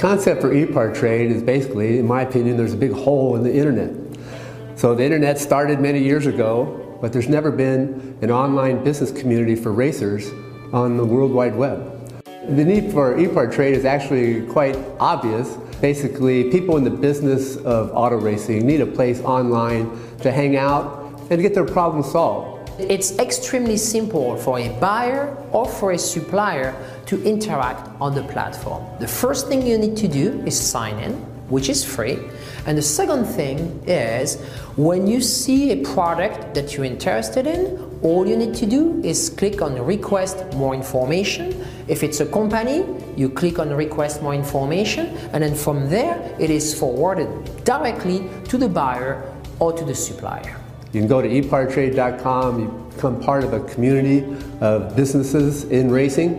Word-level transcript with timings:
concept 0.00 0.40
for 0.40 0.50
e-part 0.54 0.94
trade 0.94 1.30
is 1.30 1.42
basically, 1.42 1.98
in 1.98 2.06
my 2.06 2.22
opinion, 2.22 2.56
there's 2.56 2.72
a 2.72 2.76
big 2.76 2.90
hole 2.92 3.36
in 3.36 3.42
the 3.42 3.54
internet. 3.54 3.90
So 4.74 4.94
the 4.94 5.04
internet 5.04 5.38
started 5.38 5.78
many 5.78 6.02
years 6.02 6.24
ago, 6.24 6.98
but 7.02 7.12
there's 7.12 7.28
never 7.28 7.50
been 7.50 8.16
an 8.22 8.30
online 8.30 8.82
business 8.82 9.12
community 9.12 9.54
for 9.54 9.72
racers 9.72 10.30
on 10.72 10.96
the 10.96 11.04
World 11.04 11.32
Wide 11.32 11.54
Web. 11.54 12.14
The 12.24 12.64
need 12.64 12.90
for 12.90 13.18
e-part 13.18 13.52
trade 13.52 13.76
is 13.76 13.84
actually 13.84 14.46
quite 14.46 14.74
obvious. 14.98 15.58
Basically, 15.82 16.50
people 16.50 16.78
in 16.78 16.84
the 16.84 16.90
business 16.90 17.58
of 17.58 17.90
auto 17.92 18.16
racing 18.16 18.66
need 18.66 18.80
a 18.80 18.86
place 18.86 19.20
online 19.20 20.00
to 20.22 20.32
hang 20.32 20.56
out 20.56 21.20
and 21.30 21.42
get 21.42 21.52
their 21.52 21.66
problems 21.66 22.10
solved. 22.10 22.70
It's 22.80 23.18
extremely 23.18 23.76
simple 23.76 24.38
for 24.38 24.58
a 24.58 24.70
buyer 24.80 25.36
or 25.52 25.68
for 25.68 25.92
a 25.92 25.98
supplier 25.98 26.74
to 27.10 27.20
interact 27.24 27.90
on 28.00 28.14
the 28.14 28.22
platform. 28.22 28.86
The 29.00 29.08
first 29.08 29.48
thing 29.48 29.66
you 29.66 29.76
need 29.76 29.96
to 29.96 30.06
do 30.06 30.40
is 30.46 30.54
sign 30.58 30.96
in, 31.00 31.14
which 31.50 31.68
is 31.68 31.84
free. 31.84 32.18
And 32.66 32.78
the 32.78 32.82
second 32.82 33.24
thing 33.24 33.82
is 33.84 34.40
when 34.76 35.08
you 35.08 35.20
see 35.20 35.72
a 35.72 35.84
product 35.84 36.54
that 36.54 36.76
you're 36.76 36.84
interested 36.84 37.48
in, 37.48 37.98
all 38.02 38.28
you 38.28 38.36
need 38.36 38.54
to 38.54 38.66
do 38.66 39.02
is 39.02 39.28
click 39.28 39.60
on 39.60 39.74
request 39.84 40.54
more 40.54 40.72
information. 40.72 41.66
If 41.88 42.04
it's 42.04 42.20
a 42.20 42.26
company, 42.26 42.86
you 43.16 43.28
click 43.28 43.58
on 43.58 43.70
request 43.74 44.22
more 44.22 44.34
information, 44.34 45.06
and 45.32 45.42
then 45.42 45.56
from 45.56 45.90
there, 45.90 46.16
it 46.38 46.48
is 46.48 46.78
forwarded 46.78 47.28
directly 47.64 48.24
to 48.44 48.56
the 48.56 48.68
buyer 48.68 49.34
or 49.58 49.72
to 49.72 49.84
the 49.84 49.96
supplier. 49.96 50.56
You 50.92 51.00
can 51.00 51.08
go 51.08 51.20
to 51.20 51.28
epartrade.com, 51.28 52.60
you 52.60 52.92
become 52.94 53.20
part 53.20 53.42
of 53.42 53.52
a 53.52 53.60
community 53.74 54.24
of 54.60 54.94
businesses 54.94 55.64
in 55.64 55.90
racing, 55.90 56.38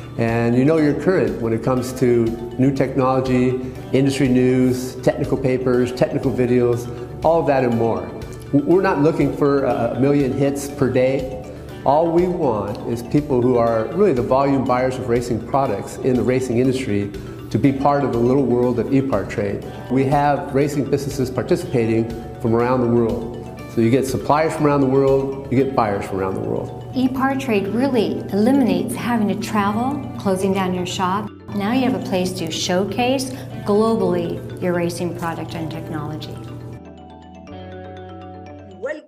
And 0.17 0.55
you 0.55 0.65
know 0.65 0.77
you're 0.77 0.99
current 0.99 1.41
when 1.41 1.53
it 1.53 1.63
comes 1.63 1.93
to 1.93 2.25
new 2.59 2.75
technology, 2.75 3.61
industry 3.93 4.27
news, 4.27 4.95
technical 4.97 5.37
papers, 5.37 5.91
technical 5.93 6.31
videos, 6.31 6.87
all 7.23 7.43
that 7.43 7.63
and 7.63 7.77
more. 7.77 8.09
We're 8.51 8.81
not 8.81 8.99
looking 8.99 9.35
for 9.35 9.63
a 9.63 9.99
million 9.99 10.33
hits 10.33 10.69
per 10.69 10.91
day. 10.91 11.37
All 11.85 12.11
we 12.11 12.27
want 12.27 12.77
is 12.87 13.01
people 13.03 13.41
who 13.41 13.57
are 13.57 13.85
really 13.93 14.13
the 14.13 14.21
volume 14.21 14.65
buyers 14.65 14.97
of 14.97 15.07
racing 15.07 15.47
products 15.47 15.97
in 15.97 16.15
the 16.15 16.23
racing 16.23 16.59
industry 16.59 17.11
to 17.49 17.57
be 17.57 17.71
part 17.71 18.03
of 18.03 18.11
the 18.11 18.19
little 18.19 18.45
world 18.45 18.79
of 18.79 18.93
e-part 18.93 19.29
trade. 19.29 19.65
We 19.89 20.03
have 20.05 20.53
racing 20.53 20.89
businesses 20.89 21.29
participating 21.29 22.09
from 22.41 22.53
around 22.53 22.81
the 22.81 22.87
world. 22.87 23.37
So 23.73 23.81
you 23.81 23.89
get 23.89 24.05
suppliers 24.05 24.53
from 24.53 24.65
around 24.65 24.81
the 24.81 24.87
world, 24.87 25.51
you 25.51 25.63
get 25.63 25.75
buyers 25.75 26.05
from 26.05 26.19
around 26.19 26.35
the 26.35 26.41
world. 26.41 26.80
E-Part-Trade 26.93 27.69
really 27.69 28.19
eliminates 28.33 28.93
having 28.93 29.29
to 29.29 29.35
travel, 29.35 30.03
closing 30.19 30.53
down 30.53 30.73
your 30.73 30.85
shop. 30.85 31.29
Now 31.55 31.71
you 31.71 31.89
have 31.89 31.95
a 31.95 32.05
place 32.05 32.33
to 32.33 32.51
showcase 32.51 33.31
globally 33.65 34.61
your 34.61 34.73
racing 34.73 35.17
product 35.17 35.55
and 35.55 35.71
technology. 35.71 36.35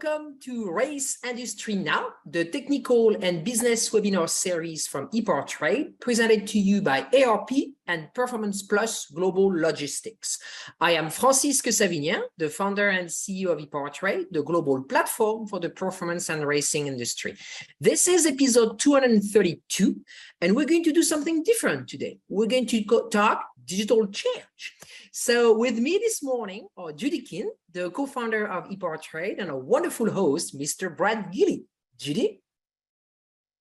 Welcome 0.04 0.40
to 0.42 0.70
Race 0.70 1.18
Industry 1.24 1.76
Now, 1.76 2.10
the 2.26 2.44
technical 2.44 3.16
and 3.24 3.44
business 3.44 3.90
webinar 3.92 4.28
series 4.28 4.86
from 4.86 5.08
ePartrade, 5.10 5.98
presented 6.02 6.46
to 6.48 6.60
you 6.60 6.82
by 6.82 7.08
ARP 7.26 7.52
and 7.88 8.14
Performance 8.14 8.64
Plus 8.64 9.06
Global 9.06 9.48
Logistics. 9.48 10.40
I 10.82 10.94
am 10.94 11.10
Francisque 11.10 11.68
Savignan, 11.68 12.22
the 12.38 12.50
founder 12.50 12.90
and 12.90 13.08
CEO 13.08 13.48
of 13.48 13.60
ePartrade, 13.60 14.26
the 14.32 14.44
global 14.44 14.84
platform 14.84 15.48
for 15.48 15.62
the 15.62 15.70
performance 15.70 16.28
and 16.30 16.46
racing 16.46 16.88
industry. 16.88 17.38
This 17.80 18.08
is 18.08 18.26
episode 18.26 18.80
232, 18.80 20.02
and 20.42 20.56
we're 20.56 20.66
going 20.66 20.84
to 20.84 20.92
do 20.92 21.04
something 21.04 21.44
different 21.44 21.88
today. 21.88 22.20
We're 22.28 22.48
going 22.48 22.66
to 22.68 22.84
talk 23.10 23.46
digital 23.66 24.08
change. 24.08 24.74
So 25.12 25.56
with 25.56 25.78
me 25.78 26.00
this 26.00 26.24
morning 26.24 26.68
are 26.76 26.92
Judy 26.92 27.22
King, 27.22 27.52
the 27.74 27.90
co-founder 27.90 28.48
of 28.48 28.70
ePartrade, 28.70 29.42
and 29.42 29.50
a 29.50 29.58
wonderful 29.58 30.10
host, 30.10 30.58
Mr. 30.58 30.96
Brad 30.96 31.32
Gilly. 31.32 31.66
Judy? 31.98 32.40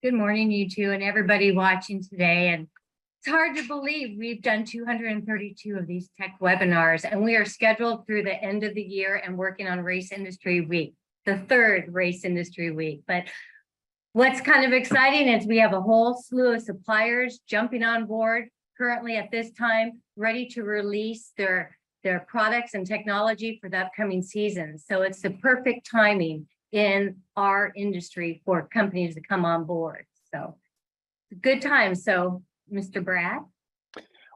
Good 0.02 0.14
morning, 0.14 0.50
you 0.50 0.68
two, 0.68 0.90
and 0.90 1.02
everybody 1.02 1.52
watching 1.52 2.02
today. 2.02 2.48
And 2.48 2.68
it's 3.18 3.28
hard 3.28 3.56
to 3.56 3.66
believe 3.66 4.18
we've 4.18 4.42
done 4.42 4.64
232 4.64 5.76
of 5.76 5.86
these 5.86 6.10
tech 6.20 6.36
webinars, 6.42 7.10
and 7.10 7.22
we 7.22 7.36
are 7.36 7.46
scheduled 7.46 8.06
through 8.06 8.24
the 8.24 8.42
end 8.42 8.64
of 8.64 8.74
the 8.74 8.82
year 8.82 9.22
and 9.24 9.38
working 9.38 9.66
on 9.66 9.80
Race 9.80 10.12
Industry 10.12 10.60
Week, 10.60 10.94
the 11.24 11.38
third 11.38 11.86
Race 11.88 12.24
Industry 12.24 12.70
Week. 12.70 13.02
But 13.06 13.24
what's 14.12 14.42
kind 14.42 14.66
of 14.66 14.72
exciting 14.72 15.28
is 15.28 15.46
we 15.46 15.58
have 15.58 15.72
a 15.72 15.80
whole 15.80 16.20
slew 16.20 16.52
of 16.52 16.62
suppliers 16.62 17.40
jumping 17.48 17.82
on 17.82 18.04
board 18.04 18.48
currently 18.76 19.16
at 19.16 19.30
this 19.30 19.52
time 19.52 20.02
ready 20.16 20.48
to 20.48 20.64
release 20.64 21.32
their 21.38 21.78
their 22.02 22.20
products 22.28 22.74
and 22.74 22.86
technology 22.86 23.58
for 23.60 23.68
the 23.68 23.78
upcoming 23.78 24.22
season. 24.22 24.78
So 24.78 25.02
it's 25.02 25.22
the 25.22 25.30
perfect 25.30 25.88
timing 25.90 26.46
in 26.72 27.16
our 27.36 27.72
industry 27.76 28.42
for 28.44 28.68
companies 28.68 29.14
to 29.14 29.20
come 29.20 29.44
on 29.44 29.64
board. 29.64 30.06
So 30.34 30.56
good 31.40 31.62
time. 31.62 31.94
So 31.94 32.42
Mr. 32.72 33.04
Brad. 33.04 33.42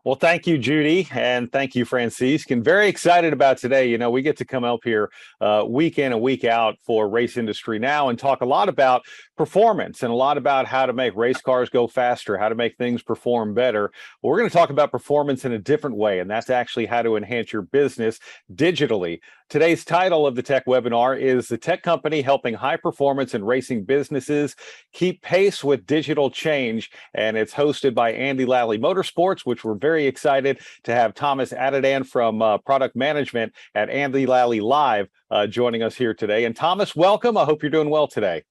Well, 0.07 0.15
thank 0.15 0.47
you, 0.47 0.57
Judy, 0.57 1.09
and 1.11 1.51
thank 1.51 1.75
you, 1.75 1.85
Francisque. 1.85 2.53
And 2.53 2.65
very 2.65 2.87
excited 2.87 3.33
about 3.33 3.59
today. 3.59 3.91
You 3.91 3.99
know, 3.99 4.09
we 4.09 4.23
get 4.23 4.37
to 4.37 4.45
come 4.45 4.63
up 4.63 4.79
here 4.85 5.11
uh, 5.41 5.65
week 5.69 5.99
in 5.99 6.13
and 6.13 6.23
week 6.23 6.45
out 6.45 6.77
for 6.87 7.09
Race 7.09 7.37
Industry 7.37 7.81
Now 7.81 8.09
and 8.09 8.17
talk 8.17 8.41
a 8.41 8.45
lot 8.45 8.69
about 8.69 9.03
performance 9.37 10.05
and 10.05 10.13
a 10.13 10.15
lot 10.15 10.39
about 10.39 10.65
how 10.65 10.87
to 10.87 10.93
make 10.93 11.17
race 11.17 11.41
cars 11.41 11.71
go 11.71 11.89
faster, 11.89 12.39
how 12.39 12.49
to 12.49 12.55
make 12.55 12.77
things 12.77 13.03
perform 13.03 13.53
better. 13.53 13.91
Well, 14.23 14.31
we're 14.31 14.39
going 14.39 14.49
to 14.49 14.57
talk 14.57 14.71
about 14.71 14.93
performance 14.93 15.45
in 15.45 15.51
a 15.51 15.59
different 15.59 15.97
way, 15.97 16.21
and 16.21 16.31
that's 16.31 16.51
actually 16.51 16.87
how 16.87 17.03
to 17.03 17.17
enhance 17.17 17.53
your 17.53 17.63
business 17.63 18.21
digitally. 18.55 19.19
Today's 19.49 19.85
title 19.85 20.27
of 20.27 20.35
the 20.35 20.43
tech 20.43 20.67
webinar 20.67 21.17
is 21.17 21.47
The 21.47 21.57
Tech 21.57 21.85
Company 21.85 22.21
Helping 22.21 22.55
High 22.55 22.79
Performance 22.79 23.33
and 23.33 23.47
Racing 23.47 23.85
Businesses 23.85 24.57
Keep 24.93 25.23
Pace 25.23 25.63
with 25.63 25.87
Digital 25.87 26.33
Change. 26.33 26.91
And 27.15 27.37
it's 27.37 27.55
hosted 27.55 27.95
by 27.95 28.11
Andy 28.11 28.45
Lally 28.45 28.77
Motorsports, 28.77 29.43
which 29.47 29.65
we're 29.65 29.75
very 29.75 29.96
excited 30.05 30.59
to 30.85 30.95
have 30.95 31.15
Thomas 31.15 31.53
Addidan 31.53 32.07
from 32.07 32.43
uh, 32.43 32.59
Product 32.59 32.95
Management 32.95 33.55
at 33.75 33.89
Andy 33.89 34.27
Lally 34.27 34.59
Alive 34.59 35.09
uh, 35.31 35.47
joining 35.47 35.83
us 35.83 35.95
here 35.95 36.13
today. 36.13 36.45
And 36.45 36.55
Thomas, 36.55 36.95
welcome. 36.95 37.39
I 37.39 37.45
hope 37.45 37.63
you're 37.63 37.71
doing 37.71 37.89
well 37.89 38.07
today. 38.07 38.43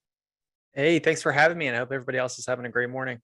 Hey, 0.73 0.97
thanks 0.97 1.21
for 1.21 1.31
having 1.31 1.59
me, 1.59 1.67
and 1.67 1.75
I 1.75 1.79
hope 1.79 1.91
everybody 1.91 2.17
else 2.17 2.39
is 2.39 2.47
having 2.47 2.65
a 2.65 2.69
great 2.69 2.89
morning. 2.89 3.21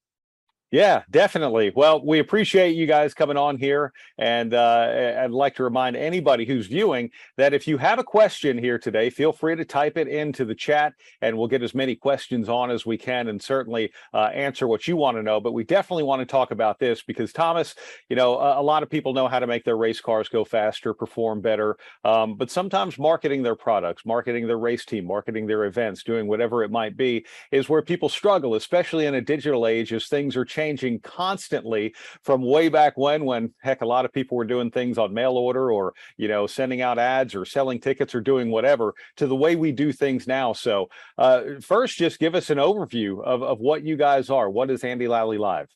Yeah, 0.72 1.04
definitely. 1.12 1.74
Well, 1.76 2.02
we 2.02 2.20
appreciate 2.20 2.78
you 2.78 2.86
guys 2.86 3.14
coming 3.14 3.36
on 3.36 3.58
here. 3.58 3.92
And 4.18 4.54
uh, 4.54 5.18
I'd 5.20 5.32
like 5.32 5.56
to 5.56 5.66
remind 5.66 5.98
anybody 5.98 6.46
who's 6.46 6.68
viewing 6.68 7.09
that 7.36 7.54
if 7.54 7.68
you 7.68 7.78
have 7.78 8.00
a 8.00 8.06
question 8.06 8.58
here 8.58 8.80
today, 8.80 9.10
feel 9.10 9.34
free 9.34 9.58
to 9.58 9.66
type 9.66 9.98
it 9.98 10.08
into 10.08 10.46
the 10.46 10.56
chat 10.56 10.94
and 11.22 11.38
we'll 11.38 11.50
get 11.50 11.62
as 11.62 11.76
many 11.76 11.94
questions 11.98 12.48
on 12.48 12.72
as 12.72 12.86
we 12.86 12.98
can 12.98 13.28
and 13.28 13.42
certainly 13.42 13.92
uh, 14.14 14.30
answer 14.34 14.66
what 14.66 14.88
you 14.88 14.96
want 14.96 15.18
to 15.18 15.24
know. 15.24 15.42
But 15.42 15.52
we 15.52 15.66
definitely 15.66 16.04
want 16.04 16.22
to 16.22 16.26
talk 16.26 16.52
about 16.52 16.80
this 16.80 17.02
because, 17.04 17.34
Thomas, 17.34 17.76
you 18.08 18.16
know, 18.16 18.40
a, 18.40 18.62
a 18.62 18.64
lot 18.64 18.81
of 18.81 18.90
people 18.90 19.12
know 19.12 19.28
how 19.28 19.40
to 19.40 19.48
make 19.48 19.66
their 19.66 19.76
race 19.76 20.00
cars 20.00 20.30
go 20.30 20.45
faster, 20.45 20.94
perform 20.94 21.42
better. 21.42 21.75
Um, 22.06 22.36
but 22.36 22.50
sometimes 22.50 22.98
marketing 22.98 23.44
their 23.44 23.56
products, 23.56 24.06
marketing 24.06 24.48
their 24.48 24.57
race 24.57 24.86
team, 24.86 25.06
marketing 25.06 25.48
their 25.48 25.66
events, 25.66 26.01
doing 26.04 26.28
whatever 26.28 26.63
it 26.63 26.72
might 26.72 26.95
be, 26.95 27.25
is 27.51 27.68
where 27.68 27.81
people 27.81 28.07
struggle, 28.07 28.56
especially 28.56 29.06
in 29.06 29.16
a 29.16 29.22
digital 29.22 29.68
age 29.68 29.92
as 29.92 30.07
things 30.07 30.38
are 30.38 30.45
changing 30.45 30.61
changing 30.62 31.00
constantly 31.00 31.94
from 32.24 32.42
way 32.42 32.69
back 32.69 32.96
when, 32.96 33.25
when 33.25 33.54
heck, 33.62 33.81
a 33.81 33.86
lot 33.86 34.06
of 34.06 34.13
people 34.13 34.38
were 34.38 34.46
doing 34.46 34.69
things 34.69 34.98
on 34.98 35.13
mail 35.13 35.34
order 35.34 35.72
or, 35.72 35.94
you 36.18 36.28
know, 36.28 36.46
sending 36.46 36.81
out 36.81 37.00
ads 37.00 37.34
or 37.34 37.46
selling 37.46 37.80
tickets 37.80 38.13
or 38.13 38.22
doing 38.22 38.52
whatever 38.52 38.94
to 39.18 39.25
the 39.25 39.36
way 39.36 39.56
we 39.56 39.72
do 39.72 39.92
things 39.92 40.28
now. 40.28 40.54
So 40.54 40.90
uh, 41.18 41.42
first, 41.62 41.98
just 41.98 42.19
give 42.19 42.36
us 42.36 42.50
an 42.52 42.60
overview 42.60 43.24
of, 43.24 43.42
of 43.42 43.60
what 43.60 43.84
you 43.84 43.96
guys 43.98 44.30
are. 44.30 44.50
What 44.50 44.69
is 44.69 44.84
Andy 44.84 45.08
Lally 45.08 45.38
Alive? 45.38 45.68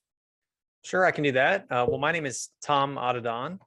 Sure, 0.84 1.04
I 1.04 1.12
can 1.12 1.24
do 1.24 1.32
that. 1.32 1.66
Uh, 1.72 1.86
well, 1.90 1.98
my 1.98 2.12
name 2.12 2.28
is 2.28 2.50
Tom 2.62 2.96
Addidan, 2.96 3.58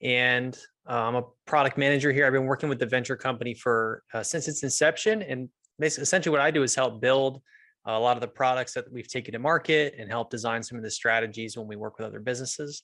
and 0.00 0.58
uh, 0.88 1.02
I'm 1.06 1.16
a 1.16 1.24
product 1.44 1.76
manager 1.76 2.10
here. 2.12 2.26
I've 2.26 2.32
been 2.32 2.46
working 2.46 2.70
with 2.70 2.78
the 2.78 2.86
venture 2.86 3.16
company 3.16 3.52
for 3.52 4.02
uh, 4.14 4.22
since 4.22 4.48
its 4.48 4.62
inception, 4.62 5.20
and 5.20 5.50
basically, 5.78 6.04
essentially, 6.04 6.32
what 6.32 6.40
I 6.40 6.50
do 6.50 6.62
is 6.62 6.74
help 6.74 7.02
build 7.02 7.42
a 7.84 7.98
lot 7.98 8.16
of 8.16 8.20
the 8.20 8.28
products 8.28 8.74
that 8.74 8.90
we've 8.92 9.08
taken 9.08 9.32
to 9.32 9.38
market 9.38 9.94
and 9.98 10.08
help 10.08 10.30
design 10.30 10.62
some 10.62 10.78
of 10.78 10.84
the 10.84 10.90
strategies 10.90 11.56
when 11.56 11.66
we 11.66 11.76
work 11.76 11.98
with 11.98 12.06
other 12.06 12.20
businesses. 12.20 12.82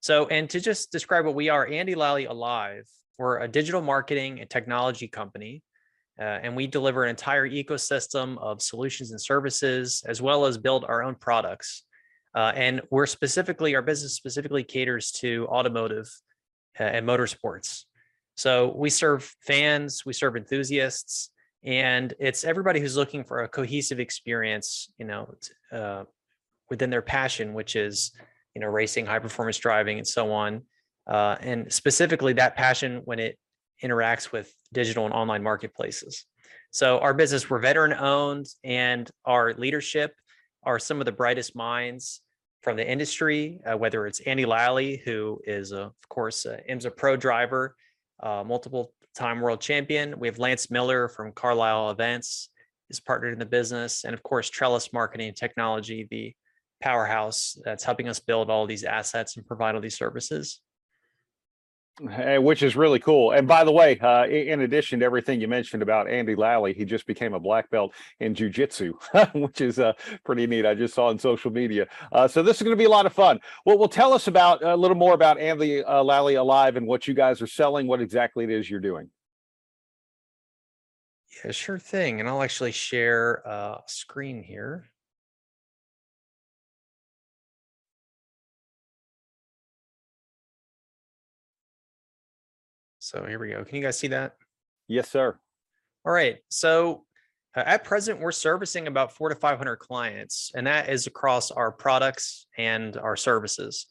So, 0.00 0.26
and 0.28 0.48
to 0.50 0.60
just 0.60 0.92
describe 0.92 1.24
what 1.26 1.34
we 1.34 1.48
are, 1.48 1.66
Andy 1.66 1.94
Lally 1.94 2.26
Alive, 2.26 2.86
we're 3.18 3.40
a 3.40 3.48
digital 3.48 3.82
marketing 3.82 4.40
and 4.40 4.48
technology 4.48 5.08
company. 5.08 5.62
uh, 6.20 6.40
and 6.42 6.56
we 6.56 6.66
deliver 6.66 7.04
an 7.04 7.10
entire 7.10 7.48
ecosystem 7.48 8.38
of 8.38 8.60
solutions 8.60 9.12
and 9.12 9.20
services, 9.20 10.02
as 10.06 10.20
well 10.20 10.46
as 10.46 10.58
build 10.58 10.84
our 10.84 11.02
own 11.02 11.14
products. 11.14 11.84
Uh, 12.34 12.52
and 12.54 12.82
we're 12.90 13.06
specifically, 13.06 13.74
our 13.74 13.82
business 13.82 14.14
specifically 14.14 14.64
caters 14.64 15.12
to 15.12 15.46
automotive 15.48 16.10
uh, 16.78 16.82
and 16.82 17.06
motorsports. 17.06 17.84
So 18.36 18.72
we 18.76 18.90
serve 18.90 19.32
fans, 19.46 20.04
we 20.04 20.12
serve 20.12 20.36
enthusiasts, 20.36 21.30
and 21.64 22.14
it's 22.18 22.44
everybody 22.44 22.80
who's 22.80 22.96
looking 22.96 23.24
for 23.24 23.42
a 23.42 23.48
cohesive 23.48 24.00
experience, 24.00 24.90
you 24.98 25.04
know, 25.04 25.34
uh, 25.72 26.04
within 26.70 26.90
their 26.90 27.02
passion, 27.02 27.54
which 27.54 27.76
is, 27.76 28.12
you 28.54 28.60
know, 28.60 28.68
racing, 28.68 29.06
high 29.06 29.18
performance 29.18 29.58
driving, 29.58 29.98
and 29.98 30.06
so 30.06 30.32
on. 30.32 30.62
Uh, 31.06 31.36
and 31.40 31.72
specifically 31.72 32.34
that 32.34 32.56
passion 32.56 33.00
when 33.04 33.18
it 33.18 33.38
interacts 33.82 34.30
with 34.30 34.52
digital 34.72 35.04
and 35.04 35.14
online 35.14 35.42
marketplaces. 35.42 36.26
So 36.70 36.98
our 36.98 37.14
business, 37.14 37.48
we're 37.48 37.60
veteran 37.60 37.94
owned 37.94 38.46
and 38.62 39.10
our 39.24 39.54
leadership 39.54 40.14
are 40.64 40.78
some 40.78 41.00
of 41.00 41.06
the 41.06 41.12
brightest 41.12 41.56
minds 41.56 42.20
from 42.62 42.76
the 42.76 42.88
industry, 42.88 43.60
uh, 43.64 43.76
whether 43.76 44.06
it's 44.06 44.20
Andy 44.20 44.44
Lally, 44.44 45.00
who 45.04 45.40
is, 45.44 45.72
uh, 45.72 45.86
of 45.86 46.08
course, 46.08 46.44
uh, 46.44 46.58
IMSA 46.68 46.94
pro 46.96 47.16
driver, 47.16 47.74
uh, 48.22 48.44
multiple 48.44 48.92
time 49.18 49.40
world 49.40 49.60
champion. 49.60 50.18
We 50.18 50.28
have 50.28 50.38
Lance 50.38 50.70
Miller 50.70 51.08
from 51.08 51.32
Carlisle 51.32 51.90
Events, 51.90 52.50
is 52.88 53.00
partnered 53.00 53.32
in 53.32 53.38
the 53.38 53.46
business. 53.46 54.04
And 54.04 54.14
of 54.14 54.22
course, 54.22 54.48
Trellis 54.48 54.92
Marketing 54.92 55.34
Technology, 55.34 56.06
the 56.10 56.34
powerhouse 56.80 57.58
that's 57.64 57.82
helping 57.82 58.08
us 58.08 58.20
build 58.20 58.48
all 58.48 58.66
these 58.66 58.84
assets 58.84 59.36
and 59.36 59.46
provide 59.46 59.74
all 59.74 59.80
these 59.80 59.98
services. 59.98 60.60
Which 62.00 62.62
is 62.62 62.76
really 62.76 63.00
cool. 63.00 63.32
And 63.32 63.48
by 63.48 63.64
the 63.64 63.72
way, 63.72 63.98
uh, 63.98 64.26
in 64.26 64.60
addition 64.60 65.00
to 65.00 65.04
everything 65.04 65.40
you 65.40 65.48
mentioned 65.48 65.82
about 65.82 66.08
Andy 66.08 66.36
Lally, 66.36 66.72
he 66.72 66.84
just 66.84 67.06
became 67.06 67.34
a 67.34 67.40
black 67.40 67.70
belt 67.70 67.92
in 68.20 68.34
jujitsu, 68.34 68.92
which 69.34 69.60
is 69.60 69.80
uh, 69.80 69.94
pretty 70.24 70.46
neat. 70.46 70.64
I 70.64 70.74
just 70.74 70.94
saw 70.94 71.08
on 71.08 71.18
social 71.18 71.50
media. 71.50 71.88
Uh, 72.12 72.28
so 72.28 72.42
this 72.42 72.58
is 72.58 72.62
going 72.62 72.76
to 72.76 72.80
be 72.80 72.84
a 72.84 72.90
lot 72.90 73.06
of 73.06 73.12
fun. 73.12 73.40
Well, 73.66 73.78
well, 73.78 73.88
tell 73.88 74.12
us 74.12 74.28
about 74.28 74.62
a 74.62 74.76
little 74.76 74.96
more 74.96 75.14
about 75.14 75.40
Andy 75.40 75.82
uh, 75.82 76.04
Lally 76.04 76.36
Alive 76.36 76.76
and 76.76 76.86
what 76.86 77.08
you 77.08 77.14
guys 77.14 77.42
are 77.42 77.48
selling, 77.48 77.88
what 77.88 78.00
exactly 78.00 78.44
it 78.44 78.50
is 78.50 78.70
you're 78.70 78.80
doing. 78.80 79.10
Yeah, 81.44 81.50
sure 81.50 81.78
thing. 81.78 82.20
And 82.20 82.28
I'll 82.28 82.42
actually 82.42 82.72
share 82.72 83.42
a 83.44 83.80
screen 83.86 84.42
here. 84.42 84.90
So 93.08 93.24
here 93.26 93.38
we 93.38 93.48
go. 93.48 93.64
Can 93.64 93.76
you 93.76 93.82
guys 93.82 93.98
see 93.98 94.08
that? 94.08 94.34
Yes, 94.86 95.10
sir. 95.10 95.38
All 96.04 96.12
right. 96.12 96.36
So 96.50 97.06
uh, 97.56 97.62
at 97.64 97.82
present, 97.82 98.20
we're 98.20 98.32
servicing 98.32 98.86
about 98.86 99.12
four 99.12 99.30
to 99.30 99.34
500 99.34 99.76
clients, 99.76 100.52
and 100.54 100.66
that 100.66 100.90
is 100.90 101.06
across 101.06 101.50
our 101.50 101.72
products 101.72 102.46
and 102.58 102.98
our 102.98 103.16
services. 103.16 103.86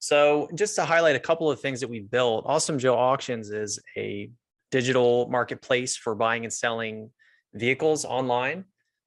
So 0.00 0.48
just 0.56 0.74
to 0.76 0.84
highlight 0.84 1.14
a 1.14 1.20
couple 1.20 1.48
of 1.48 1.60
things 1.60 1.78
that 1.78 1.88
we 1.88 2.00
built, 2.00 2.44
Awesome 2.44 2.76
Joe 2.76 2.96
Auctions 2.96 3.50
is 3.50 3.78
a 3.96 4.30
digital 4.72 5.28
marketplace 5.30 5.96
for 5.96 6.16
buying 6.16 6.42
and 6.42 6.52
selling 6.52 7.10
vehicles 7.54 8.04
online. 8.04 8.64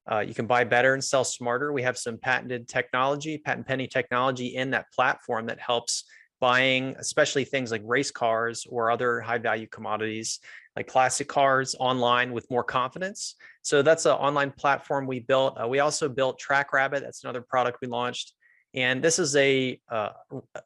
Uh, 0.10 0.20
you 0.20 0.34
can 0.34 0.48
buy 0.48 0.64
better 0.64 0.94
and 0.94 1.04
sell 1.04 1.26
smarter. 1.26 1.74
We 1.74 1.84
have 1.84 1.98
some 1.98 2.18
patented 2.18 2.70
technology, 2.70 3.38
patent 3.38 3.68
pending 3.68 3.90
technology 3.90 4.56
in 4.56 4.70
that 4.70 4.86
platform 4.96 5.48
that 5.48 5.60
helps 5.60 6.06
buying, 6.40 6.96
especially 7.00 7.46
things 7.46 7.72
like 7.72 7.82
race 7.86 8.12
cars 8.12 8.66
or 8.70 8.92
other 8.92 9.22
high 9.22 9.38
value 9.38 9.68
commodities 9.68 10.40
like 10.80 10.88
classic 10.88 11.28
cars 11.28 11.76
online 11.78 12.32
with 12.32 12.50
more 12.50 12.64
confidence. 12.64 13.36
So 13.64 13.82
that's 13.82 14.06
an 14.06 14.14
online 14.14 14.52
platform 14.52 15.08
we 15.08 15.20
built. 15.20 15.58
Uh, 15.62 15.68
we 15.68 15.80
also 15.80 16.08
built 16.08 16.40
TrackRabbit. 16.40 17.02
That's 17.02 17.26
another 17.26 17.42
product 17.42 17.80
we 17.82 17.90
launched. 17.90 18.34
And 18.74 19.04
this 19.04 19.20
is 19.20 19.36
a 19.36 19.78
uh, 19.92 20.12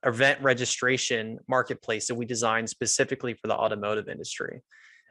event 0.05 0.39
registration 0.43 1.39
marketplace 1.47 2.07
that 2.07 2.15
we 2.15 2.25
designed 2.25 2.69
specifically 2.69 3.33
for 3.33 3.47
the 3.47 3.55
automotive 3.55 4.07
industry. 4.07 4.61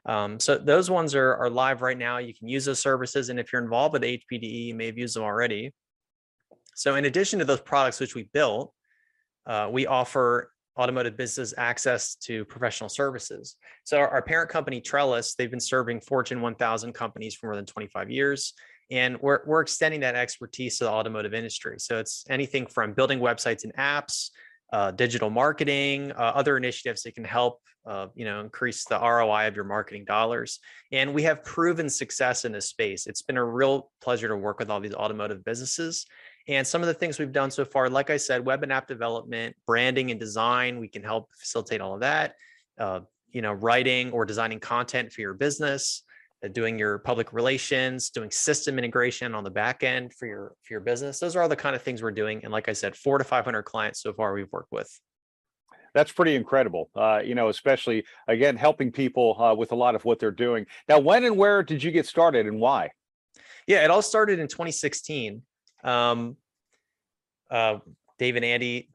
Um, 0.07 0.39
so 0.39 0.57
those 0.57 0.89
ones 0.89 1.17
are, 1.17 1.35
are 1.35 1.51
live 1.51 1.83
right 1.83 1.99
now. 1.99 2.19
You 2.19 2.33
can 2.33 2.49
use 2.49 2.65
those 2.65 2.79
services. 2.79 3.29
And 3.29 3.41
if 3.41 3.53
you're 3.53 3.63
involved 3.63 3.95
with 3.95 4.03
HPDE, 4.03 4.67
you 4.67 4.75
may 4.77 4.87
have 4.87 4.99
used 4.99 5.17
them 5.17 5.25
already. 5.25 5.73
So 6.77 6.95
in 6.95 7.07
addition 7.07 7.41
to 7.41 7.45
those 7.45 7.61
products 7.61 7.99
which 7.99 8.15
we 8.15 8.29
built, 8.33 8.73
uh, 9.47 9.69
we 9.73 9.87
offer 9.87 10.52
automotive 10.79 11.17
business 11.17 11.53
access 11.59 12.15
to 12.17 12.45
professional 12.47 12.89
services. 12.89 13.57
So 13.85 13.99
our, 13.99 14.09
our 14.09 14.23
parent 14.23 14.51
company, 14.51 14.81
Trellis, 14.81 15.35
they've 15.35 15.51
been 15.51 15.61
serving 15.61 16.01
Fortune 16.01 16.41
1000 16.41 16.93
companies 16.93 17.35
for 17.35 17.47
more 17.49 17.57
than 17.57 17.67
25 17.67 18.11
years. 18.11 18.55
And 18.91 19.19
we're, 19.21 19.41
we're 19.47 19.61
extending 19.61 20.01
that 20.01 20.15
expertise 20.15 20.79
to 20.79 20.85
the 20.85 20.91
automotive 20.91 21.35
industry. 21.35 21.77
So 21.79 21.99
it's 21.99 22.25
anything 22.29 22.67
from 22.67 22.93
building 22.93 23.21
websites 23.21 23.65
and 23.65 23.75
apps, 23.75 24.31
uh, 24.73 24.91
digital 24.91 25.31
marketing, 25.31 26.13
uh, 26.13 26.33
other 26.35 26.57
initiatives 26.57 27.03
that 27.03 27.15
can 27.15 27.25
help, 27.25 27.61
uh, 27.87 28.07
you 28.15 28.25
know, 28.25 28.41
increase 28.41 28.85
the 28.85 28.99
ROI 28.99 29.49
of 29.49 29.57
your 29.57 29.65
marketing 29.65 30.05
dollars. 30.05 30.61
And 30.93 31.13
we 31.15 31.23
have 31.23 31.45
proven 31.45 31.89
success 31.89 32.45
in 32.45 32.53
this 32.53 32.69
space. 32.69 33.07
It's 33.07 33.23
been 33.23 33.37
a 33.37 33.45
real 33.45 33.91
pleasure 34.03 34.29
to 34.29 34.37
work 34.37 34.59
with 34.59 34.71
all 34.71 34.81
these 34.81 34.95
automotive 34.95 35.45
businesses. 35.45 36.07
And 36.49 36.67
some 36.67 36.83
of 36.83 36.89
the 36.89 36.95
things 36.95 37.19
we've 37.19 37.33
done 37.33 37.51
so 37.51 37.65
far, 37.65 37.89
like 37.89 38.11
I 38.11 38.17
said, 38.17 38.45
web 38.45 38.63
and 38.63 38.73
app 38.73 38.89
development, 38.89 39.55
branding 39.67 40.11
and 40.11 40.19
design, 40.19 40.79
we 40.79 40.89
can 40.89 41.03
help 41.03 41.31
facilitate 41.35 41.81
all 41.81 41.95
of 41.95 42.01
that. 42.01 42.35
Uh, 42.79 43.01
you 43.31 43.43
know, 43.43 43.53
writing 43.53 44.11
or 44.13 44.25
designing 44.25 44.61
content 44.61 45.13
for 45.13 45.21
your 45.21 45.35
business, 45.35 46.03
uh, 46.45 46.49
doing 46.49 46.79
your 46.79 46.99
public 46.99 47.33
relations, 47.33 48.11
doing 48.11 48.31
system 48.31 48.79
integration 48.79 49.35
on 49.35 49.45
the 49.45 49.51
back 49.51 49.83
end 49.83 50.13
for 50.13 50.27
your 50.27 50.55
for 50.63 50.75
your 50.75 50.81
business. 50.81 51.19
Those 51.19 51.35
are 51.37 51.43
all 51.43 51.49
the 51.49 51.57
kind 51.57 51.75
of 51.75 51.83
things 51.83 52.03
we're 52.03 52.11
doing. 52.11 52.41
And 52.43 52.53
like 52.53 52.69
I 52.69 52.73
said, 52.73 52.95
four 52.95 53.19
to 53.19 53.25
five 53.25 53.45
hundred 53.45 53.63
clients 53.63 54.03
so 54.03 54.13
far 54.13 54.35
we've 54.35 54.53
worked 54.53 54.73
with. 54.73 54.89
That's 55.95 56.13
pretty 56.13 56.35
incredible. 56.35 56.91
Uh, 56.95 57.21
you 57.25 57.35
know, 57.35 57.49
especially 57.49 58.05
again 58.29 58.57
helping 58.57 58.93
people 58.93 59.41
uh, 59.41 59.55
with 59.55 59.73
a 59.73 59.77
lot 59.77 59.95
of 59.95 60.05
what 60.05 60.19
they're 60.19 60.31
doing. 60.31 60.67
Now, 60.89 60.99
when 60.99 61.25
and 61.25 61.37
where 61.37 61.63
did 61.63 61.83
you 61.83 61.91
get 61.91 62.07
started, 62.07 62.47
and 62.47 62.61
why? 62.61 62.91
Yeah, 63.67 63.85
it 63.85 63.91
all 63.91 64.03
started 64.03 64.39
in 64.41 64.49
2016. 64.49 65.43
Um, 65.83 66.37
uh, 67.51 67.79
Dave 68.19 68.37
and 68.37 68.45
Andy 68.45 68.89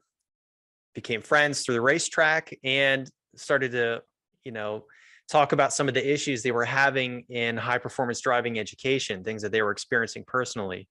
became 0.94 1.22
friends 1.22 1.62
through 1.62 1.74
the 1.74 1.80
racetrack 1.80 2.58
and 2.64 3.08
started 3.36 3.72
to, 3.72 4.02
you 4.44 4.52
know, 4.52 4.84
talk 5.28 5.52
about 5.52 5.72
some 5.72 5.88
of 5.88 5.94
the 5.94 6.12
issues 6.12 6.42
they 6.42 6.50
were 6.50 6.64
having 6.64 7.24
in 7.28 7.56
high 7.56 7.78
performance 7.78 8.20
driving 8.20 8.58
education, 8.58 9.22
things 9.22 9.42
that 9.42 9.52
they 9.52 9.62
were 9.62 9.70
experiencing 9.70 10.24
personally. 10.26 10.88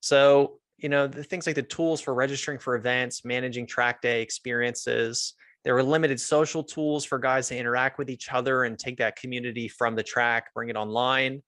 So, 0.00 0.58
you 0.76 0.88
know, 0.88 1.06
the 1.06 1.22
things 1.22 1.46
like 1.46 1.54
the 1.54 1.62
tools 1.62 2.00
for 2.00 2.12
registering 2.12 2.58
for 2.58 2.74
events, 2.74 3.24
managing 3.24 3.66
track 3.66 4.02
day 4.02 4.22
experiences. 4.22 5.34
There 5.64 5.74
were 5.74 5.82
limited 5.82 6.20
social 6.20 6.62
tools 6.62 7.04
for 7.04 7.18
guys 7.18 7.48
to 7.48 7.56
interact 7.56 7.98
with 7.98 8.10
each 8.10 8.30
other 8.32 8.64
and 8.64 8.78
take 8.78 8.98
that 8.98 9.16
community 9.16 9.68
from 9.68 9.94
the 9.96 10.02
track, 10.02 10.52
bring 10.54 10.68
it 10.68 10.76
online. 10.76 11.42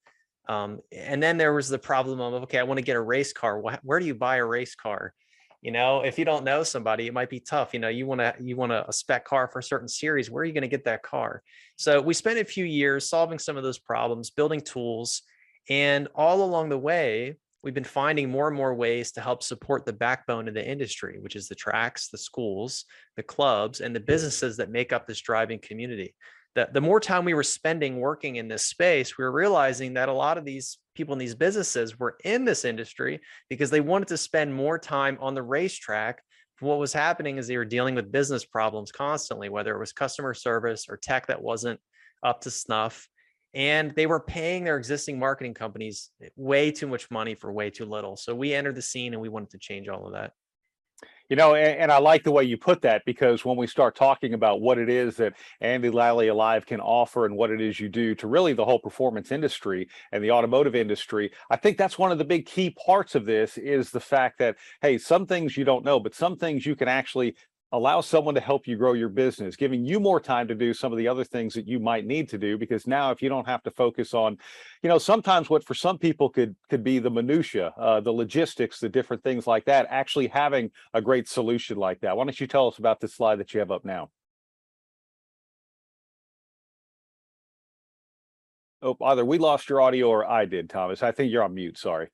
Um, 0.48 0.80
and 0.92 1.22
then 1.22 1.36
there 1.36 1.52
was 1.52 1.68
the 1.68 1.78
problem 1.78 2.20
of, 2.20 2.42
okay, 2.44 2.58
I 2.58 2.62
want 2.62 2.78
to 2.78 2.84
get 2.84 2.96
a 2.96 3.00
race 3.00 3.32
car. 3.32 3.60
Wh- 3.60 3.84
Where 3.84 4.00
do 4.00 4.06
you 4.06 4.14
buy 4.14 4.36
a 4.36 4.44
race 4.44 4.74
car? 4.74 5.12
You 5.60 5.72
know, 5.72 6.02
if 6.02 6.18
you 6.18 6.24
don't 6.24 6.44
know 6.44 6.62
somebody, 6.62 7.06
it 7.06 7.12
might 7.14 7.28
be 7.28 7.40
tough. 7.40 7.74
You 7.74 7.80
know, 7.80 7.88
you 7.88 8.06
want 8.06 8.20
to 8.20 8.34
you 8.40 8.56
want 8.56 8.72
a 8.72 8.92
spec 8.92 9.24
car 9.24 9.48
for 9.48 9.58
a 9.58 9.62
certain 9.62 9.88
series. 9.88 10.30
Where 10.30 10.42
are 10.42 10.44
you 10.44 10.52
going 10.52 10.62
to 10.62 10.68
get 10.68 10.84
that 10.84 11.02
car? 11.02 11.42
So 11.76 12.00
we 12.00 12.14
spent 12.14 12.38
a 12.38 12.44
few 12.44 12.64
years 12.64 13.08
solving 13.08 13.40
some 13.40 13.56
of 13.56 13.64
those 13.64 13.78
problems, 13.78 14.30
building 14.30 14.60
tools, 14.60 15.22
and 15.68 16.08
all 16.14 16.44
along 16.44 16.68
the 16.68 16.78
way, 16.78 17.36
we've 17.62 17.74
been 17.74 17.82
finding 17.84 18.30
more 18.30 18.46
and 18.46 18.56
more 18.56 18.72
ways 18.72 19.10
to 19.12 19.20
help 19.20 19.42
support 19.42 19.84
the 19.84 19.92
backbone 19.92 20.46
of 20.46 20.54
the 20.54 20.66
industry, 20.66 21.18
which 21.20 21.34
is 21.34 21.48
the 21.48 21.56
tracks, 21.56 22.08
the 22.08 22.18
schools, 22.18 22.84
the 23.16 23.22
clubs, 23.24 23.80
and 23.80 23.94
the 23.94 24.00
businesses 24.00 24.56
that 24.58 24.70
make 24.70 24.92
up 24.92 25.06
this 25.06 25.20
driving 25.20 25.58
community 25.58 26.14
the, 26.54 26.68
the 26.72 26.80
more 26.80 27.00
time 27.00 27.24
we 27.24 27.34
were 27.34 27.42
spending 27.42 28.00
working 28.00 28.36
in 28.36 28.48
this 28.48 28.66
space, 28.66 29.16
we 29.16 29.24
were 29.24 29.32
realizing 29.32 29.94
that 29.94 30.08
a 30.08 30.12
lot 30.12 30.38
of 30.38 30.44
these 30.44 30.78
people 30.94 31.12
in 31.12 31.18
these 31.18 31.34
businesses 31.34 31.98
were 31.98 32.16
in 32.24 32.44
this 32.44 32.64
industry 32.64 33.20
because 33.48 33.70
they 33.70 33.80
wanted 33.80 34.08
to 34.08 34.16
spend 34.16 34.52
more 34.54 34.78
time 34.78 35.16
on 35.20 35.34
the 35.34 35.42
racetrack. 35.42 36.20
What 36.60 36.78
was 36.78 36.92
happening 36.92 37.38
is 37.38 37.46
they 37.46 37.56
were 37.56 37.64
dealing 37.64 37.94
with 37.94 38.10
business 38.10 38.44
problems 38.44 38.90
constantly, 38.90 39.48
whether 39.48 39.74
it 39.74 39.78
was 39.78 39.92
customer 39.92 40.34
service 40.34 40.86
or 40.88 40.96
tech 40.96 41.28
that 41.28 41.40
wasn't 41.40 41.78
up 42.22 42.40
to 42.42 42.50
snuff. 42.50 43.08
And 43.54 43.94
they 43.94 44.06
were 44.06 44.20
paying 44.20 44.64
their 44.64 44.76
existing 44.76 45.18
marketing 45.18 45.54
companies 45.54 46.10
way 46.36 46.70
too 46.70 46.86
much 46.86 47.10
money 47.10 47.34
for 47.34 47.52
way 47.52 47.70
too 47.70 47.86
little. 47.86 48.16
So 48.16 48.34
we 48.34 48.52
entered 48.52 48.74
the 48.74 48.82
scene 48.82 49.14
and 49.14 49.22
we 49.22 49.28
wanted 49.28 49.50
to 49.50 49.58
change 49.58 49.88
all 49.88 50.06
of 50.06 50.12
that. 50.12 50.32
You 51.28 51.36
know, 51.36 51.54
and, 51.54 51.78
and, 51.78 51.92
I 51.92 51.98
like 51.98 52.24
the 52.24 52.30
way 52.30 52.44
you 52.44 52.56
put 52.56 52.80
that 52.82 53.04
because 53.04 53.44
when 53.44 53.56
we 53.56 53.66
start 53.66 53.94
talking 53.94 54.32
about 54.32 54.62
what 54.62 54.78
it 54.78 54.88
is 54.88 55.16
that 55.16 55.34
Andy 55.60 55.90
Lally 55.90 56.28
Alive 56.28 56.64
can 56.64 56.80
offer 56.80 57.26
and 57.26 57.36
what 57.36 57.50
it 57.50 57.60
is 57.60 57.78
you 57.78 57.90
do 57.90 58.14
to 58.14 58.26
really 58.26 58.54
the 58.54 58.64
whole 58.64 58.78
performance 58.78 59.30
industry 59.30 59.88
and 60.12 60.24
the 60.24 60.30
automotive 60.30 60.74
industry, 60.74 61.30
I 61.50 61.56
think 61.56 61.76
that's 61.76 61.98
one 61.98 62.12
of 62.12 62.18
the 62.18 62.24
big 62.24 62.46
key 62.46 62.70
parts 62.70 63.14
of 63.14 63.26
this 63.26 63.58
is 63.58 63.90
the 63.90 64.00
fact 64.00 64.38
that, 64.38 64.56
hey, 64.80 64.96
some 64.96 65.26
things 65.26 65.56
you 65.56 65.64
don't 65.64 65.84
know, 65.84 66.00
but 66.00 66.14
some 66.14 66.36
things 66.36 66.64
you 66.64 66.74
can 66.74 66.88
actually 66.88 67.36
allow 67.72 68.00
someone 68.00 68.34
to 68.34 68.40
help 68.40 68.66
you 68.66 68.76
grow 68.76 68.94
your 68.94 69.08
business, 69.08 69.56
giving 69.56 69.84
you 69.84 70.00
more 70.00 70.20
time 70.20 70.48
to 70.48 70.54
do 70.54 70.72
some 70.72 70.92
of 70.92 70.98
the 70.98 71.08
other 71.08 71.24
things 71.24 71.54
that 71.54 71.68
you 71.68 71.78
might 71.78 72.06
need 72.06 72.28
to 72.30 72.38
do. 72.38 72.56
Because 72.56 72.86
now, 72.86 73.10
if 73.10 73.20
you 73.20 73.28
don't 73.28 73.46
have 73.46 73.62
to 73.64 73.70
focus 73.70 74.14
on, 74.14 74.38
you 74.82 74.88
know, 74.88 74.98
sometimes 74.98 75.50
what 75.50 75.64
for 75.64 75.74
some 75.74 75.98
people 75.98 76.30
could 76.30 76.56
could 76.70 76.82
be 76.82 76.98
the 76.98 77.10
minutia, 77.10 77.72
uh, 77.76 78.00
the 78.00 78.12
logistics, 78.12 78.80
the 78.80 78.88
different 78.88 79.22
things 79.22 79.46
like 79.46 79.64
that. 79.66 79.86
Actually, 79.90 80.28
having 80.28 80.70
a 80.94 81.02
great 81.02 81.28
solution 81.28 81.76
like 81.76 82.00
that. 82.00 82.16
Why 82.16 82.24
don't 82.24 82.40
you 82.40 82.46
tell 82.46 82.68
us 82.68 82.78
about 82.78 83.00
the 83.00 83.08
slide 83.08 83.36
that 83.36 83.52
you 83.54 83.60
have 83.60 83.70
up 83.70 83.84
now? 83.84 84.10
Oh, 88.80 88.96
either 89.04 89.24
we 89.24 89.38
lost 89.38 89.68
your 89.68 89.80
audio 89.80 90.08
or 90.08 90.24
I 90.24 90.44
did, 90.44 90.70
Thomas. 90.70 91.02
I 91.02 91.10
think 91.12 91.32
you're 91.32 91.42
on 91.42 91.54
mute. 91.54 91.76
Sorry. 91.78 92.08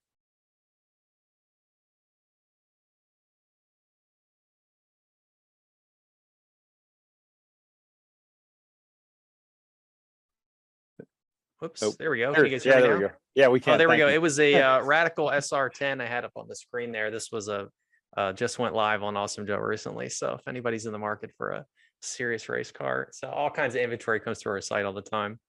Whoops, 11.65 11.83
Oh, 11.83 11.95
there 11.99 12.11
we 12.11 12.19
go. 12.19 12.31
There- 12.31 12.45
yeah, 12.45 12.59
there 12.59 12.95
we 12.99 13.05
go. 13.05 13.11
Yeah, 13.35 13.49
we 13.49 13.59
can. 13.59 13.75
Oh, 13.75 13.79
there 13.79 13.89
we 13.89 13.97
go. 13.97 14.07
you. 14.07 14.15
It 14.15 14.21
was 14.21 14.39
a 14.39 14.55
uh, 14.63 14.83
Radical 14.83 15.29
SR10 15.29 16.03
I 16.03 16.07
had 16.07 16.27
up 16.27 16.33
on 16.37 16.47
the 16.47 16.55
screen 16.55 16.93
there. 16.93 17.11
This 17.11 17.33
was 17.33 17.49
a 17.49 17.69
uh, 18.19 18.35
just 18.35 18.59
went 18.59 18.75
live 18.75 19.03
on 19.03 19.17
Awesome 19.17 19.47
Joe 19.47 19.57
recently. 19.57 20.11
So 20.11 20.35
if 20.35 20.47
anybody's 20.47 20.85
in 20.85 20.93
the 20.93 20.99
market 20.99 21.31
for 21.39 21.53
a 21.53 21.67
serious 22.03 22.51
race 22.51 22.71
car, 22.71 23.09
so 23.13 23.29
all 23.31 23.49
kinds 23.51 23.75
of 23.77 23.81
inventory 23.81 24.21
comes 24.21 24.41
through 24.41 24.53
our 24.53 24.61
site 24.61 24.85
all 24.85 24.93
the 24.93 25.01
time. 25.01 25.41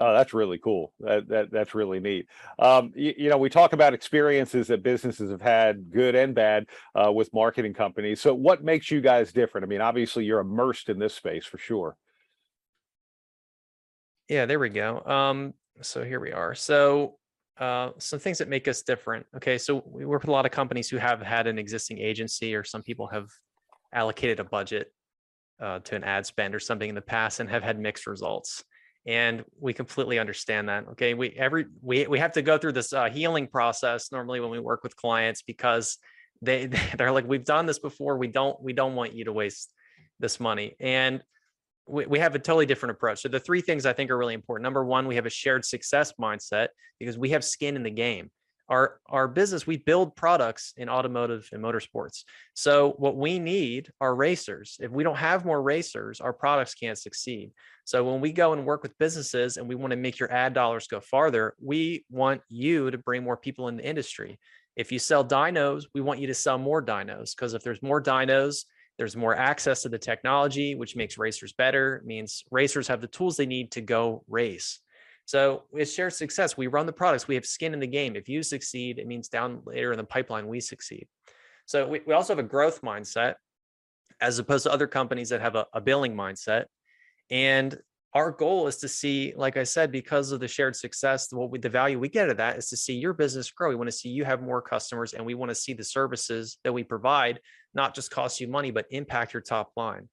Oh, 0.00 0.12
that's 0.12 0.34
really 0.34 0.58
cool. 0.58 0.92
That, 0.98 1.28
that 1.28 1.52
that's 1.52 1.72
really 1.72 2.00
neat. 2.00 2.26
Um, 2.58 2.92
you, 2.96 3.14
you 3.16 3.28
know, 3.28 3.38
we 3.38 3.48
talk 3.48 3.72
about 3.72 3.94
experiences 3.94 4.66
that 4.66 4.82
businesses 4.82 5.30
have 5.30 5.42
had, 5.42 5.92
good 5.92 6.16
and 6.16 6.34
bad, 6.34 6.66
uh, 6.96 7.12
with 7.12 7.32
marketing 7.32 7.74
companies. 7.74 8.20
So, 8.20 8.34
what 8.34 8.64
makes 8.64 8.90
you 8.90 9.00
guys 9.00 9.30
different? 9.30 9.64
I 9.64 9.68
mean, 9.68 9.82
obviously, 9.82 10.24
you're 10.24 10.40
immersed 10.40 10.88
in 10.88 10.98
this 10.98 11.14
space 11.14 11.46
for 11.46 11.58
sure. 11.58 11.96
Yeah, 14.30 14.46
there 14.46 14.60
we 14.60 14.68
go. 14.68 15.00
Um, 15.00 15.54
so 15.82 16.04
here 16.04 16.20
we 16.20 16.30
are. 16.30 16.54
So 16.54 17.16
uh, 17.58 17.90
some 17.98 18.20
things 18.20 18.38
that 18.38 18.48
make 18.48 18.68
us 18.68 18.82
different. 18.82 19.26
Okay, 19.36 19.58
so 19.58 19.82
we 19.84 20.06
work 20.06 20.22
with 20.22 20.28
a 20.28 20.32
lot 20.32 20.46
of 20.46 20.52
companies 20.52 20.88
who 20.88 20.98
have 20.98 21.20
had 21.20 21.48
an 21.48 21.58
existing 21.58 21.98
agency, 21.98 22.54
or 22.54 22.62
some 22.62 22.80
people 22.80 23.08
have 23.08 23.26
allocated 23.92 24.38
a 24.38 24.44
budget 24.44 24.92
uh, 25.60 25.80
to 25.80 25.96
an 25.96 26.04
ad 26.04 26.26
spend 26.26 26.54
or 26.54 26.60
something 26.60 26.88
in 26.88 26.94
the 26.94 27.00
past 27.00 27.40
and 27.40 27.50
have 27.50 27.64
had 27.64 27.80
mixed 27.80 28.06
results. 28.06 28.62
And 29.04 29.44
we 29.58 29.72
completely 29.72 30.20
understand 30.20 30.68
that. 30.68 30.86
Okay, 30.92 31.14
we 31.14 31.30
every 31.30 31.66
we 31.82 32.06
we 32.06 32.20
have 32.20 32.32
to 32.34 32.42
go 32.42 32.56
through 32.56 32.72
this 32.72 32.92
uh, 32.92 33.10
healing 33.10 33.48
process 33.48 34.12
normally 34.12 34.38
when 34.38 34.50
we 34.50 34.60
work 34.60 34.84
with 34.84 34.94
clients 34.94 35.42
because 35.42 35.98
they 36.40 36.66
they're 36.96 37.10
like, 37.10 37.26
we've 37.26 37.44
done 37.44 37.66
this 37.66 37.80
before. 37.80 38.16
We 38.16 38.28
don't 38.28 38.62
we 38.62 38.74
don't 38.74 38.94
want 38.94 39.12
you 39.12 39.24
to 39.24 39.32
waste 39.32 39.72
this 40.20 40.38
money 40.38 40.76
and 40.78 41.20
we, 41.90 42.06
we 42.06 42.18
have 42.18 42.34
a 42.34 42.38
totally 42.38 42.66
different 42.66 42.92
approach. 42.92 43.20
So 43.22 43.28
the 43.28 43.40
three 43.40 43.60
things 43.60 43.84
I 43.84 43.92
think 43.92 44.10
are 44.10 44.18
really 44.18 44.34
important. 44.34 44.62
Number 44.62 44.84
one, 44.84 45.06
we 45.06 45.16
have 45.16 45.26
a 45.26 45.30
shared 45.30 45.64
success 45.64 46.14
mindset 46.20 46.68
because 46.98 47.18
we 47.18 47.30
have 47.30 47.44
skin 47.44 47.76
in 47.76 47.82
the 47.82 47.90
game. 47.90 48.30
Our 48.68 49.00
our 49.06 49.26
business, 49.26 49.66
we 49.66 49.78
build 49.78 50.14
products 50.14 50.74
in 50.76 50.88
automotive 50.88 51.48
and 51.50 51.60
motorsports. 51.60 52.22
So 52.54 52.92
what 52.98 53.16
we 53.16 53.40
need 53.40 53.90
are 54.00 54.14
racers. 54.14 54.76
If 54.80 54.92
we 54.92 55.02
don't 55.02 55.16
have 55.16 55.44
more 55.44 55.60
racers, 55.60 56.20
our 56.20 56.32
products 56.32 56.74
can't 56.74 56.96
succeed. 56.96 57.50
So 57.84 58.04
when 58.04 58.20
we 58.20 58.30
go 58.30 58.52
and 58.52 58.64
work 58.64 58.84
with 58.84 58.96
businesses 58.98 59.56
and 59.56 59.68
we 59.68 59.74
want 59.74 59.90
to 59.90 59.96
make 59.96 60.20
your 60.20 60.32
ad 60.32 60.54
dollars 60.54 60.86
go 60.86 61.00
farther, 61.00 61.54
we 61.60 62.04
want 62.10 62.42
you 62.48 62.92
to 62.92 62.98
bring 62.98 63.24
more 63.24 63.36
people 63.36 63.66
in 63.66 63.76
the 63.76 63.84
industry. 63.84 64.38
If 64.76 64.92
you 64.92 65.00
sell 65.00 65.24
dynos, 65.24 65.86
we 65.92 66.00
want 66.00 66.20
you 66.20 66.28
to 66.28 66.34
sell 66.34 66.56
more 66.56 66.80
dynos 66.80 67.34
because 67.34 67.54
if 67.54 67.64
there's 67.64 67.82
more 67.82 68.00
dynos, 68.00 68.66
there's 69.00 69.16
more 69.16 69.34
access 69.34 69.80
to 69.80 69.88
the 69.88 69.98
technology, 69.98 70.74
which 70.74 70.94
makes 70.94 71.16
racers 71.16 71.54
better, 71.54 72.02
means 72.04 72.44
racers 72.50 72.86
have 72.86 73.00
the 73.00 73.06
tools 73.06 73.34
they 73.34 73.46
need 73.46 73.70
to 73.70 73.80
go 73.80 74.22
race. 74.28 74.80
So 75.24 75.62
it's 75.72 75.94
shared 75.94 76.12
success. 76.12 76.58
We 76.58 76.66
run 76.66 76.84
the 76.84 76.92
products, 76.92 77.26
we 77.26 77.34
have 77.34 77.46
skin 77.46 77.72
in 77.72 77.80
the 77.80 77.86
game. 77.86 78.14
If 78.14 78.28
you 78.28 78.42
succeed, 78.42 78.98
it 78.98 79.06
means 79.06 79.28
down 79.28 79.62
later 79.64 79.92
in 79.92 79.96
the 79.96 80.04
pipeline, 80.04 80.48
we 80.48 80.60
succeed. 80.60 81.08
So 81.64 81.88
we, 81.88 82.02
we 82.06 82.12
also 82.12 82.34
have 82.34 82.44
a 82.44 82.46
growth 82.46 82.82
mindset 82.82 83.36
as 84.20 84.38
opposed 84.38 84.64
to 84.64 84.70
other 84.70 84.86
companies 84.86 85.30
that 85.30 85.40
have 85.40 85.56
a, 85.56 85.64
a 85.72 85.80
billing 85.80 86.14
mindset. 86.14 86.66
And 87.30 87.78
our 88.12 88.32
goal 88.32 88.66
is 88.66 88.78
to 88.78 88.88
see, 88.88 89.32
like 89.36 89.56
I 89.56 89.62
said, 89.62 89.92
because 89.92 90.32
of 90.32 90.40
the 90.40 90.48
shared 90.48 90.74
success, 90.74 91.32
what 91.32 91.50
we, 91.50 91.58
the 91.60 91.68
value 91.68 91.98
we 91.98 92.08
get 92.08 92.28
of 92.28 92.38
that 92.38 92.58
is 92.58 92.68
to 92.70 92.76
see 92.76 92.94
your 92.94 93.12
business 93.12 93.50
grow. 93.50 93.68
We 93.68 93.76
want 93.76 93.88
to 93.88 93.96
see 93.96 94.08
you 94.08 94.24
have 94.24 94.42
more 94.42 94.60
customers 94.60 95.14
and 95.14 95.24
we 95.24 95.34
want 95.34 95.50
to 95.50 95.54
see 95.54 95.74
the 95.74 95.84
services 95.84 96.58
that 96.64 96.72
we 96.72 96.82
provide 96.82 97.40
not 97.72 97.94
just 97.94 98.10
cost 98.10 98.40
you 98.40 98.48
money, 98.48 98.72
but 98.72 98.86
impact 98.90 99.32
your 99.32 99.42
top 99.42 99.70
line. 99.76 100.08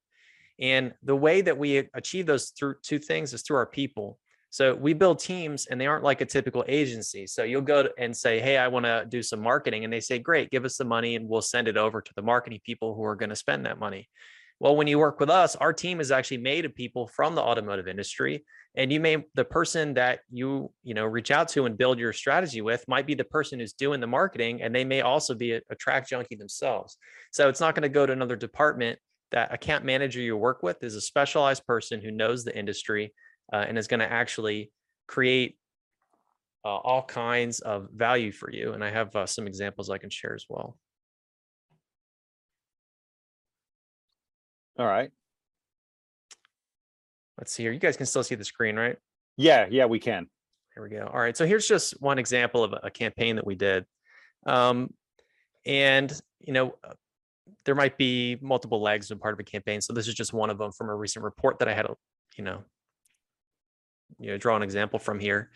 And 0.60 0.92
the 1.02 1.16
way 1.16 1.40
that 1.40 1.58
we 1.58 1.88
achieve 1.94 2.26
those 2.26 2.50
through 2.50 2.76
two 2.82 2.98
things 2.98 3.32
is 3.32 3.42
through 3.42 3.56
our 3.56 3.66
people. 3.66 4.18
So 4.50 4.74
we 4.74 4.92
build 4.94 5.18
teams 5.18 5.66
and 5.66 5.80
they 5.80 5.86
aren't 5.86 6.04
like 6.04 6.20
a 6.20 6.26
typical 6.26 6.64
agency. 6.68 7.26
So 7.26 7.42
you'll 7.42 7.62
go 7.62 7.88
and 7.98 8.16
say, 8.16 8.40
Hey, 8.40 8.56
I 8.56 8.68
want 8.68 8.86
to 8.86 9.06
do 9.08 9.22
some 9.22 9.40
marketing. 9.40 9.84
And 9.84 9.92
they 9.92 10.00
say, 10.00 10.18
Great, 10.18 10.50
give 10.50 10.64
us 10.64 10.76
the 10.76 10.84
money 10.84 11.16
and 11.16 11.28
we'll 11.28 11.42
send 11.42 11.68
it 11.68 11.76
over 11.76 12.00
to 12.00 12.12
the 12.14 12.22
marketing 12.22 12.60
people 12.64 12.94
who 12.94 13.04
are 13.04 13.16
going 13.16 13.28
to 13.28 13.36
spend 13.36 13.66
that 13.66 13.78
money. 13.78 14.08
Well, 14.60 14.74
when 14.74 14.88
you 14.88 14.98
work 14.98 15.20
with 15.20 15.30
us, 15.30 15.54
our 15.56 15.72
team 15.72 16.00
is 16.00 16.10
actually 16.10 16.38
made 16.38 16.64
of 16.64 16.74
people 16.74 17.06
from 17.06 17.34
the 17.34 17.42
automotive 17.42 17.86
industry. 17.86 18.44
And 18.74 18.92
you 18.92 19.00
may 19.00 19.24
the 19.34 19.44
person 19.44 19.94
that 19.94 20.20
you 20.30 20.70
you 20.82 20.94
know 20.94 21.04
reach 21.04 21.30
out 21.30 21.48
to 21.50 21.66
and 21.66 21.76
build 21.76 21.98
your 21.98 22.12
strategy 22.12 22.60
with 22.60 22.86
might 22.86 23.06
be 23.06 23.14
the 23.14 23.24
person 23.24 23.58
who's 23.58 23.72
doing 23.72 24.00
the 24.00 24.06
marketing, 24.06 24.62
and 24.62 24.74
they 24.74 24.84
may 24.84 25.00
also 25.00 25.34
be 25.34 25.52
a, 25.52 25.60
a 25.70 25.74
track 25.74 26.08
junkie 26.08 26.36
themselves. 26.36 26.96
So 27.32 27.48
it's 27.48 27.60
not 27.60 27.74
going 27.74 27.82
to 27.82 27.88
go 27.88 28.06
to 28.06 28.12
another 28.12 28.36
department. 28.36 28.98
That 29.30 29.52
account 29.52 29.84
manager 29.84 30.20
you 30.20 30.36
work 30.36 30.62
with 30.62 30.82
is 30.82 30.94
a 30.94 31.00
specialized 31.00 31.66
person 31.66 32.00
who 32.00 32.10
knows 32.10 32.44
the 32.44 32.56
industry 32.56 33.12
uh, 33.52 33.64
and 33.68 33.76
is 33.78 33.88
going 33.88 34.00
to 34.00 34.10
actually 34.10 34.70
create 35.06 35.58
uh, 36.64 36.76
all 36.76 37.02
kinds 37.02 37.60
of 37.60 37.88
value 37.94 38.32
for 38.32 38.50
you. 38.50 38.72
And 38.72 38.84
I 38.84 38.90
have 38.90 39.14
uh, 39.14 39.26
some 39.26 39.46
examples 39.46 39.90
I 39.90 39.98
can 39.98 40.10
share 40.10 40.34
as 40.34 40.44
well. 40.48 40.76
All 44.78 44.86
right. 44.86 45.10
Let's 47.36 47.52
see 47.52 47.64
here. 47.64 47.72
You 47.72 47.78
guys 47.78 47.96
can 47.96 48.06
still 48.06 48.22
see 48.22 48.34
the 48.34 48.44
screen, 48.44 48.76
right? 48.76 48.96
Yeah, 49.36 49.66
yeah, 49.70 49.86
we 49.86 49.98
can. 49.98 50.28
Here 50.74 50.82
we 50.82 50.90
go. 50.90 51.10
All 51.12 51.20
right. 51.20 51.36
So 51.36 51.46
here's 51.46 51.66
just 51.66 52.00
one 52.00 52.18
example 52.18 52.62
of 52.62 52.74
a, 52.82 52.90
campaign 52.90 53.36
that 53.36 53.46
we 53.46 53.54
did. 53.54 53.84
Um, 54.46 54.92
and, 55.66 56.12
you 56.40 56.52
know, 56.52 56.74
uh, 56.84 56.94
there 57.64 57.74
might 57.74 57.98
be 57.98 58.38
multiple 58.40 58.80
legs 58.80 59.10
in 59.10 59.18
part 59.18 59.34
of 59.34 59.40
a 59.40 59.44
campaign. 59.44 59.80
So 59.80 59.92
this 59.92 60.06
is 60.06 60.14
just 60.14 60.32
one 60.32 60.50
of 60.50 60.58
them 60.58 60.72
from 60.72 60.88
a 60.88 60.94
recent 60.94 61.24
report 61.24 61.58
that 61.58 61.68
I 61.68 61.74
had, 61.74 61.86
a, 61.86 61.94
you 62.36 62.44
know, 62.44 62.62
you 64.18 64.30
know, 64.30 64.38
draw 64.38 64.56
an 64.56 64.62
example 64.62 64.98
from 64.98 65.18
here. 65.18 65.50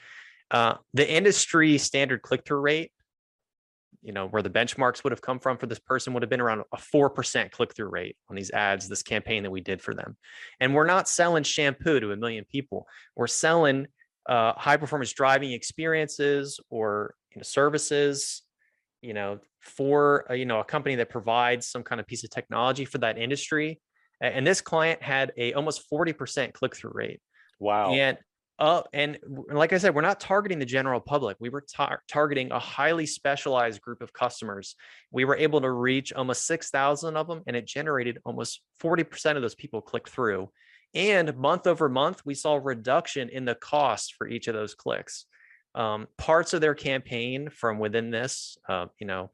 Uh, 0.50 0.74
the 0.94 1.08
industry 1.08 1.78
standard 1.78 2.22
click-through 2.22 2.60
rate, 2.60 2.92
you 4.02 4.12
know, 4.12 4.26
where 4.26 4.42
the 4.42 4.50
benchmarks 4.50 5.04
would 5.04 5.12
have 5.12 5.22
come 5.22 5.38
from 5.38 5.56
for 5.56 5.66
this 5.66 5.78
person 5.78 6.12
would 6.12 6.22
have 6.22 6.30
been 6.30 6.40
around 6.40 6.62
a 6.72 6.76
4% 6.76 7.50
click-through 7.52 7.88
rate 7.88 8.16
on 8.28 8.36
these 8.36 8.50
ads, 8.50 8.88
this 8.88 9.02
campaign 9.02 9.44
that 9.44 9.50
we 9.50 9.60
did 9.60 9.80
for 9.80 9.94
them. 9.94 10.16
And 10.60 10.74
we're 10.74 10.86
not 10.86 11.08
selling 11.08 11.44
shampoo 11.44 12.00
to 12.00 12.12
a 12.12 12.16
million 12.16 12.44
people. 12.44 12.86
We're 13.16 13.28
selling 13.28 13.86
uh, 14.28 14.54
high 14.54 14.76
performance 14.76 15.12
driving 15.12 15.52
experiences 15.52 16.58
or 16.68 17.14
you 17.30 17.38
know, 17.38 17.42
services, 17.42 18.42
you 19.00 19.14
know, 19.14 19.38
for 19.60 20.26
a, 20.28 20.36
you 20.36 20.44
know 20.46 20.60
a 20.60 20.64
company 20.64 20.96
that 20.96 21.08
provides 21.08 21.68
some 21.68 21.84
kind 21.84 22.00
of 22.00 22.06
piece 22.06 22.24
of 22.24 22.30
technology 22.30 22.84
for 22.84 22.98
that 22.98 23.18
industry. 23.18 23.80
And 24.20 24.46
this 24.46 24.60
client 24.60 25.02
had 25.02 25.32
a 25.36 25.52
almost 25.54 25.90
40% 25.92 26.52
click 26.52 26.76
through 26.76 26.92
rate. 26.94 27.20
Wow. 27.58 27.92
And 27.92 28.18
uh, 28.58 28.82
and 28.92 29.18
like 29.50 29.72
I 29.72 29.78
said, 29.78 29.94
we're 29.94 30.02
not 30.02 30.20
targeting 30.20 30.58
the 30.58 30.66
general 30.66 31.00
public. 31.00 31.36
We 31.40 31.48
were 31.48 31.62
tar- 31.62 32.02
targeting 32.06 32.52
a 32.52 32.58
highly 32.58 33.06
specialized 33.06 33.80
group 33.80 34.02
of 34.02 34.12
customers. 34.12 34.76
We 35.10 35.24
were 35.24 35.36
able 35.36 35.60
to 35.62 35.70
reach 35.70 36.12
almost 36.12 36.46
6,000 36.46 37.16
of 37.16 37.26
them, 37.26 37.42
and 37.46 37.56
it 37.56 37.66
generated 37.66 38.18
almost 38.24 38.60
40% 38.80 39.36
of 39.36 39.42
those 39.42 39.54
people 39.54 39.80
click 39.80 40.08
through. 40.08 40.50
And 40.94 41.34
month 41.36 41.66
over 41.66 41.88
month, 41.88 42.24
we 42.24 42.34
saw 42.34 42.60
reduction 42.62 43.30
in 43.30 43.44
the 43.44 43.54
cost 43.54 44.14
for 44.14 44.28
each 44.28 44.46
of 44.46 44.54
those 44.54 44.74
clicks. 44.74 45.24
Um, 45.74 46.06
parts 46.18 46.52
of 46.52 46.60
their 46.60 46.74
campaign 46.74 47.48
from 47.48 47.78
within 47.78 48.10
this, 48.10 48.58
uh, 48.68 48.86
you 48.98 49.06
know, 49.06 49.30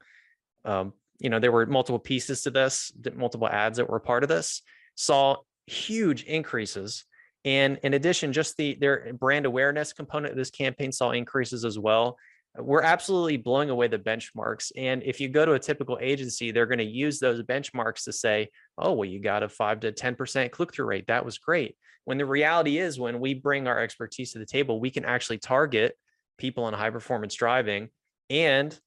um, 0.63 0.93
you 1.19 1.29
know, 1.29 1.39
there 1.39 1.51
were 1.51 1.65
multiple 1.65 1.99
pieces 1.99 2.43
to 2.43 2.51
this, 2.51 2.93
multiple 3.13 3.49
ads 3.49 3.77
that 3.77 3.89
were 3.89 3.99
part 3.99 4.23
of 4.23 4.29
this, 4.29 4.61
saw 4.95 5.35
huge 5.67 6.23
increases. 6.23 7.05
And 7.45 7.79
in 7.83 7.93
addition, 7.93 8.33
just 8.33 8.57
the 8.57 8.75
their 8.79 9.13
brand 9.13 9.45
awareness 9.45 9.93
component 9.93 10.31
of 10.31 10.37
this 10.37 10.51
campaign 10.51 10.91
saw 10.91 11.11
increases 11.11 11.63
as 11.63 11.79
well. 11.79 12.17
We're 12.57 12.81
absolutely 12.81 13.37
blowing 13.37 13.69
away 13.69 13.87
the 13.87 13.99
benchmarks. 13.99 14.71
And 14.75 15.03
if 15.03 15.21
you 15.21 15.29
go 15.29 15.45
to 15.45 15.53
a 15.53 15.59
typical 15.59 15.97
agency, 16.01 16.51
they're 16.51 16.65
going 16.65 16.79
to 16.79 16.83
use 16.83 17.19
those 17.19 17.41
benchmarks 17.43 18.03
to 18.05 18.11
say, 18.11 18.49
oh, 18.77 18.93
well, 18.93 19.07
you 19.07 19.19
got 19.21 19.43
a 19.43 19.49
five 19.49 19.81
to 19.81 19.91
10% 19.91 20.51
click 20.51 20.73
through 20.73 20.87
rate. 20.87 21.07
That 21.07 21.23
was 21.23 21.37
great. 21.37 21.77
When 22.05 22.17
the 22.17 22.25
reality 22.25 22.79
is, 22.79 22.99
when 22.99 23.19
we 23.19 23.35
bring 23.35 23.67
our 23.67 23.79
expertise 23.79 24.33
to 24.33 24.39
the 24.39 24.45
table, 24.45 24.79
we 24.79 24.89
can 24.89 25.05
actually 25.05 25.37
target 25.37 25.95
people 26.37 26.63
on 26.63 26.73
high 26.73 26.89
performance 26.89 27.35
driving 27.35 27.89
and 28.31 28.77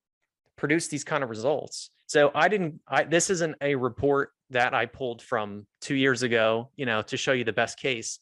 produce 0.56 0.88
these 0.88 1.04
kind 1.04 1.23
of 1.23 1.30
results. 1.30 1.90
So 2.06 2.30
I 2.35 2.49
didn't, 2.49 2.80
I, 2.88 3.04
this 3.04 3.30
isn't 3.30 3.56
a 3.61 3.75
report 3.76 4.32
that 4.50 4.75
I 4.75 4.87
pulled 4.87 5.23
from 5.23 5.66
two 5.80 5.94
years 5.94 6.23
ago, 6.23 6.71
you 6.76 6.85
know, 6.85 7.02
to 7.02 7.16
show 7.16 7.32
you 7.32 7.44
the 7.44 7.52
best 7.52 7.78
case. 7.78 8.18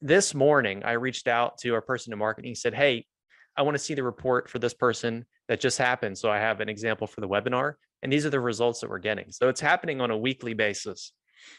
This 0.00 0.34
morning, 0.34 0.82
I 0.84 0.92
reached 0.92 1.28
out 1.28 1.58
to 1.58 1.74
our 1.74 1.80
person 1.80 2.12
in 2.12 2.18
marketing, 2.18 2.50
He 2.50 2.54
said, 2.54 2.74
Hey, 2.74 3.06
I 3.56 3.62
want 3.62 3.76
to 3.76 3.82
see 3.82 3.94
the 3.94 4.02
report 4.02 4.48
for 4.48 4.58
this 4.58 4.74
person 4.74 5.24
that 5.48 5.60
just 5.60 5.78
happened. 5.78 6.16
So 6.16 6.30
I 6.30 6.38
have 6.38 6.60
an 6.60 6.68
example 6.68 7.06
for 7.06 7.20
the 7.20 7.28
webinar. 7.28 7.74
And 8.02 8.12
these 8.12 8.24
are 8.24 8.30
the 8.30 8.40
results 8.40 8.80
that 8.80 8.90
we're 8.90 8.98
getting. 8.98 9.32
So 9.32 9.48
it's 9.48 9.60
happening 9.60 10.00
on 10.00 10.10
a 10.10 10.16
weekly 10.16 10.54
basis. 10.54 11.12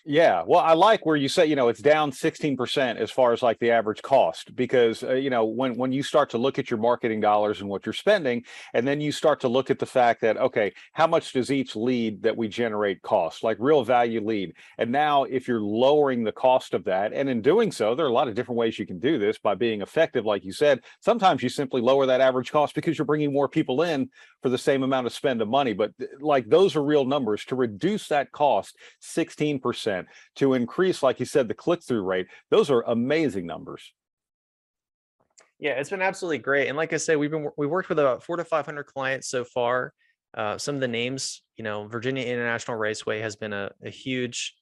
Yeah, 0.05 0.43
well, 0.45 0.61
I 0.61 0.73
like 0.73 1.05
where 1.05 1.15
you 1.15 1.29
say, 1.29 1.45
you 1.45 1.55
know, 1.55 1.67
it's 1.67 1.81
down 1.81 2.11
16% 2.11 2.97
as 2.97 3.11
far 3.11 3.33
as 3.33 3.41
like 3.41 3.59
the 3.59 3.71
average 3.71 4.01
cost 4.01 4.55
because 4.55 5.03
uh, 5.03 5.13
you 5.13 5.29
know, 5.29 5.45
when 5.45 5.75
when 5.75 5.91
you 5.91 6.03
start 6.03 6.29
to 6.31 6.37
look 6.37 6.57
at 6.57 6.69
your 6.69 6.79
marketing 6.79 7.19
dollars 7.19 7.61
and 7.61 7.69
what 7.69 7.85
you're 7.85 7.93
spending 7.93 8.43
and 8.73 8.87
then 8.87 9.01
you 9.01 9.11
start 9.11 9.39
to 9.41 9.47
look 9.47 9.69
at 9.69 9.79
the 9.79 9.85
fact 9.85 10.21
that 10.21 10.37
okay, 10.37 10.73
how 10.93 11.07
much 11.07 11.33
does 11.33 11.51
each 11.51 11.75
lead 11.75 12.23
that 12.23 12.35
we 12.35 12.47
generate 12.47 13.01
cost? 13.01 13.43
Like 13.43 13.57
real 13.59 13.83
value 13.83 14.25
lead. 14.25 14.53
And 14.77 14.91
now 14.91 15.23
if 15.23 15.47
you're 15.47 15.61
lowering 15.61 16.23
the 16.23 16.31
cost 16.31 16.73
of 16.73 16.83
that 16.85 17.13
and 17.13 17.29
in 17.29 17.41
doing 17.41 17.71
so, 17.71 17.93
there 17.93 18.05
are 18.05 18.09
a 18.09 18.13
lot 18.13 18.27
of 18.27 18.35
different 18.35 18.57
ways 18.57 18.79
you 18.79 18.85
can 18.85 18.99
do 18.99 19.19
this 19.19 19.37
by 19.37 19.55
being 19.55 19.81
effective 19.81 20.25
like 20.25 20.43
you 20.43 20.53
said. 20.53 20.79
Sometimes 21.01 21.43
you 21.43 21.49
simply 21.49 21.81
lower 21.81 22.05
that 22.05 22.21
average 22.21 22.51
cost 22.51 22.73
because 22.75 22.97
you're 22.97 23.05
bringing 23.05 23.33
more 23.33 23.49
people 23.49 23.81
in 23.83 24.09
for 24.41 24.49
the 24.49 24.57
same 24.57 24.83
amount 24.83 25.07
of 25.07 25.13
spend 25.13 25.41
of 25.41 25.47
money, 25.47 25.73
but 25.73 25.91
like 26.19 26.47
those 26.47 26.75
are 26.75 26.83
real 26.83 27.05
numbers 27.05 27.43
to 27.45 27.55
reduce 27.55 28.07
that 28.07 28.31
cost 28.31 28.77
16% 29.73 30.05
to 30.37 30.53
increase, 30.53 31.03
like 31.03 31.19
you 31.19 31.25
said, 31.25 31.47
the 31.47 31.53
click 31.53 31.81
through 31.83 32.03
rate. 32.03 32.27
Those 32.49 32.69
are 32.69 32.83
amazing 32.87 33.45
numbers. 33.45 33.93
Yeah, 35.59 35.71
it's 35.71 35.89
been 35.89 36.01
absolutely 36.01 36.37
great. 36.37 36.67
And 36.67 36.77
like 36.77 36.93
I 36.93 36.97
said, 36.97 37.17
we've 37.17 37.31
been 37.31 37.49
we 37.57 37.67
worked 37.67 37.89
with 37.89 37.99
about 37.99 38.23
four 38.23 38.37
to 38.37 38.45
five 38.45 38.65
hundred 38.65 38.85
clients 38.85 39.27
so 39.27 39.43
far. 39.43 39.93
Uh, 40.33 40.57
some 40.57 40.75
of 40.75 40.81
the 40.81 40.87
names, 40.87 41.41
you 41.57 41.63
know, 41.63 41.87
Virginia 41.87 42.23
International 42.23 42.77
Raceway 42.77 43.19
has 43.19 43.35
been 43.35 43.51
a, 43.51 43.71
a 43.83 43.89
huge, 43.89 44.55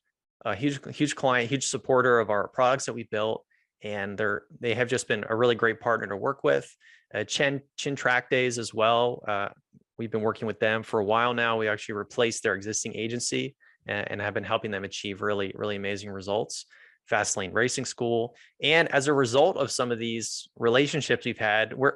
a 0.44 0.56
huge, 0.56 0.80
huge 0.96 1.16
client, 1.16 1.50
huge 1.50 1.68
supporter 1.68 2.20
of 2.20 2.30
our 2.30 2.48
products 2.48 2.86
that 2.86 2.94
we 2.94 3.04
built, 3.04 3.46
and 3.84 4.18
they're 4.18 4.44
they 4.60 4.74
have 4.74 4.88
just 4.88 5.08
been 5.08 5.24
a 5.30 5.36
really 5.36 5.56
great 5.56 5.80
partner 5.80 6.08
to 6.08 6.18
work 6.18 6.44
with. 6.44 6.68
Uh, 7.14 7.24
Chin 7.24 7.62
Chin 7.78 7.96
Track 7.96 8.30
Days 8.32 8.58
as 8.58 8.74
well. 8.74 9.24
Uh, 9.28 9.50
we've 10.00 10.12
been 10.12 10.22
working 10.22 10.48
with 10.48 10.60
them 10.60 10.82
for 10.82 11.00
a 11.00 11.06
while 11.06 11.34
now. 11.34 11.58
We 11.58 11.68
actually 11.68 11.96
replaced 11.96 12.42
their 12.42 12.56
existing 12.56 12.96
agency 12.96 13.56
and, 13.88 14.12
and 14.12 14.22
have 14.22 14.34
been 14.34 14.44
helping 14.44 14.72
them 14.72 14.84
achieve 14.84 15.22
really, 15.22 15.52
really 15.56 15.76
amazing 15.76 16.10
results. 16.10 16.66
Fastlane 17.10 17.54
Racing 17.54 17.86
School, 17.86 18.36
and 18.62 18.92
as 18.94 19.08
a 19.08 19.14
result 19.14 19.58
of 19.58 19.72
some 19.72 19.92
of 19.92 20.00
these 20.00 20.50
relationships 20.58 21.26
we've 21.26 21.38
had, 21.38 21.74
we're 21.74 21.94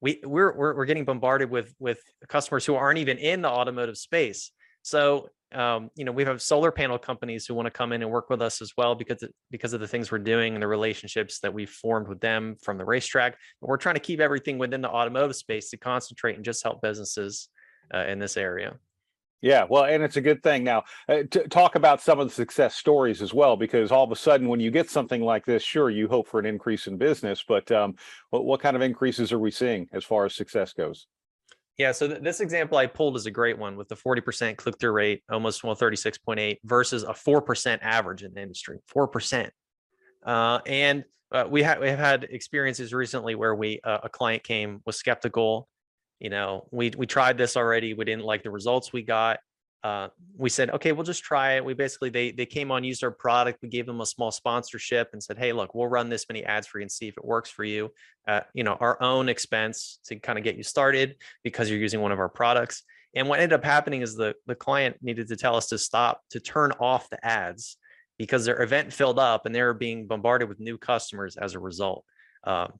we 0.00 0.20
we're 0.24 0.54
we're, 0.54 0.76
we're 0.76 0.84
getting 0.84 1.04
bombarded 1.04 1.50
with 1.50 1.74
with 1.78 2.02
customers 2.28 2.66
who 2.66 2.74
aren't 2.74 2.98
even 2.98 3.18
in 3.18 3.42
the 3.42 3.48
automotive 3.48 3.96
space. 3.96 4.50
So 4.82 5.28
um, 5.52 5.90
you 5.96 6.04
know 6.04 6.12
we 6.12 6.24
have 6.24 6.42
solar 6.42 6.70
panel 6.70 6.98
companies 6.98 7.46
who 7.46 7.54
want 7.54 7.66
to 7.66 7.70
come 7.70 7.92
in 7.92 8.02
and 8.02 8.10
work 8.10 8.28
with 8.30 8.42
us 8.42 8.60
as 8.60 8.72
well 8.76 8.94
because 8.94 9.24
because 9.50 9.72
of 9.72 9.80
the 9.80 9.88
things 9.88 10.10
we're 10.10 10.18
doing 10.18 10.54
and 10.54 10.62
the 10.62 10.68
relationships 10.68 11.38
that 11.40 11.54
we've 11.54 11.70
formed 11.70 12.08
with 12.08 12.20
them 12.20 12.56
from 12.62 12.78
the 12.78 12.84
racetrack. 12.84 13.36
But 13.60 13.68
we're 13.68 13.76
trying 13.78 13.94
to 13.94 14.00
keep 14.00 14.20
everything 14.20 14.58
within 14.58 14.80
the 14.80 14.90
automotive 14.90 15.36
space 15.36 15.70
to 15.70 15.76
concentrate 15.76 16.36
and 16.36 16.44
just 16.44 16.62
help 16.62 16.82
businesses 16.82 17.48
uh, 17.94 18.04
in 18.06 18.18
this 18.18 18.36
area. 18.36 18.74
Yeah, 19.42 19.66
well, 19.68 19.84
and 19.84 20.04
it's 20.04 20.16
a 20.16 20.20
good 20.20 20.40
thing. 20.44 20.62
Now, 20.62 20.84
uh, 21.08 21.24
talk 21.50 21.74
about 21.74 22.00
some 22.00 22.20
of 22.20 22.28
the 22.28 22.34
success 22.34 22.76
stories 22.76 23.20
as 23.20 23.34
well, 23.34 23.56
because 23.56 23.90
all 23.90 24.04
of 24.04 24.12
a 24.12 24.16
sudden, 24.16 24.46
when 24.46 24.60
you 24.60 24.70
get 24.70 24.88
something 24.88 25.20
like 25.20 25.44
this, 25.44 25.64
sure, 25.64 25.90
you 25.90 26.06
hope 26.06 26.28
for 26.28 26.38
an 26.38 26.46
increase 26.46 26.86
in 26.86 26.96
business, 26.96 27.44
but 27.46 27.70
um, 27.72 27.96
what, 28.30 28.44
what 28.44 28.60
kind 28.60 28.76
of 28.76 28.82
increases 28.82 29.32
are 29.32 29.40
we 29.40 29.50
seeing 29.50 29.88
as 29.92 30.04
far 30.04 30.24
as 30.24 30.36
success 30.36 30.72
goes? 30.72 31.08
Yeah, 31.76 31.90
so 31.90 32.06
th- 32.06 32.22
this 32.22 32.40
example 32.40 32.78
I 32.78 32.86
pulled 32.86 33.16
is 33.16 33.26
a 33.26 33.32
great 33.32 33.58
one 33.58 33.76
with 33.76 33.88
the 33.88 33.96
40% 33.96 34.56
click 34.56 34.78
through 34.78 34.92
rate, 34.92 35.24
almost 35.28 35.64
well 35.64 35.74
36.8 35.74 36.58
versus 36.62 37.02
a 37.02 37.08
4% 37.08 37.78
average 37.82 38.22
in 38.22 38.32
the 38.34 38.42
industry, 38.42 38.78
4%. 38.94 39.50
Uh, 40.24 40.60
and 40.66 41.02
uh, 41.32 41.46
we, 41.48 41.62
we 41.80 41.88
have 41.88 41.98
had 41.98 42.24
experiences 42.30 42.94
recently 42.94 43.34
where 43.34 43.56
we 43.56 43.80
uh, 43.82 43.98
a 44.04 44.08
client 44.08 44.44
came 44.44 44.82
was 44.86 44.96
skeptical 44.96 45.68
you 46.22 46.30
know, 46.30 46.68
we 46.70 46.92
we 46.96 47.04
tried 47.04 47.36
this 47.36 47.56
already. 47.56 47.94
We 47.94 48.04
didn't 48.04 48.24
like 48.24 48.44
the 48.44 48.50
results 48.50 48.92
we 48.92 49.02
got. 49.02 49.40
Uh, 49.82 50.06
we 50.36 50.48
said, 50.48 50.70
okay, 50.70 50.92
we'll 50.92 51.02
just 51.02 51.24
try 51.24 51.54
it. 51.54 51.64
We 51.64 51.74
basically 51.74 52.10
they 52.10 52.30
they 52.30 52.46
came 52.46 52.70
on, 52.70 52.84
used 52.84 53.02
our 53.02 53.10
product. 53.10 53.58
We 53.60 53.68
gave 53.68 53.86
them 53.86 54.00
a 54.00 54.06
small 54.06 54.30
sponsorship 54.30 55.10
and 55.12 55.20
said, 55.20 55.36
hey, 55.36 55.52
look, 55.52 55.74
we'll 55.74 55.88
run 55.88 56.08
this 56.08 56.26
many 56.28 56.44
ads 56.44 56.68
for 56.68 56.78
you 56.78 56.82
and 56.82 56.92
see 56.92 57.08
if 57.08 57.18
it 57.18 57.24
works 57.24 57.50
for 57.50 57.64
you. 57.64 57.90
Uh, 58.28 58.42
you 58.54 58.62
know, 58.62 58.76
our 58.78 59.02
own 59.02 59.28
expense 59.28 59.98
to 60.04 60.14
kind 60.14 60.38
of 60.38 60.44
get 60.44 60.56
you 60.56 60.62
started 60.62 61.16
because 61.42 61.68
you're 61.68 61.80
using 61.80 62.00
one 62.00 62.12
of 62.12 62.20
our 62.20 62.28
products. 62.28 62.84
And 63.16 63.28
what 63.28 63.40
ended 63.40 63.58
up 63.58 63.64
happening 63.64 64.02
is 64.02 64.14
the 64.14 64.36
the 64.46 64.54
client 64.54 64.98
needed 65.02 65.26
to 65.26 65.36
tell 65.36 65.56
us 65.56 65.66
to 65.70 65.78
stop 65.78 66.20
to 66.30 66.38
turn 66.38 66.70
off 66.78 67.10
the 67.10 67.18
ads 67.26 67.78
because 68.16 68.44
their 68.44 68.62
event 68.62 68.92
filled 68.92 69.18
up 69.18 69.44
and 69.44 69.52
they 69.52 69.62
were 69.62 69.74
being 69.74 70.06
bombarded 70.06 70.48
with 70.48 70.60
new 70.60 70.78
customers 70.78 71.36
as 71.36 71.54
a 71.54 71.58
result. 71.58 72.04
Um, 72.44 72.74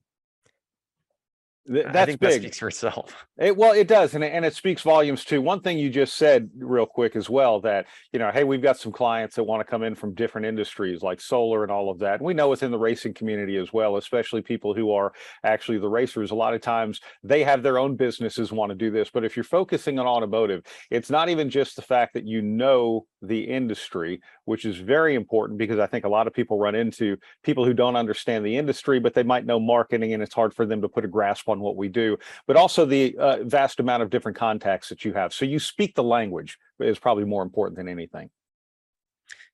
Th- 1.70 1.86
I 1.86 1.92
That's 1.92 2.06
think 2.06 2.20
that 2.20 2.28
big. 2.28 2.42
speaks 2.42 2.58
for 2.58 2.68
itself. 2.68 3.26
It, 3.38 3.56
well, 3.56 3.72
it 3.72 3.88
does, 3.88 4.14
and 4.14 4.22
it, 4.22 4.32
and 4.32 4.44
it 4.44 4.54
speaks 4.54 4.82
volumes 4.82 5.24
too. 5.24 5.42
One 5.42 5.60
thing 5.62 5.76
you 5.76 5.90
just 5.90 6.14
said 6.14 6.48
real 6.56 6.86
quick 6.86 7.16
as 7.16 7.28
well 7.28 7.60
that 7.62 7.86
you 8.12 8.20
know, 8.20 8.30
hey, 8.30 8.44
we've 8.44 8.62
got 8.62 8.78
some 8.78 8.92
clients 8.92 9.34
that 9.34 9.42
want 9.42 9.60
to 9.60 9.68
come 9.68 9.82
in 9.82 9.96
from 9.96 10.14
different 10.14 10.46
industries 10.46 11.02
like 11.02 11.20
solar 11.20 11.64
and 11.64 11.72
all 11.72 11.90
of 11.90 11.98
that. 12.00 12.16
And 12.20 12.22
we 12.26 12.34
know 12.34 12.48
within 12.48 12.70
the 12.70 12.78
racing 12.78 13.14
community 13.14 13.56
as 13.56 13.72
well, 13.72 13.96
especially 13.96 14.42
people 14.42 14.74
who 14.74 14.92
are 14.92 15.12
actually 15.42 15.78
the 15.78 15.88
racers. 15.88 16.30
A 16.30 16.36
lot 16.36 16.54
of 16.54 16.60
times 16.60 17.00
they 17.24 17.42
have 17.42 17.64
their 17.64 17.78
own 17.78 17.96
businesses 17.96 18.52
want 18.52 18.70
to 18.70 18.76
do 18.76 18.92
this, 18.92 19.10
but 19.12 19.24
if 19.24 19.36
you're 19.36 19.42
focusing 19.42 19.98
on 19.98 20.06
automotive, 20.06 20.62
it's 20.90 21.10
not 21.10 21.28
even 21.30 21.50
just 21.50 21.74
the 21.74 21.82
fact 21.82 22.14
that 22.14 22.26
you 22.26 22.42
know 22.42 23.06
the 23.22 23.42
industry, 23.42 24.20
which 24.44 24.64
is 24.64 24.76
very 24.76 25.14
important 25.14 25.58
because 25.58 25.78
I 25.78 25.86
think 25.86 26.04
a 26.04 26.08
lot 26.08 26.26
of 26.26 26.34
people 26.34 26.58
run 26.58 26.74
into 26.74 27.16
people 27.42 27.64
who 27.64 27.72
don't 27.72 27.96
understand 27.96 28.44
the 28.44 28.56
industry, 28.56 28.98
but 28.98 29.14
they 29.14 29.22
might 29.22 29.46
know 29.46 29.60
marketing, 29.60 30.12
and 30.12 30.22
it's 30.22 30.34
hard 30.34 30.52
for 30.52 30.66
them 30.66 30.82
to 30.82 30.88
put 30.88 31.04
a 31.04 31.08
grasp 31.08 31.48
on 31.48 31.60
what 31.60 31.76
we 31.76 31.88
do. 31.88 32.18
But 32.46 32.56
also 32.56 32.84
the 32.84 33.16
uh, 33.16 33.44
vast 33.44 33.80
amount 33.80 34.02
of 34.02 34.10
different 34.10 34.36
contacts 34.36 34.88
that 34.88 35.04
you 35.04 35.12
have. 35.12 35.32
So 35.32 35.44
you 35.44 35.58
speak 35.58 35.94
the 35.94 36.02
language 36.02 36.58
is 36.80 36.98
probably 36.98 37.24
more 37.24 37.42
important 37.42 37.76
than 37.76 37.88
anything. 37.88 38.30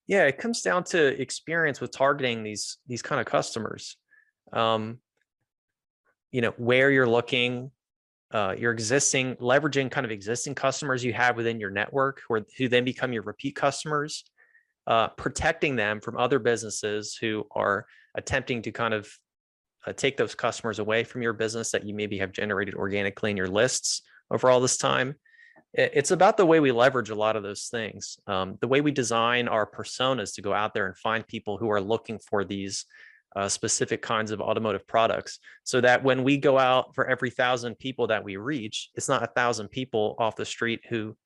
Yeah, 0.06 0.24
it 0.24 0.38
comes 0.38 0.62
down 0.62 0.84
to 0.84 1.20
experience 1.20 1.80
with 1.80 1.92
targeting 1.92 2.42
these 2.42 2.78
these 2.86 3.02
kind 3.02 3.20
of 3.20 3.26
customers. 3.26 3.96
Um, 4.52 4.98
you 6.30 6.40
know, 6.40 6.54
where 6.56 6.90
you're 6.90 7.08
looking, 7.08 7.70
uh, 8.32 8.54
your 8.58 8.72
existing 8.72 9.34
leveraging 9.36 9.90
kind 9.90 10.04
of 10.04 10.10
existing 10.10 10.54
customers 10.54 11.02
you 11.02 11.12
have 11.12 11.36
within 11.36 11.58
your 11.58 11.70
network, 11.70 12.22
who, 12.28 12.44
who 12.56 12.68
then 12.68 12.84
become 12.84 13.12
your 13.12 13.22
repeat 13.22 13.54
customers, 13.54 14.24
uh, 14.86 15.08
protecting 15.08 15.76
them 15.76 16.00
from 16.00 16.16
other 16.16 16.38
businesses 16.38 17.16
who 17.20 17.46
are 17.52 17.86
attempting 18.14 18.62
to 18.62 18.72
kind 18.72 18.94
of 18.94 19.10
uh, 19.86 19.92
take 19.92 20.16
those 20.16 20.34
customers 20.34 20.78
away 20.78 21.04
from 21.04 21.22
your 21.22 21.32
business 21.32 21.70
that 21.70 21.84
you 21.84 21.94
maybe 21.94 22.18
have 22.18 22.32
generated 22.32 22.74
organically 22.74 23.30
in 23.30 23.36
your 23.36 23.48
lists 23.48 24.02
over 24.30 24.50
all 24.50 24.60
this 24.60 24.76
time. 24.76 25.14
It's 25.74 26.10
about 26.10 26.38
the 26.38 26.46
way 26.46 26.60
we 26.60 26.72
leverage 26.72 27.10
a 27.10 27.14
lot 27.14 27.36
of 27.36 27.42
those 27.42 27.68
things, 27.70 28.18
um, 28.26 28.56
the 28.60 28.68
way 28.68 28.80
we 28.80 28.90
design 28.90 29.48
our 29.48 29.70
personas 29.70 30.34
to 30.34 30.42
go 30.42 30.52
out 30.54 30.72
there 30.72 30.86
and 30.86 30.96
find 30.96 31.26
people 31.26 31.58
who 31.58 31.70
are 31.70 31.80
looking 31.80 32.18
for 32.18 32.42
these 32.42 32.86
uh, 33.36 33.48
specific 33.48 34.02
kinds 34.02 34.30
of 34.30 34.40
automotive 34.40 34.86
products, 34.86 35.38
so 35.64 35.80
that 35.80 36.02
when 36.02 36.24
we 36.24 36.36
go 36.36 36.58
out 36.58 36.94
for 36.94 37.06
every 37.06 37.30
thousand 37.30 37.78
people 37.78 38.06
that 38.08 38.24
we 38.24 38.36
reach, 38.36 38.90
it's 38.94 39.08
not 39.08 39.22
a 39.22 39.28
thousand 39.28 39.68
people 39.68 40.16
off 40.18 40.36
the 40.36 40.44
street 40.44 40.80
who, 40.88 41.16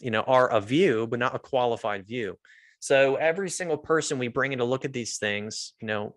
you 0.00 0.10
know, 0.10 0.22
are 0.22 0.48
a 0.52 0.60
view 0.60 1.06
but 1.06 1.18
not 1.18 1.34
a 1.34 1.38
qualified 1.38 2.06
view. 2.06 2.38
So 2.80 3.16
every 3.16 3.50
single 3.50 3.78
person 3.78 4.18
we 4.18 4.28
bring 4.28 4.52
in 4.52 4.58
to 4.58 4.64
look 4.64 4.84
at 4.84 4.92
these 4.92 5.18
things, 5.18 5.72
you 5.80 5.88
know, 5.88 6.14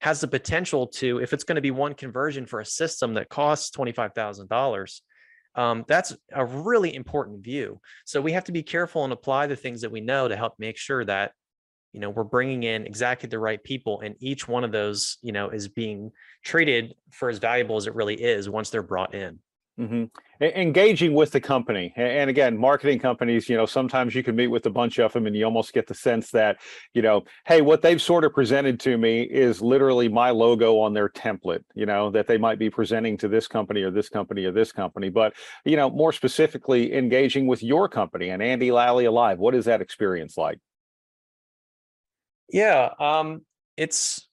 has 0.00 0.20
the 0.20 0.28
potential 0.28 0.86
to, 0.86 1.18
if 1.18 1.32
it's 1.32 1.44
going 1.44 1.56
to 1.56 1.62
be 1.62 1.70
one 1.70 1.94
conversion 1.94 2.46
for 2.46 2.60
a 2.60 2.66
system 2.66 3.14
that 3.14 3.28
costs 3.28 3.74
$25,000, 3.76 5.00
um, 5.56 5.84
that's 5.88 6.16
a 6.32 6.44
really 6.44 6.94
important 6.94 7.42
view. 7.42 7.80
So 8.04 8.20
we 8.20 8.32
have 8.32 8.44
to 8.44 8.52
be 8.52 8.62
careful 8.62 9.04
and 9.04 9.12
apply 9.12 9.46
the 9.46 9.56
things 9.56 9.80
that 9.80 9.90
we 9.90 10.00
know 10.00 10.28
to 10.28 10.36
help 10.36 10.54
make 10.58 10.76
sure 10.76 11.04
that, 11.04 11.32
you 11.94 12.00
know, 12.00 12.10
we're 12.10 12.24
bringing 12.24 12.64
in 12.64 12.86
exactly 12.86 13.28
the 13.28 13.38
right 13.38 13.62
people 13.62 14.00
and 14.00 14.16
each 14.18 14.48
one 14.48 14.64
of 14.64 14.72
those, 14.72 15.16
you 15.22 15.32
know, 15.32 15.48
is 15.48 15.68
being 15.68 16.10
treated 16.44 16.94
for 17.12 17.30
as 17.30 17.38
valuable 17.38 17.76
as 17.76 17.86
it 17.86 17.94
really 17.94 18.16
is 18.16 18.50
once 18.50 18.68
they're 18.68 18.82
brought 18.82 19.14
in. 19.14 19.38
Mhm. 19.78 20.10
E- 20.40 20.52
Engaging 20.54 21.14
with 21.14 21.32
the 21.32 21.40
company. 21.40 21.92
And 21.96 22.30
again, 22.30 22.56
marketing 22.56 23.00
companies, 23.00 23.48
you 23.48 23.56
know, 23.56 23.66
sometimes 23.66 24.14
you 24.14 24.22
can 24.22 24.36
meet 24.36 24.46
with 24.46 24.66
a 24.66 24.70
bunch 24.70 24.98
of 25.00 25.12
them 25.12 25.26
and 25.26 25.34
you 25.34 25.44
almost 25.44 25.72
get 25.72 25.88
the 25.88 25.94
sense 25.94 26.30
that, 26.30 26.58
you 26.94 27.02
know, 27.02 27.24
hey, 27.46 27.60
what 27.60 27.82
they've 27.82 28.00
sort 28.00 28.24
of 28.24 28.32
presented 28.32 28.78
to 28.80 28.96
me 28.96 29.22
is 29.22 29.60
literally 29.60 30.08
my 30.08 30.30
logo 30.30 30.78
on 30.78 30.94
their 30.94 31.08
template, 31.08 31.64
you 31.74 31.86
know, 31.86 32.10
that 32.10 32.28
they 32.28 32.38
might 32.38 32.58
be 32.58 32.70
presenting 32.70 33.16
to 33.18 33.28
this 33.28 33.48
company 33.48 33.82
or 33.82 33.90
this 33.90 34.08
company 34.08 34.44
or 34.44 34.52
this 34.52 34.70
company. 34.70 35.08
But, 35.10 35.34
you 35.64 35.76
know, 35.76 35.90
more 35.90 36.12
specifically, 36.12 36.94
engaging 36.94 37.46
with 37.48 37.62
your 37.62 37.88
company 37.88 38.30
and 38.30 38.42
Andy 38.42 38.70
Lally 38.70 39.06
Alive, 39.06 39.38
what 39.38 39.56
is 39.56 39.64
that 39.64 39.80
experience 39.80 40.36
like? 40.36 40.58
Yeah, 42.48 42.90
um, 42.98 43.42
it's. 43.76 44.28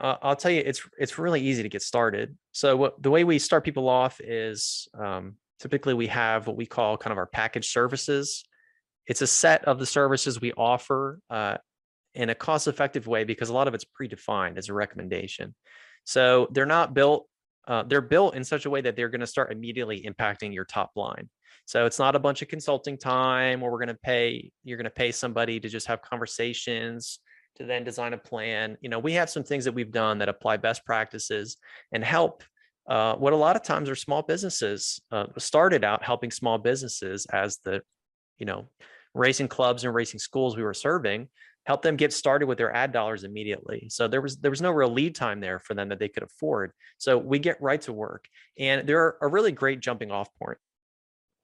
Uh, 0.00 0.16
I'll 0.20 0.36
tell 0.36 0.50
you, 0.50 0.62
it's 0.64 0.82
it's 0.98 1.18
really 1.18 1.40
easy 1.40 1.62
to 1.62 1.68
get 1.68 1.82
started. 1.82 2.36
So 2.50 2.76
what 2.76 3.02
the 3.02 3.10
way 3.10 3.24
we 3.24 3.38
start 3.38 3.64
people 3.64 3.88
off 3.88 4.20
is 4.20 4.88
um, 4.98 5.36
typically 5.60 5.94
we 5.94 6.08
have 6.08 6.46
what 6.46 6.56
we 6.56 6.66
call 6.66 6.96
kind 6.96 7.12
of 7.12 7.18
our 7.18 7.26
package 7.26 7.70
services. 7.72 8.44
It's 9.06 9.22
a 9.22 9.26
set 9.26 9.64
of 9.64 9.78
the 9.78 9.86
services 9.86 10.40
we 10.40 10.52
offer 10.52 11.20
uh, 11.30 11.58
in 12.14 12.30
a 12.30 12.34
cost 12.34 12.68
effective 12.68 13.06
way 13.06 13.24
because 13.24 13.48
a 13.48 13.52
lot 13.54 13.68
of 13.68 13.74
it's 13.74 13.84
predefined 13.84 14.58
as 14.58 14.68
a 14.68 14.74
recommendation. 14.74 15.54
So 16.04 16.48
they're 16.52 16.66
not 16.66 16.94
built, 16.94 17.28
uh, 17.68 17.84
they're 17.84 18.00
built 18.00 18.34
in 18.34 18.44
such 18.44 18.66
a 18.66 18.70
way 18.70 18.80
that 18.80 18.96
they're 18.96 19.08
going 19.08 19.20
to 19.20 19.26
start 19.26 19.52
immediately 19.52 20.04
impacting 20.04 20.52
your 20.52 20.64
top 20.64 20.90
line. 20.96 21.28
So 21.64 21.86
it's 21.86 21.98
not 21.98 22.16
a 22.16 22.18
bunch 22.18 22.42
of 22.42 22.48
consulting 22.48 22.98
time 22.98 23.60
where 23.60 23.70
we're 23.70 23.78
going 23.78 23.88
to 23.88 23.94
pay, 23.94 24.50
you're 24.64 24.76
going 24.76 24.84
to 24.84 24.90
pay 24.90 25.12
somebody 25.12 25.60
to 25.60 25.68
just 25.68 25.86
have 25.86 26.02
conversations 26.02 27.20
to 27.56 27.64
then 27.64 27.84
design 27.84 28.14
a 28.14 28.18
plan. 28.18 28.76
You 28.80 28.88
know, 28.88 28.98
we 28.98 29.12
have 29.14 29.30
some 29.30 29.44
things 29.44 29.64
that 29.64 29.74
we've 29.74 29.92
done 29.92 30.18
that 30.18 30.28
apply 30.28 30.56
best 30.56 30.84
practices 30.84 31.56
and 31.92 32.04
help 32.04 32.42
uh, 32.88 33.14
what 33.14 33.32
a 33.32 33.36
lot 33.36 33.54
of 33.54 33.62
times 33.62 33.88
are 33.88 33.94
small 33.94 34.22
businesses 34.22 35.00
uh, 35.12 35.26
started 35.38 35.84
out 35.84 36.02
helping 36.02 36.32
small 36.32 36.58
businesses 36.58 37.26
as 37.32 37.58
the, 37.64 37.80
you 38.38 38.46
know, 38.46 38.68
racing 39.14 39.46
clubs 39.46 39.84
and 39.84 39.94
racing 39.94 40.18
schools 40.18 40.56
we 40.56 40.62
were 40.62 40.74
serving 40.74 41.28
help 41.64 41.82
them 41.82 41.96
get 41.96 42.12
started 42.12 42.46
with 42.46 42.58
their 42.58 42.74
ad 42.74 42.92
dollars 42.92 43.24
immediately. 43.24 43.88
So 43.88 44.08
there 44.08 44.20
was 44.20 44.36
there 44.38 44.50
was 44.50 44.62
no 44.62 44.70
real 44.70 44.90
lead 44.90 45.14
time 45.14 45.40
there 45.40 45.58
for 45.60 45.74
them 45.74 45.88
that 45.90 45.98
they 45.98 46.08
could 46.08 46.22
afford. 46.22 46.72
So 46.98 47.18
we 47.18 47.38
get 47.38 47.62
right 47.62 47.80
to 47.82 47.92
work, 47.92 48.26
and 48.58 48.86
they're 48.88 49.16
a 49.20 49.28
really 49.28 49.52
great 49.52 49.80
jumping 49.80 50.10
off 50.10 50.28
point. 50.34 50.58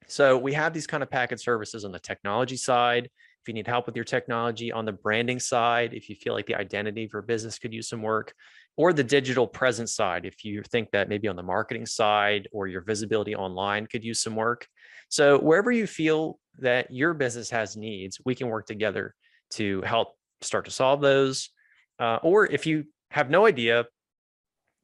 So 0.09 0.39
we 0.39 0.55
have 0.55 0.73
these 0.73 0.87
kind 0.87 1.03
of 1.03 1.11
package 1.11 1.43
services 1.43 1.85
on 1.85 1.93
the 1.93 1.99
technology 1.99 2.57
side. 2.57 3.05
If 3.05 3.49
you 3.49 3.55
need 3.55 3.67
help 3.67 3.87
with 3.87 3.95
your 3.95 4.05
technology 4.05 4.73
on 4.73 4.85
the 4.85 4.93
branding 4.93 5.39
side, 5.39 5.93
if 5.93 6.09
you 6.09 6.17
feel 6.17 6.33
like 6.33 6.47
the 6.47 6.55
identity 6.55 7.05
of 7.05 7.13
your 7.13 7.23
business 7.23 7.59
could 7.59 7.73
use 7.73 7.89
some 7.89 8.03
work, 8.03 8.35
or 8.77 8.93
the 8.93 9.05
digital 9.05 9.47
presence 9.47 9.95
side, 9.95 10.25
if 10.25 10.45
you 10.45 10.63
think 10.63 10.91
that 10.93 11.09
maybe 11.09 11.29
on 11.29 11.37
the 11.37 11.43
marketing 11.43 11.85
side 11.85 12.49
or 12.53 12.67
your 12.67 12.81
visibility 12.81 13.35
online 13.35 13.87
could 13.87 14.05
use 14.05 14.23
some 14.23 14.35
work. 14.35 14.67
So 15.09 15.39
wherever 15.39 15.71
you 15.71 15.87
feel 15.87 16.39
that 16.59 16.91
your 16.91 17.13
business 17.13 17.51
has 17.51 17.77
needs, 17.77 18.21
we 18.25 18.35
can 18.35 18.49
work 18.49 18.67
together 18.67 19.15
to 19.51 19.83
help 19.83 20.15
start 20.41 20.65
to 20.67 20.71
solve 20.71 21.01
those. 21.01 21.51
Uh, 21.99 22.19
or 22.23 22.47
if 22.47 22.67
you 22.67 22.85
have 23.11 23.31
no 23.31 23.47
idea 23.47 23.87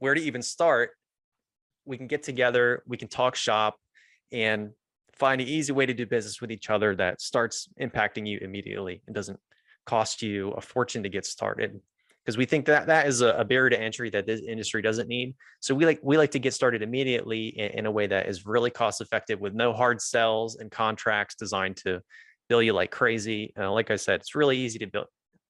where 0.01 0.15
to 0.15 0.21
even 0.21 0.43
start, 0.43 0.91
we 1.85 1.97
can 1.97 2.09
get 2.09 2.23
together, 2.23 2.83
we 2.87 2.97
can 2.97 3.09
talk 3.09 3.37
shop 3.37 3.77
and 4.33 4.71
find 5.16 5.40
an 5.40 5.48
easy 5.48 5.72
way 5.72 5.87
to 5.87 5.94
do 5.94 6.07
business 6.07 6.40
with 6.40 6.50
each 6.50 6.70
other 6.70 6.94
that 6.96 7.20
starts 7.20 7.68
impacting 7.81 8.27
you 8.27 8.38
immediately 8.42 9.03
and 9.07 9.14
doesn't 9.14 9.38
cost 9.87 10.22
you 10.22 10.50
a 10.53 10.61
fortune 10.61 11.03
to 11.03 11.09
get 11.09 11.27
started 11.27 11.81
because 12.24 12.38
we 12.38 12.46
think 12.46 12.64
that 12.64 12.87
that 12.87 13.07
is 13.07 13.20
a, 13.20 13.44
barrier 13.44 13.68
to 13.68 13.79
entry 13.79 14.09
that 14.09 14.27
this 14.27 14.40
industry 14.40 14.81
doesn't 14.81 15.09
need 15.09 15.35
so 15.61 15.74
we 15.74 15.85
like 15.85 16.00
we 16.03 16.16
like 16.16 16.31
to 16.31 16.38
get 16.38 16.55
started 16.55 16.81
immediately 16.81 17.48
in, 17.48 17.70
in 17.79 17.87
a 17.87 17.90
way 17.90 18.07
that 18.07 18.27
is 18.29 18.46
really 18.46 18.70
cost 18.70 19.03
effective 19.03 19.40
with 19.40 19.53
no 19.53 19.72
hard 19.72 20.00
sells 20.00 20.57
and 20.57 20.70
contracts 20.70 21.35
designed 21.35 21.77
to 21.77 22.00
bill 22.48 22.62
you 22.62 22.72
like 22.72 22.90
crazy. 22.90 23.53
Uh, 23.59 23.72
like 23.72 23.90
I 23.90 23.96
said, 23.96 24.20
it's 24.20 24.35
really 24.35 24.59
easy 24.59 24.79
to 24.81 24.87
build, 24.87 25.07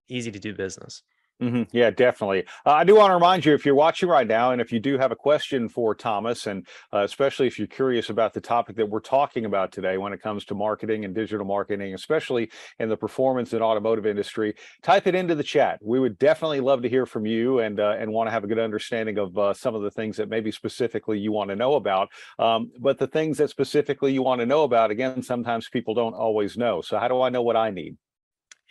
easy 0.09 0.31
to 0.31 0.39
do 0.39 0.55
business. 0.55 1.03
Mm-hmm. 1.43 1.77
Yeah, 1.77 1.91
definitely. 1.91 2.45
Uh, 2.65 2.71
I 2.71 2.85
do 2.85 2.95
want 2.95 3.11
to 3.11 3.15
remind 3.15 3.45
you 3.45 3.55
if 3.55 3.67
you're 3.67 3.75
watching 3.75 4.09
right 4.09 4.27
now, 4.27 4.53
and 4.53 4.61
if 4.61 4.73
you 4.73 4.79
do 4.79 4.97
have 4.99 5.11
a 5.11 5.17
question 5.17 5.69
for 5.69 5.93
Thomas, 5.93 6.47
and 6.47 6.65
uh, 6.93 6.99
especially 7.01 7.49
if 7.49 7.59
you're 7.59 7.67
curious 7.67 8.09
about 8.09 8.33
the 8.35 8.41
topic 8.41 8.77
that 8.77 8.89
we're 8.89 9.01
talking 9.01 9.45
about 9.45 9.73
today 9.73 9.99
when 9.99 10.13
it 10.13 10.23
comes 10.23 10.45
to 10.47 10.55
marketing 10.55 11.05
and 11.05 11.13
digital 11.13 11.45
marketing, 11.45 11.93
especially 11.93 12.51
in 12.79 12.89
the 12.89 12.97
performance 12.97 13.53
and 13.53 13.63
automotive 13.65 14.07
industry, 14.07 14.55
type 14.83 15.09
it 15.09 15.17
into 15.17 15.35
the 15.35 15.43
chat. 15.43 15.81
We 15.83 15.99
would 15.99 16.19
definitely 16.21 16.61
love 16.61 16.83
to 16.83 16.89
hear 16.89 17.05
from 17.05 17.27
you 17.27 17.59
and 17.59 17.81
uh, 17.81 17.97
and 17.99 18.13
want 18.13 18.29
to 18.29 18.31
have 18.31 18.45
a 18.45 18.47
good 18.47 18.61
understanding 18.61 19.19
of 19.19 19.37
uh, 19.37 19.55
some 19.55 19.75
of 19.75 19.83
the 19.83 19.91
things 19.91 20.17
that 20.19 20.29
maybe 20.29 20.53
specifically 20.53 21.19
you 21.19 21.33
want 21.33 21.51
to 21.51 21.57
know 21.57 21.75
about. 21.75 22.11
Um, 22.39 22.71
but 22.79 22.99
the 22.99 23.09
things 23.09 23.39
that 23.39 23.51
specifically 23.51 24.13
you 24.13 24.23
want 24.23 24.41
to 24.41 24.47
know 24.47 24.63
about, 24.63 24.93
again, 24.93 25.21
sometimes 25.23 25.69
people 25.69 25.95
don't 25.95 26.15
always 26.15 26.57
know. 26.57 26.81
So 26.81 26.97
how 26.97 27.09
do 27.09 27.21
I 27.23 27.29
know 27.29 27.43
what 27.43 27.57
I 27.57 27.71
need? 27.71 27.97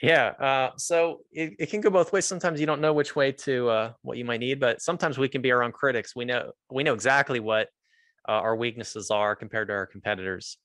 Yeah. 0.04 0.34
Uh, 0.38 0.72
so 0.76 1.22
it, 1.32 1.54
it 1.58 1.70
can 1.70 1.80
go 1.80 1.90
both 1.90 2.12
ways. 2.12 2.26
Sometimes 2.26 2.60
you 2.60 2.66
don't 2.66 2.82
know 2.82 2.92
which 2.92 3.16
way 3.16 3.32
to 3.32 3.70
uh, 3.70 3.94
what 4.02 4.18
you 4.18 4.26
might 4.26 4.42
need, 4.42 4.60
but 4.60 4.82
sometimes 4.82 5.18
we 5.18 5.30
can 5.30 5.42
be 5.42 5.50
our 5.54 5.64
own 5.64 5.72
critics. 5.72 6.14
We 6.14 6.26
know 6.26 6.52
we 6.70 6.84
know 6.84 6.94
exactly 6.94 7.40
what 7.40 7.70
uh, 8.28 8.34
our 8.34 8.54
weaknesses 8.58 9.12
are 9.12 9.34
compared 9.34 9.70
to 9.70 9.74
our 9.74 9.86
competitors. 9.86 10.58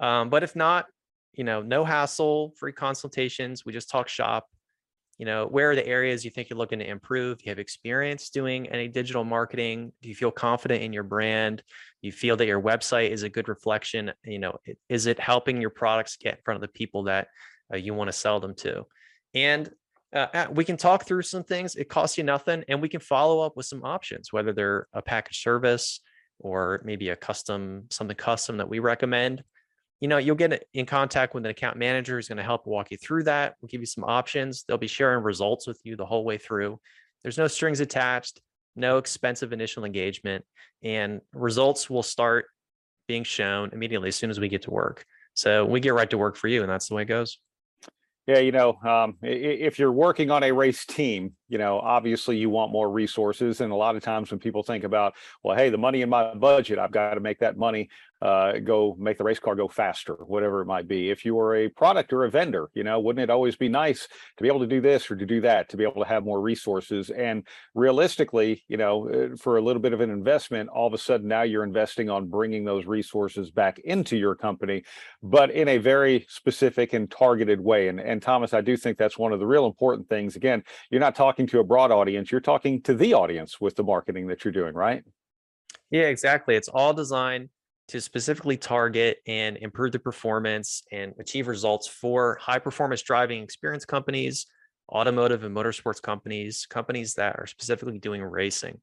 Um, 0.00 0.30
but 0.30 0.42
if 0.42 0.56
not, 0.56 0.86
you 1.34 1.44
know, 1.44 1.60
no 1.60 1.84
hassle, 1.84 2.54
free 2.58 2.72
consultations. 2.72 3.66
We 3.66 3.74
just 3.74 3.90
talk 3.90 4.08
shop. 4.08 4.46
You 5.18 5.26
know, 5.26 5.46
where 5.46 5.72
are 5.72 5.74
the 5.74 5.86
areas 5.86 6.24
you 6.24 6.30
think 6.30 6.48
you're 6.48 6.58
looking 6.58 6.78
to 6.78 6.88
improve? 6.88 7.38
Do 7.38 7.44
you 7.44 7.50
have 7.50 7.58
experience 7.58 8.30
doing 8.30 8.68
any 8.68 8.88
digital 8.88 9.24
marketing? 9.24 9.92
Do 10.00 10.08
you 10.08 10.14
feel 10.14 10.30
confident 10.30 10.82
in 10.82 10.94
your 10.94 11.02
brand? 11.02 11.62
You 12.00 12.12
feel 12.12 12.36
that 12.36 12.46
your 12.46 12.62
website 12.62 13.10
is 13.10 13.22
a 13.22 13.28
good 13.28 13.48
reflection? 13.48 14.12
You 14.24 14.38
know, 14.38 14.56
is 14.88 15.04
it 15.04 15.20
helping 15.20 15.60
your 15.60 15.70
products 15.70 16.16
get 16.16 16.36
in 16.36 16.40
front 16.42 16.56
of 16.56 16.62
the 16.62 16.68
people 16.68 17.02
that 17.02 17.28
uh, 17.72 17.76
you 17.76 17.94
want 17.94 18.08
to 18.08 18.12
sell 18.12 18.40
them 18.40 18.54
to. 18.54 18.86
And 19.34 19.70
uh, 20.12 20.46
we 20.50 20.64
can 20.64 20.76
talk 20.76 21.04
through 21.04 21.22
some 21.22 21.44
things. 21.44 21.76
It 21.76 21.88
costs 21.88 22.16
you 22.16 22.24
nothing, 22.24 22.64
and 22.68 22.80
we 22.80 22.88
can 22.88 23.00
follow 23.00 23.40
up 23.40 23.56
with 23.56 23.66
some 23.66 23.84
options, 23.84 24.32
whether 24.32 24.52
they're 24.52 24.86
a 24.92 25.02
package 25.02 25.42
service 25.42 26.00
or 26.40 26.80
maybe 26.84 27.10
a 27.10 27.16
custom 27.16 27.84
something 27.90 28.16
custom 28.16 28.56
that 28.58 28.68
we 28.68 28.78
recommend. 28.78 29.42
You 30.00 30.08
know, 30.08 30.18
you'll 30.18 30.36
get 30.36 30.64
in 30.72 30.86
contact 30.86 31.34
with 31.34 31.44
an 31.44 31.50
account 31.50 31.76
manager 31.76 32.16
who's 32.16 32.28
going 32.28 32.38
to 32.38 32.44
help 32.44 32.66
walk 32.66 32.90
you 32.92 32.96
through 32.96 33.24
that. 33.24 33.56
We'll 33.60 33.68
give 33.68 33.80
you 33.80 33.86
some 33.86 34.04
options. 34.04 34.62
They'll 34.62 34.78
be 34.78 34.86
sharing 34.86 35.24
results 35.24 35.66
with 35.66 35.80
you 35.82 35.96
the 35.96 36.06
whole 36.06 36.24
way 36.24 36.38
through. 36.38 36.78
There's 37.22 37.36
no 37.36 37.48
strings 37.48 37.80
attached, 37.80 38.40
no 38.76 38.98
expensive 38.98 39.52
initial 39.52 39.84
engagement, 39.84 40.44
and 40.82 41.20
results 41.32 41.90
will 41.90 42.04
start 42.04 42.46
being 43.08 43.24
shown 43.24 43.70
immediately 43.72 44.08
as 44.08 44.16
soon 44.16 44.30
as 44.30 44.38
we 44.38 44.48
get 44.48 44.62
to 44.62 44.70
work. 44.70 45.04
So 45.34 45.64
we 45.64 45.80
get 45.80 45.94
right 45.94 46.08
to 46.10 46.18
work 46.18 46.36
for 46.36 46.48
you, 46.48 46.62
and 46.62 46.70
that's 46.70 46.88
the 46.88 46.94
way 46.94 47.02
it 47.02 47.06
goes. 47.06 47.38
Yeah, 48.28 48.40
you 48.40 48.52
know, 48.52 48.74
um, 48.84 49.16
if 49.22 49.78
you're 49.78 49.92
working 49.92 50.30
on 50.30 50.42
a 50.44 50.52
race 50.52 50.84
team, 50.84 51.32
you 51.48 51.58
know, 51.58 51.78
obviously 51.80 52.36
you 52.36 52.50
want 52.50 52.72
more 52.72 52.90
resources. 52.90 53.60
And 53.60 53.72
a 53.72 53.76
lot 53.76 53.96
of 53.96 54.02
times 54.02 54.30
when 54.30 54.38
people 54.38 54.62
think 54.62 54.84
about, 54.84 55.14
well, 55.42 55.56
hey, 55.56 55.70
the 55.70 55.78
money 55.78 56.02
in 56.02 56.08
my 56.08 56.34
budget, 56.34 56.78
I've 56.78 56.92
got 56.92 57.14
to 57.14 57.20
make 57.20 57.38
that 57.40 57.56
money 57.56 57.88
uh, 58.20 58.58
go 58.58 58.96
make 58.98 59.16
the 59.16 59.24
race 59.24 59.38
car 59.38 59.54
go 59.54 59.68
faster, 59.68 60.14
whatever 60.14 60.60
it 60.60 60.66
might 60.66 60.88
be. 60.88 61.10
If 61.10 61.24
you 61.24 61.38
are 61.38 61.54
a 61.54 61.68
product 61.68 62.12
or 62.12 62.24
a 62.24 62.30
vendor, 62.30 62.68
you 62.74 62.82
know, 62.82 62.98
wouldn't 62.98 63.22
it 63.22 63.30
always 63.30 63.54
be 63.54 63.68
nice 63.68 64.08
to 64.36 64.42
be 64.42 64.48
able 64.48 64.60
to 64.60 64.66
do 64.66 64.80
this 64.80 65.10
or 65.10 65.16
to 65.16 65.26
do 65.26 65.40
that, 65.42 65.68
to 65.68 65.76
be 65.76 65.84
able 65.84 66.02
to 66.02 66.08
have 66.08 66.24
more 66.24 66.40
resources? 66.40 67.10
And 67.10 67.46
realistically, 67.74 68.64
you 68.66 68.76
know, 68.76 69.08
uh, 69.08 69.36
for 69.36 69.56
a 69.56 69.62
little 69.62 69.80
bit 69.80 69.92
of 69.92 70.00
an 70.00 70.10
investment, 70.10 70.68
all 70.68 70.86
of 70.86 70.94
a 70.94 70.98
sudden 70.98 71.28
now 71.28 71.42
you're 71.42 71.62
investing 71.62 72.10
on 72.10 72.26
bringing 72.26 72.64
those 72.64 72.86
resources 72.86 73.50
back 73.52 73.78
into 73.80 74.16
your 74.16 74.34
company, 74.34 74.82
but 75.22 75.52
in 75.52 75.68
a 75.68 75.78
very 75.78 76.26
specific 76.28 76.94
and 76.94 77.10
targeted 77.10 77.60
way. 77.60 77.86
And, 77.86 78.00
and 78.00 78.20
Thomas, 78.20 78.52
I 78.52 78.62
do 78.62 78.76
think 78.76 78.98
that's 78.98 79.18
one 79.18 79.32
of 79.32 79.38
the 79.38 79.46
real 79.46 79.66
important 79.66 80.08
things. 80.08 80.34
Again, 80.34 80.64
you're 80.90 81.00
not 81.00 81.14
talking 81.38 81.46
to 81.46 81.60
a 81.60 81.64
broad 81.64 81.92
audience, 81.92 82.32
you're 82.32 82.40
talking 82.40 82.82
to 82.82 82.94
the 82.94 83.14
audience 83.14 83.60
with 83.60 83.76
the 83.76 83.82
marketing 83.84 84.26
that 84.26 84.44
you're 84.44 84.50
doing, 84.50 84.74
right? 84.74 85.04
Yeah, 85.88 86.08
exactly. 86.08 86.56
It's 86.56 86.66
all 86.66 86.92
designed 86.92 87.48
to 87.88 88.00
specifically 88.00 88.56
target 88.56 89.18
and 89.24 89.56
improve 89.58 89.92
the 89.92 90.00
performance 90.00 90.82
and 90.90 91.14
achieve 91.20 91.46
results 91.46 91.86
for 91.86 92.38
high 92.40 92.58
performance 92.58 93.02
driving 93.02 93.40
experience 93.40 93.84
companies, 93.84 94.46
automotive 94.90 95.44
and 95.44 95.54
motorsports 95.54 96.02
companies, 96.02 96.66
companies 96.68 97.14
that 97.14 97.36
are 97.38 97.46
specifically 97.46 98.00
doing 98.00 98.20
racing. 98.20 98.80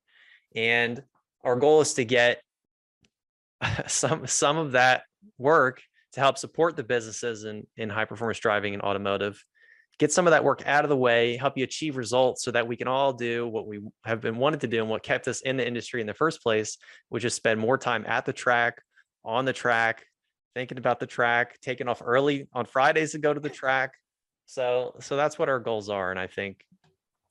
And 0.56 1.04
our 1.44 1.58
goal 1.58 1.82
is 1.82 1.94
to 1.96 2.06
get 2.06 2.42
some 3.88 4.28
some 4.28 4.58
of 4.58 4.72
that 4.72 5.04
work 5.38 5.82
to 6.14 6.22
help 6.22 6.38
support 6.38 6.78
the 6.78 6.84
businesses 6.84 7.44
in, 7.44 7.68
in 7.76 7.90
high 7.90 8.06
performance 8.06 8.40
driving 8.40 8.74
and 8.74 8.82
automotive 8.82 9.44
get 10.00 10.12
some 10.12 10.28
of 10.28 10.32
that 10.32 10.44
work 10.44 10.64
out 10.66 10.84
of 10.84 10.90
the 10.90 10.98
way, 10.98 11.38
help 11.38 11.58
you 11.58 11.64
achieve 11.64 11.98
results 11.98 12.44
so 12.44 12.52
that 12.52 12.68
we 12.68 12.76
can 12.76 12.88
all 12.88 13.14
do 13.14 13.48
what 13.48 13.68
we 13.68 13.80
have 14.04 14.22
been 14.22 14.38
wanted 14.38 14.62
to 14.62 14.68
do 14.68 14.80
and 14.80 14.90
what 14.90 15.04
kept 15.04 15.28
us 15.28 15.42
in 15.42 15.58
the 15.58 15.66
industry 15.66 16.02
in 16.02 16.08
the 16.08 16.14
first 16.14 16.42
place, 16.44 16.78
which 17.10 17.24
is 17.24 17.34
spend 17.34 17.60
more 17.60 17.78
time 17.78 18.04
at 18.08 18.26
the 18.26 18.34
track, 18.34 18.82
on 19.24 19.46
the 19.46 19.54
track, 19.54 20.06
thinking 20.54 20.78
about 20.78 21.00
the 21.00 21.06
track, 21.06 21.60
taking 21.62 21.88
off 21.88 22.02
early 22.04 22.48
on 22.54 22.66
Fridays 22.66 23.12
to 23.12 23.20
go 23.20 23.34
to 23.34 23.40
the 23.40 23.50
track. 23.50 23.94
So 24.46 24.96
so 25.00 25.16
that's 25.16 25.40
what 25.40 25.50
our 25.50 25.60
goals 25.60 25.90
are. 25.90 26.12
And 26.12 26.20
I 26.20 26.28
think 26.28 26.64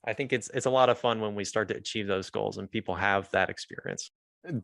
I 0.05 0.13
think 0.13 0.33
it's 0.33 0.49
it's 0.53 0.65
a 0.65 0.71
lot 0.71 0.89
of 0.89 0.97
fun 0.97 1.21
when 1.21 1.35
we 1.35 1.45
start 1.45 1.67
to 1.69 1.75
achieve 1.75 2.07
those 2.07 2.29
goals 2.29 2.57
and 2.57 2.69
people 2.69 2.95
have 2.95 3.29
that 3.31 3.49
experience. 3.49 4.11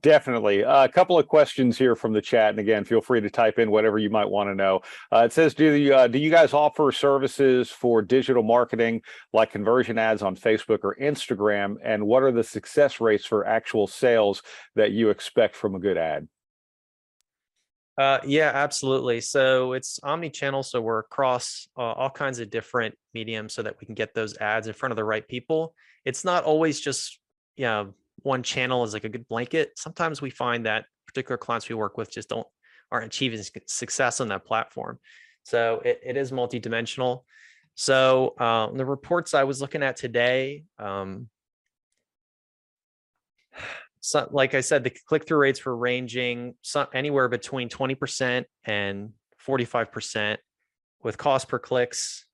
Definitely. 0.02 0.64
Uh, 0.64 0.84
a 0.84 0.90
couple 0.90 1.18
of 1.18 1.28
questions 1.28 1.78
here 1.78 1.96
from 1.96 2.14
the 2.14 2.22
chat, 2.22 2.52
and 2.52 2.60
again, 2.60 2.84
feel 2.86 3.02
free 3.02 3.20
to 3.20 3.30
type 3.30 3.58
in 3.58 3.72
whatever 3.72 3.98
you 3.98 4.12
might 4.12 4.30
want 4.30 4.50
to 4.50 4.56
know. 4.56 4.82
Uh, 5.12 5.24
it 5.26 5.34
says, 5.34 5.56
"Do 5.56 5.74
you 5.74 5.96
uh, 5.96 6.08
do 6.08 6.20
you 6.20 6.30
guys 6.30 6.54
offer 6.54 6.92
services 6.92 7.72
for 7.72 8.04
digital 8.04 8.44
marketing 8.44 9.02
like 9.34 9.52
conversion 9.52 9.98
ads 9.98 10.22
on 10.22 10.36
Facebook 10.36 10.80
or 10.84 10.96
Instagram? 11.02 11.78
And 11.84 12.06
what 12.06 12.22
are 12.22 12.32
the 12.32 12.44
success 12.44 13.02
rates 13.02 13.26
for 13.26 13.48
actual 13.48 13.88
sales 13.88 14.44
that 14.76 14.92
you 14.92 15.10
expect 15.10 15.56
from 15.56 15.74
a 15.74 15.80
good 15.80 15.98
ad?" 15.98 16.28
Uh, 17.98 18.20
yeah, 18.24 18.52
absolutely. 18.54 19.20
So 19.22 19.74
it's 19.74 20.00
omni-channel, 20.04 20.64
so 20.64 20.80
we're 20.80 21.00
across 21.00 21.68
uh, 21.78 21.82
all 21.82 22.10
kinds 22.10 22.40
of 22.40 22.50
different 22.50 22.96
mediums 23.14 23.54
so 23.54 23.64
that 23.64 23.76
we 23.80 23.86
can 23.86 23.96
get 23.96 24.14
those 24.14 24.38
ads 24.38 24.68
in 24.68 24.74
front 24.74 24.92
of 24.92 24.96
the 24.96 25.04
right 25.04 25.28
people. 25.28 25.74
It's 26.06 26.24
not 26.24 26.44
always 26.44 26.80
just 26.80 27.20
you 27.58 27.66
know 27.66 27.94
one 28.24 28.44
channel 28.44 28.84
is 28.84 28.94
like 28.94 29.04
a 29.04 29.10
good 29.10 29.28
blanket. 29.28 29.72
Sometimes 29.78 30.22
we 30.22 30.30
find 30.30 30.66
that 30.66 30.86
particular 31.08 31.38
clients 31.38 31.68
we 31.68 31.76
work 31.76 31.98
with 31.98 32.12
just 32.12 32.30
don't 32.30 32.48
aren't 32.92 33.06
achieving 33.06 33.42
success 33.68 34.20
on 34.20 34.28
that 34.28 34.46
platform. 34.46 35.00
So 35.44 35.82
it, 35.86 36.02
it 36.06 36.18
is 36.18 36.32
multidimensional. 36.32 37.24
So 37.76 38.36
uh, 38.38 38.70
the 38.72 38.86
reports 38.86 39.34
I 39.34 39.46
was 39.46 39.62
looking 39.62 39.82
at 39.82 39.96
today, 39.96 40.66
um, 40.78 41.30
so 44.02 44.28
like 44.32 44.56
I 44.56 44.62
said, 44.62 44.84
the 44.84 44.90
click-through 44.90 45.38
rates 45.38 45.64
were 45.64 45.76
ranging 45.76 46.56
some, 46.62 46.88
anywhere 46.94 47.30
between 47.30 47.70
20% 47.70 48.46
and 48.66 49.12
45% 49.48 50.38
with 51.04 51.18
cost 51.18 51.48
per 51.48 51.60
clicks 51.60 52.26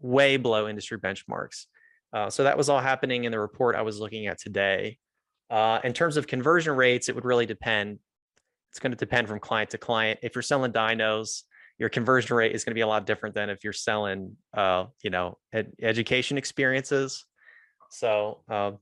way 0.00 0.36
below 0.36 0.68
industry 0.68 0.98
benchmarks. 0.98 1.66
Uh, 2.12 2.30
so 2.30 2.44
that 2.44 2.56
was 2.56 2.68
all 2.68 2.80
happening 2.80 3.24
in 3.24 3.32
the 3.32 3.38
report 3.38 3.76
I 3.76 3.82
was 3.82 4.00
looking 4.00 4.26
at 4.26 4.38
today. 4.38 4.98
Uh, 5.50 5.80
in 5.84 5.92
terms 5.92 6.16
of 6.16 6.26
conversion 6.26 6.74
rates, 6.74 7.08
it 7.08 7.14
would 7.14 7.24
really 7.24 7.46
depend. 7.46 7.98
It's 8.70 8.78
going 8.78 8.92
to 8.92 8.96
depend 8.98 9.28
from 9.28 9.40
client 9.40 9.70
to 9.70 9.78
client. 9.78 10.20
If 10.22 10.34
you're 10.34 10.42
selling 10.42 10.72
dynos, 10.72 11.42
your 11.78 11.88
conversion 11.88 12.36
rate 12.36 12.54
is 12.54 12.64
going 12.64 12.72
to 12.72 12.74
be 12.74 12.82
a 12.82 12.86
lot 12.86 13.06
different 13.06 13.34
than 13.34 13.50
if 13.50 13.64
you're 13.64 13.72
selling, 13.72 14.36
uh, 14.54 14.86
you 15.02 15.10
know, 15.10 15.38
ed- 15.52 15.72
education 15.80 16.36
experiences. 16.36 17.24
So, 17.90 18.42
uh, 18.50 18.72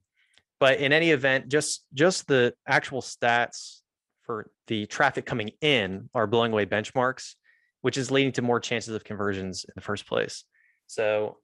but 0.58 0.80
in 0.80 0.92
any 0.92 1.10
event, 1.10 1.48
just 1.48 1.84
just 1.92 2.26
the 2.26 2.54
actual 2.66 3.02
stats 3.02 3.80
for 4.22 4.50
the 4.66 4.86
traffic 4.86 5.26
coming 5.26 5.50
in 5.60 6.08
are 6.14 6.26
blowing 6.26 6.52
away 6.52 6.66
benchmarks, 6.66 7.34
which 7.82 7.98
is 7.98 8.10
leading 8.10 8.32
to 8.32 8.42
more 8.42 8.58
chances 8.58 8.94
of 8.94 9.04
conversions 9.04 9.64
in 9.64 9.72
the 9.76 9.82
first 9.82 10.06
place. 10.06 10.44
So 10.86 11.36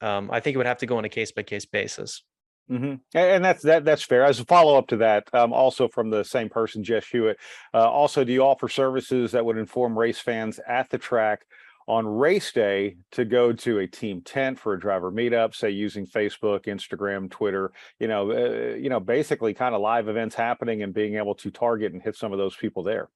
um, 0.00 0.30
I 0.30 0.40
think 0.40 0.54
it 0.54 0.58
would 0.58 0.66
have 0.66 0.78
to 0.78 0.86
go 0.86 0.98
on 0.98 1.04
a 1.04 1.08
case 1.08 1.32
by 1.32 1.42
case 1.42 1.66
basis. 1.66 2.22
hmm 2.68 2.94
And 3.14 3.44
that's 3.44 3.62
that 3.62 3.84
that's 3.84 4.02
fair. 4.02 4.24
As 4.24 4.40
a 4.40 4.44
follow 4.44 4.76
up 4.76 4.88
to 4.88 4.98
that, 4.98 5.28
um, 5.32 5.52
also 5.52 5.88
from 5.88 6.10
the 6.10 6.24
same 6.24 6.48
person, 6.48 6.84
Jess 6.84 7.06
Hewitt. 7.08 7.38
Uh, 7.72 7.88
also, 7.88 8.24
do 8.24 8.32
you 8.32 8.42
offer 8.42 8.68
services 8.68 9.32
that 9.32 9.44
would 9.44 9.56
inform 9.58 9.98
race 9.98 10.18
fans 10.18 10.60
at 10.66 10.90
the 10.90 10.98
track 10.98 11.46
on 11.86 12.06
race 12.06 12.52
day 12.52 12.98
to 13.12 13.24
go 13.24 13.50
to 13.50 13.78
a 13.78 13.86
team 13.86 14.20
tent 14.20 14.58
for 14.58 14.74
a 14.74 14.80
driver 14.80 15.10
meetup, 15.10 15.54
say 15.54 15.70
using 15.70 16.06
Facebook, 16.06 16.66
Instagram, 16.66 17.30
Twitter? 17.30 17.72
You 17.98 18.08
know, 18.08 18.30
uh, 18.30 18.74
you 18.74 18.90
know, 18.90 19.00
basically 19.00 19.54
kind 19.54 19.74
of 19.74 19.80
live 19.80 20.08
events 20.08 20.34
happening 20.34 20.82
and 20.82 20.92
being 20.92 21.16
able 21.16 21.34
to 21.36 21.50
target 21.50 21.94
and 21.94 22.02
hit 22.02 22.16
some 22.16 22.32
of 22.32 22.38
those 22.38 22.54
people 22.54 22.82
there. 22.82 23.08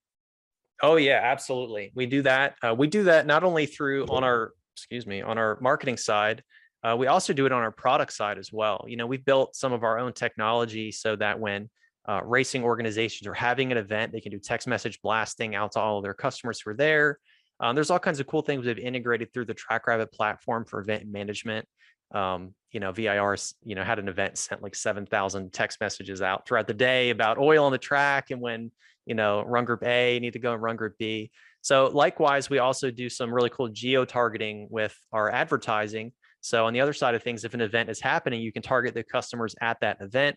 Oh 0.82 0.96
yeah, 0.96 1.20
absolutely. 1.22 1.92
We 1.94 2.06
do 2.06 2.22
that. 2.22 2.56
Uh, 2.62 2.74
we 2.76 2.88
do 2.88 3.04
that 3.04 3.26
not 3.26 3.44
only 3.44 3.66
through 3.66 4.06
on 4.06 4.24
our 4.24 4.52
excuse 4.74 5.06
me 5.06 5.22
on 5.22 5.38
our 5.38 5.58
marketing 5.60 5.96
side. 5.96 6.42
Uh, 6.84 6.96
we 6.96 7.06
also 7.06 7.32
do 7.32 7.46
it 7.46 7.52
on 7.52 7.62
our 7.62 7.70
product 7.70 8.12
side 8.12 8.38
as 8.38 8.52
well. 8.52 8.84
You 8.88 8.96
know, 8.96 9.06
we've 9.06 9.24
built 9.24 9.54
some 9.54 9.72
of 9.72 9.84
our 9.84 9.98
own 9.98 10.12
technology 10.12 10.90
so 10.90 11.14
that 11.16 11.38
when 11.38 11.70
uh, 12.08 12.20
racing 12.24 12.64
organizations 12.64 13.28
are 13.28 13.34
having 13.34 13.70
an 13.70 13.78
event, 13.78 14.12
they 14.12 14.20
can 14.20 14.32
do 14.32 14.38
text 14.38 14.66
message 14.66 15.00
blasting 15.02 15.54
out 15.54 15.72
to 15.72 15.80
all 15.80 15.98
of 15.98 16.02
their 16.02 16.14
customers 16.14 16.60
who 16.60 16.70
are 16.70 16.74
there. 16.74 17.18
Um, 17.60 17.76
there's 17.76 17.90
all 17.90 18.00
kinds 18.00 18.18
of 18.18 18.26
cool 18.26 18.42
things 18.42 18.66
we've 18.66 18.78
integrated 18.78 19.32
through 19.32 19.44
the 19.44 19.54
TrackRabbit 19.54 20.10
platform 20.12 20.64
for 20.64 20.80
event 20.80 21.06
management. 21.06 21.66
Um, 22.12 22.54
you 22.72 22.80
know, 22.80 22.90
VIR, 22.90 23.36
you 23.64 23.74
know, 23.76 23.84
had 23.84 24.00
an 24.00 24.08
event 24.08 24.36
sent 24.36 24.62
like 24.62 24.74
7,000 24.74 25.52
text 25.52 25.80
messages 25.80 26.20
out 26.20 26.46
throughout 26.46 26.66
the 26.66 26.74
day 26.74 27.10
about 27.10 27.38
oil 27.38 27.64
on 27.64 27.72
the 27.72 27.78
track 27.78 28.30
and 28.30 28.40
when, 28.40 28.72
you 29.06 29.14
know, 29.14 29.42
run 29.46 29.64
group 29.64 29.84
A 29.84 30.18
need 30.18 30.32
to 30.32 30.38
go 30.38 30.52
and 30.52 30.62
run 30.62 30.76
group 30.76 30.98
B. 30.98 31.30
So 31.60 31.86
likewise, 31.86 32.50
we 32.50 32.58
also 32.58 32.90
do 32.90 33.08
some 33.08 33.32
really 33.32 33.50
cool 33.50 33.68
geo 33.68 34.04
targeting 34.04 34.66
with 34.68 34.98
our 35.12 35.30
advertising. 35.30 36.12
So 36.42 36.66
on 36.66 36.74
the 36.74 36.80
other 36.80 36.92
side 36.92 37.14
of 37.14 37.22
things, 37.22 37.44
if 37.44 37.54
an 37.54 37.60
event 37.60 37.88
is 37.88 38.00
happening, 38.00 38.42
you 38.42 38.52
can 38.52 38.62
target 38.62 38.94
the 38.94 39.02
customers 39.02 39.54
at 39.60 39.78
that 39.80 40.00
event 40.00 40.36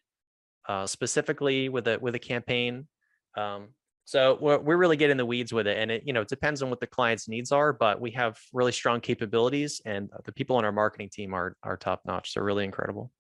uh, 0.68 0.88
specifically 0.88 1.70
with 1.70 1.88
a 1.88 1.98
with 2.00 2.16
a 2.16 2.20
campaign. 2.20 2.88
Um, 3.38 3.70
so 4.06 4.38
we're, 4.40 4.60
we're 4.60 4.78
really 4.78 4.98
getting 4.98 5.18
the 5.18 5.26
weeds 5.26 5.52
with 5.52 5.68
it, 5.68 5.78
and 5.78 5.92
it 5.92 6.04
you 6.06 6.14
know 6.14 6.22
it 6.22 6.28
depends 6.28 6.62
on 6.62 6.70
what 6.70 6.80
the 6.80 6.88
client's 6.88 7.28
needs 7.28 7.52
are, 7.52 7.74
but 7.74 8.00
we 8.00 8.12
have 8.12 8.38
really 8.54 8.72
strong 8.72 9.02
capabilities, 9.02 9.82
and 9.86 10.10
the 10.26 10.32
people 10.32 10.56
on 10.56 10.66
our 10.66 10.72
marketing 10.72 11.10
team 11.12 11.34
are 11.34 11.56
are 11.64 11.78
top 11.78 12.02
notch. 12.06 12.34
They're 12.34 12.44
really 12.44 12.66
incredible. 12.66 13.12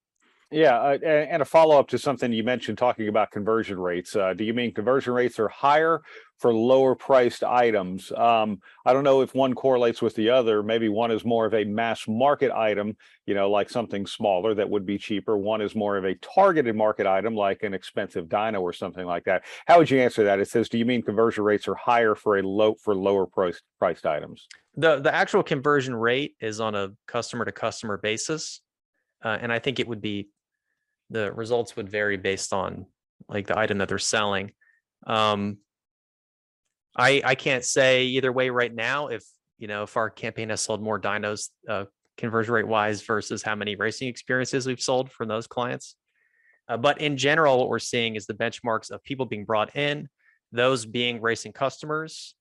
Yeah, 0.52 0.78
uh, 0.78 0.98
and 1.06 1.42
a 1.42 1.46
follow 1.46 1.80
up 1.80 1.88
to 1.90 1.98
something 1.98 2.32
you 2.32 2.44
mentioned 2.44 2.78
talking 2.78 3.08
about 3.08 3.32
conversion 3.32 3.80
rates. 3.80 4.16
Uh, 4.16 4.34
do 4.34 4.44
you 4.44 4.54
mean 4.54 4.74
conversion 4.74 5.12
rates 5.12 5.40
are 5.40 5.48
higher 5.48 6.02
for 6.38 6.54
lower 6.54 6.94
priced 6.94 7.44
items? 7.44 8.12
Um, 8.12 8.60
I 8.86 8.94
don't 8.94 9.04
know 9.04 9.22
if 9.22 9.34
one 9.34 9.56
correlates 9.56 10.04
with 10.04 10.14
the 10.14 10.30
other. 10.30 10.62
Maybe 10.62 10.88
one 10.88 11.10
is 11.10 11.26
more 11.26 11.48
of 11.48 11.56
a 11.56 11.64
mass 11.64 12.08
market 12.08 12.52
item, 12.52 12.96
you 13.26 13.34
know, 13.34 13.50
like 13.50 13.72
something 13.72 14.06
smaller 14.06 14.54
that 14.54 14.70
would 14.70 14.86
be 14.86 15.00
cheaper. 15.00 15.36
One 15.36 15.62
is 15.62 15.76
more 15.76 15.98
of 15.98 16.06
a 16.06 16.14
targeted 16.16 16.76
market 16.76 17.08
item, 17.08 17.36
like 17.36 17.64
an 17.64 17.74
expensive 17.74 18.28
dyno 18.28 18.62
or 18.62 18.72
something 18.72 19.06
like 19.06 19.24
that. 19.24 19.46
How 19.66 19.80
would 19.80 19.90
you 19.90 20.00
answer 20.00 20.24
that? 20.26 20.40
It 20.40 20.48
says, 20.48 20.70
do 20.70 20.78
you 20.78 20.86
mean 20.86 21.02
conversion 21.02 21.44
rates 21.44 21.68
are 21.68 21.76
higher 21.76 22.14
for 22.14 22.38
a 22.38 22.44
low 22.44 22.76
for 22.76 22.96
lower 22.96 23.26
priced 23.26 23.64
priced 23.80 24.06
items? 24.06 24.48
the 24.78 25.00
The 25.00 25.14
actual 25.14 25.42
conversion 25.42 25.96
rate 25.96 26.36
is 26.40 26.60
on 26.60 26.76
a 26.76 26.92
customer 27.08 27.46
to 27.46 27.52
customer 27.52 27.98
basis, 27.98 28.62
uh, 29.24 29.40
and 29.42 29.52
I 29.52 29.58
think 29.58 29.80
it 29.80 29.88
would 29.88 30.02
be 30.02 30.30
the 31.10 31.32
results 31.32 31.76
would 31.76 31.90
vary 31.90 32.18
based 32.18 32.54
on 32.54 32.86
like 33.28 33.48
the 33.48 33.58
item 33.58 33.78
that 33.80 33.90
they're 33.90 34.00
selling. 34.00 34.52
Um, 35.06 35.58
I 36.98 37.22
I 37.24 37.36
can't 37.36 37.64
say 37.64 38.06
either 38.06 38.32
way 38.32 38.50
right 38.50 38.74
now 38.74 39.08
if 39.08 39.24
you 39.58 39.68
know 39.68 39.84
if 39.84 39.98
our 39.98 40.10
campaign 40.10 40.50
has 40.50 40.62
sold 40.62 40.82
more 40.82 41.00
dynos 41.00 41.50
uh, 41.70 41.86
conversion 42.18 42.54
rate 42.54 42.68
wise 42.68 43.02
versus 43.02 43.44
how 43.44 43.56
many 43.56 43.76
racing 43.76 44.08
experiences 44.08 44.66
we've 44.66 44.82
sold 44.82 45.12
from 45.12 45.28
those 45.28 45.48
clients. 45.48 45.96
Uh, 46.68 46.78
but 46.78 47.00
in 47.00 47.18
general, 47.18 47.60
what 47.60 47.70
we're 47.70 47.80
seeing 47.80 48.16
is 48.16 48.26
the 48.26 48.34
benchmarks 48.34 48.90
of 48.90 49.04
people 49.04 49.26
being 49.26 49.46
brought 49.46 49.76
in, 49.76 50.10
those 50.52 50.86
being 50.86 51.22
racing 51.22 51.52
customers, 51.52 52.34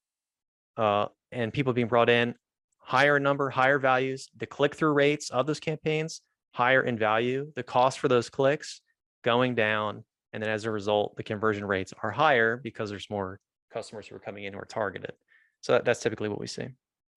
uh, 0.78 1.06
and 1.30 1.52
people 1.52 1.72
being 1.74 1.88
brought 1.88 2.08
in, 2.08 2.34
higher 2.78 3.18
number, 3.18 3.50
higher 3.50 3.78
values. 3.78 4.28
The 4.38 4.46
click 4.46 4.74
through 4.74 4.92
rates 4.92 5.30
of 5.30 5.46
those 5.46 5.60
campaigns 5.60 6.22
higher 6.54 6.82
in 6.82 6.96
value. 6.96 7.52
The 7.56 7.62
cost 7.62 7.98
for 7.98 8.08
those 8.08 8.30
clicks 8.30 8.80
going 9.22 9.54
down, 9.54 10.04
and 10.32 10.42
then 10.42 10.48
as 10.48 10.64
a 10.64 10.70
result, 10.70 11.16
the 11.16 11.22
conversion 11.22 11.64
rates 11.66 11.92
are 12.02 12.10
higher 12.10 12.56
because 12.56 12.88
there's 12.88 13.10
more 13.10 13.40
customers 13.72 14.06
who 14.06 14.16
are 14.16 14.20
coming 14.20 14.44
in 14.44 14.54
who 14.54 14.60
are 14.60 14.64
targeted. 14.64 15.12
So 15.60 15.72
that, 15.72 15.84
that's 15.84 16.00
typically 16.00 16.28
what 16.28 16.40
we 16.40 16.46
see. 16.46 16.68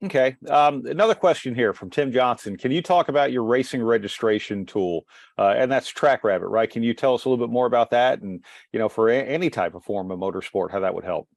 Okay. 0.03 0.35
Um, 0.47 0.85
another 0.85 1.15
question 1.15 1.55
here 1.55 1.73
from 1.73 1.89
Tim 1.89 2.11
Johnson. 2.11 2.55
Can 2.55 2.71
you 2.71 2.81
talk 2.81 3.09
about 3.09 3.31
your 3.31 3.43
racing 3.43 3.81
registration 3.81 4.65
tool? 4.65 5.05
Uh, 5.37 5.55
and 5.57 5.71
that's 5.71 5.91
TrackRabbit, 5.91 6.49
right? 6.49 6.69
Can 6.69 6.83
you 6.83 6.93
tell 6.93 7.15
us 7.15 7.25
a 7.25 7.29
little 7.29 7.45
bit 7.45 7.51
more 7.51 7.65
about 7.65 7.91
that? 7.91 8.21
And, 8.21 8.43
you 8.71 8.79
know, 8.79 8.89
for 8.89 9.09
any 9.09 9.49
type 9.49 9.73
of 9.75 9.83
form 9.83 10.11
of 10.11 10.19
motorsport, 10.19 10.71
how 10.71 10.81
that 10.81 10.93
would 10.93 11.03
help? 11.03 11.27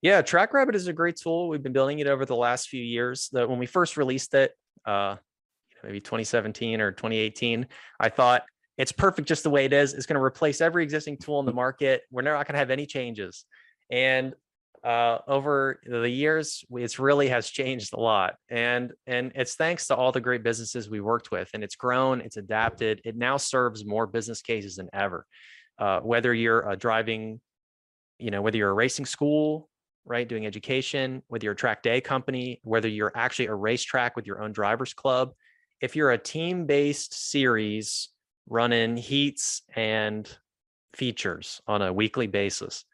Yeah, 0.00 0.22
TrackRabbit 0.22 0.74
is 0.74 0.86
a 0.86 0.92
great 0.92 1.16
tool. 1.16 1.48
We've 1.48 1.62
been 1.62 1.72
building 1.72 1.98
it 1.98 2.06
over 2.06 2.24
the 2.24 2.36
last 2.36 2.68
few 2.68 2.82
years. 2.82 3.28
That 3.32 3.50
when 3.50 3.58
we 3.58 3.66
first 3.66 3.96
released 3.96 4.32
it, 4.32 4.52
uh, 4.86 5.16
maybe 5.88 6.00
2017 6.00 6.82
or 6.82 6.92
2018, 6.92 7.66
I 7.98 8.08
thought 8.10 8.42
it's 8.76 8.92
perfect 8.92 9.26
just 9.26 9.42
the 9.42 9.50
way 9.50 9.64
it 9.64 9.72
is. 9.72 9.94
It's 9.94 10.04
going 10.04 10.18
to 10.18 10.22
replace 10.22 10.60
every 10.60 10.82
existing 10.84 11.16
tool 11.16 11.40
in 11.40 11.46
the 11.46 11.52
market. 11.52 12.02
We're 12.10 12.22
not 12.22 12.46
going 12.46 12.52
to 12.52 12.58
have 12.58 12.70
any 12.70 12.84
changes. 12.84 13.46
And 13.90 14.34
uh, 14.84 15.18
over 15.26 15.80
the 15.84 16.08
years, 16.08 16.62
it's 16.70 16.98
really 16.98 17.28
has 17.28 17.48
changed 17.48 17.94
a 17.94 18.00
lot. 18.00 18.36
And 18.50 18.92
and 19.06 19.32
it's 19.34 19.54
thanks 19.54 19.86
to 19.88 19.96
all 19.96 20.12
the 20.12 20.20
great 20.20 20.44
businesses 20.44 20.88
we 20.90 21.00
worked 21.00 21.30
with, 21.30 21.48
and 21.54 21.64
it's 21.64 21.74
grown, 21.74 22.20
it's 22.20 22.36
adapted. 22.36 23.00
It 23.04 23.16
now 23.16 23.38
serves 23.38 23.84
more 23.84 24.06
business 24.06 24.42
cases 24.42 24.76
than 24.76 24.88
ever. 24.92 25.26
Uh, 25.78 26.00
whether 26.00 26.34
you're 26.34 26.70
uh, 26.70 26.76
driving, 26.76 27.40
you 28.18 28.30
know, 28.30 28.42
whether 28.42 28.58
you're 28.58 28.70
a 28.70 28.74
racing 28.74 29.06
school, 29.06 29.68
right, 30.04 30.28
doing 30.28 30.46
education, 30.46 31.22
whether 31.28 31.44
you're 31.44 31.54
a 31.54 31.56
track 31.56 31.82
day 31.82 32.00
company, 32.00 32.60
whether 32.62 32.88
you're 32.88 33.12
actually 33.16 33.46
a 33.46 33.54
racetrack 33.54 34.14
with 34.16 34.26
your 34.26 34.42
own 34.42 34.52
drivers 34.52 34.94
club, 34.94 35.32
if 35.80 35.94
you're 35.94 36.10
a 36.10 36.18
team-based 36.18 37.14
series 37.14 38.08
running 38.48 38.96
heats 38.96 39.62
and 39.76 40.28
features 40.94 41.60
on 41.66 41.82
a 41.82 41.92
weekly 41.92 42.26
basis, 42.26 42.84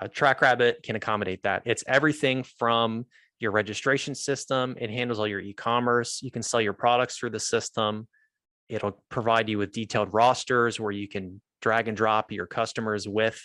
uh, 0.00 0.06
TrackRabbit 0.06 0.82
can 0.82 0.96
accommodate 0.96 1.42
that. 1.42 1.62
It's 1.64 1.84
everything 1.86 2.42
from 2.42 3.06
your 3.38 3.50
registration 3.50 4.14
system. 4.14 4.76
It 4.78 4.90
handles 4.90 5.18
all 5.18 5.26
your 5.26 5.40
e-commerce. 5.40 6.22
You 6.22 6.30
can 6.30 6.42
sell 6.42 6.60
your 6.60 6.72
products 6.72 7.16
through 7.16 7.30
the 7.30 7.40
system. 7.40 8.06
It'll 8.68 9.02
provide 9.08 9.48
you 9.48 9.58
with 9.58 9.72
detailed 9.72 10.12
rosters 10.12 10.78
where 10.78 10.92
you 10.92 11.08
can 11.08 11.40
drag 11.60 11.88
and 11.88 11.96
drop 11.96 12.30
your 12.30 12.46
customers 12.46 13.08
with 13.08 13.42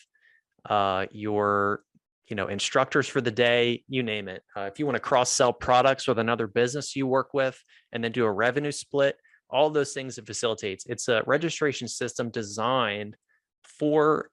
uh, 0.70 1.08
your 1.12 1.82
you 2.28 2.36
know 2.36 2.48
instructors 2.48 3.08
for 3.08 3.22
the 3.22 3.32
day 3.32 3.84
you 3.88 4.04
name 4.04 4.28
it. 4.28 4.44
Uh, 4.56 4.62
if 4.62 4.80
you 4.80 4.86
want 4.86 4.96
to 4.96 5.02
cross 5.02 5.32
sell 5.32 5.54
products 5.54 6.08
with 6.08 6.20
another 6.20 6.48
business 6.48 6.96
you 6.96 7.08
work 7.08 7.34
with 7.34 7.60
and 7.92 8.04
then 8.04 8.12
do 8.12 8.26
a 8.26 8.32
revenue 8.32 8.72
split 8.72 9.18
all 9.50 9.70
those 9.70 9.94
things 9.94 10.18
it 10.18 10.26
facilitates. 10.26 10.86
It's 10.88 11.08
a 11.08 11.24
registration 11.28 11.88
system 11.88 12.30
designed 12.32 13.16
for 13.64 14.30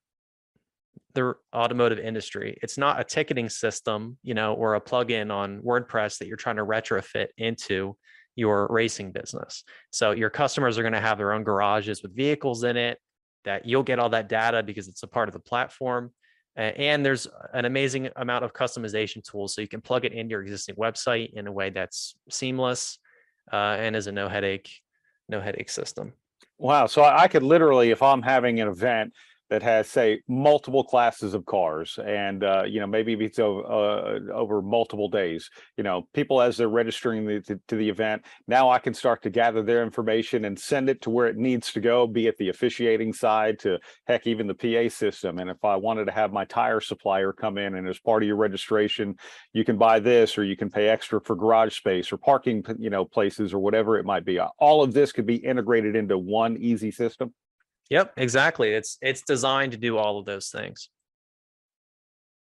the 1.15 1.35
automotive 1.55 1.99
industry. 1.99 2.59
It's 2.63 2.79
not 2.79 2.99
a 2.99 3.05
ticketing 3.05 3.49
system 3.49 4.19
you 4.23 4.35
know 4.35 4.55
or 4.55 4.75
a 4.75 4.81
plugin 4.81 5.33
on 5.33 5.61
wordpress 5.61 6.19
that 6.19 6.29
you're 6.29 6.37
trying 6.37 6.57
to 6.57 6.65
retrofit 6.65 7.29
into 7.37 7.97
your 8.37 8.67
racing 8.71 9.13
business. 9.13 9.65
So 9.91 10.13
your 10.13 10.31
customers 10.31 10.79
are 10.79 10.83
going 10.83 10.95
to 10.95 11.01
have 11.01 11.19
their 11.19 11.33
own 11.33 11.45
garages 11.45 12.03
with 12.03 12.17
vehicles 12.17 12.65
in 12.65 12.77
it 12.77 12.99
that 13.45 13.67
you'll 13.67 13.83
get 13.83 13.99
all 13.99 14.11
that 14.11 14.29
data 14.29 14.63
because 14.63 14.89
it's 14.89 15.03
a 15.03 15.07
part 15.07 15.29
of 15.29 15.33
the 15.33 15.41
platform 15.41 16.13
And 16.55 17.05
there's 17.05 17.27
an 17.55 17.65
amazing 17.65 18.11
amount 18.17 18.45
of 18.45 18.53
customization 18.53 19.25
tools. 19.25 19.55
So 19.55 19.63
you 19.63 19.69
can 19.69 19.81
plug 19.81 20.05
it 20.05 20.13
into 20.13 20.33
your 20.33 20.43
existing 20.43 20.75
website 20.75 21.33
in 21.33 21.47
a 21.47 21.53
way 21.53 21.71
that's 21.71 22.15
seamless 22.29 22.99
uh, 23.53 23.77
and 23.79 23.97
is 23.97 24.07
a 24.07 24.13
no 24.13 24.29
headache, 24.29 24.71
no 25.29 25.41
headache 25.41 25.71
system. 25.71 26.13
Wow. 26.59 26.87
So 26.87 27.03
I 27.03 27.23
I 27.23 27.29
could 27.29 27.43
literally, 27.43 27.91
if 27.91 28.03
I'm 28.03 28.23
having 28.23 28.61
an 28.61 28.69
event 28.69 29.15
that 29.53 29.63
has, 29.63 29.87
say, 29.87 30.23
multiple 30.29 30.83
classes 30.83 31.35
of 31.35 31.45
cars 31.45 31.99
and, 32.03 32.43
uh, 32.43 32.63
you 32.67 32.81
know, 32.81 32.87
maybe 32.87 33.13
it's 33.13 33.39
over, 33.39 33.63
uh, 33.71 34.33
over 34.33 34.63
multiple 34.63 35.11
days, 35.11 35.51
you 35.77 35.85
know, 35.85 36.09
people 36.15 36.41
as 36.41 36.57
they're 36.57 36.69
registering 36.69 37.27
the, 37.27 37.39
to, 37.43 37.61
to 37.69 37.77
the 37.77 37.87
event, 37.87 38.25
now 38.49 38.71
I 38.71 38.79
can 38.79 38.95
start 38.95 39.23
to 39.25 39.31
gather 39.31 39.63
their 39.63 39.83
information 39.83 40.47
and 40.47 40.59
send 40.59 40.89
it 40.89 41.03
to 41.03 41.11
where 41.11 41.27
it 41.27 41.37
needs 41.37 41.71
to 41.75 41.81
go, 41.81 42.07
be 42.07 42.29
it 42.29 42.39
the 42.39 42.49
officiating 42.49 43.13
side 43.13 43.59
to 43.59 43.79
heck, 44.07 44.27
even 44.27 44.47
the 44.47 44.55
PA 44.55 44.89
system. 44.89 45.39
And 45.39 45.51
if 45.51 45.63
I 45.63 45.77
wanted 45.77 46.07
to 46.07 46.13
have 46.13 46.33
my 46.33 46.47
tire 46.47 46.81
supplier 46.81 47.35
come 47.35 47.59
in 47.59 47.75
and 47.75 47.87
as 47.87 47.99
part 47.99 48.23
of 48.23 48.27
your 48.27 48.37
registration, 48.37 49.17
you 49.53 49.67
can 49.67 49.77
buy 49.77 50.01
this 50.01 50.39
or 50.39 50.45
you 50.45 50.57
can 50.57 50.71
pay 50.71 50.89
extra 50.89 51.21
for 51.21 51.37
garage 51.37 51.77
space 51.77 52.11
or 52.11 52.17
parking, 52.17 52.65
you 52.79 52.89
know, 52.89 53.05
places 53.05 53.53
or 53.53 53.59
whatever 53.59 53.99
it 53.99 54.07
might 54.07 54.25
be. 54.25 54.41
All 54.41 54.83
of 54.83 54.95
this 54.95 55.13
could 55.13 55.27
be 55.27 55.37
integrated 55.37 55.95
into 55.95 56.17
one 56.17 56.57
easy 56.57 56.91
system. 56.91 57.35
Yep, 57.91 58.15
exactly. 58.17 58.71
It's 58.73 58.99
it's 59.03 59.23
designed 59.23 59.73
to 59.73 59.79
do 59.79 59.99
all 59.99 60.19
of 60.19 60.25
those 60.27 60.49
things. 60.49 60.89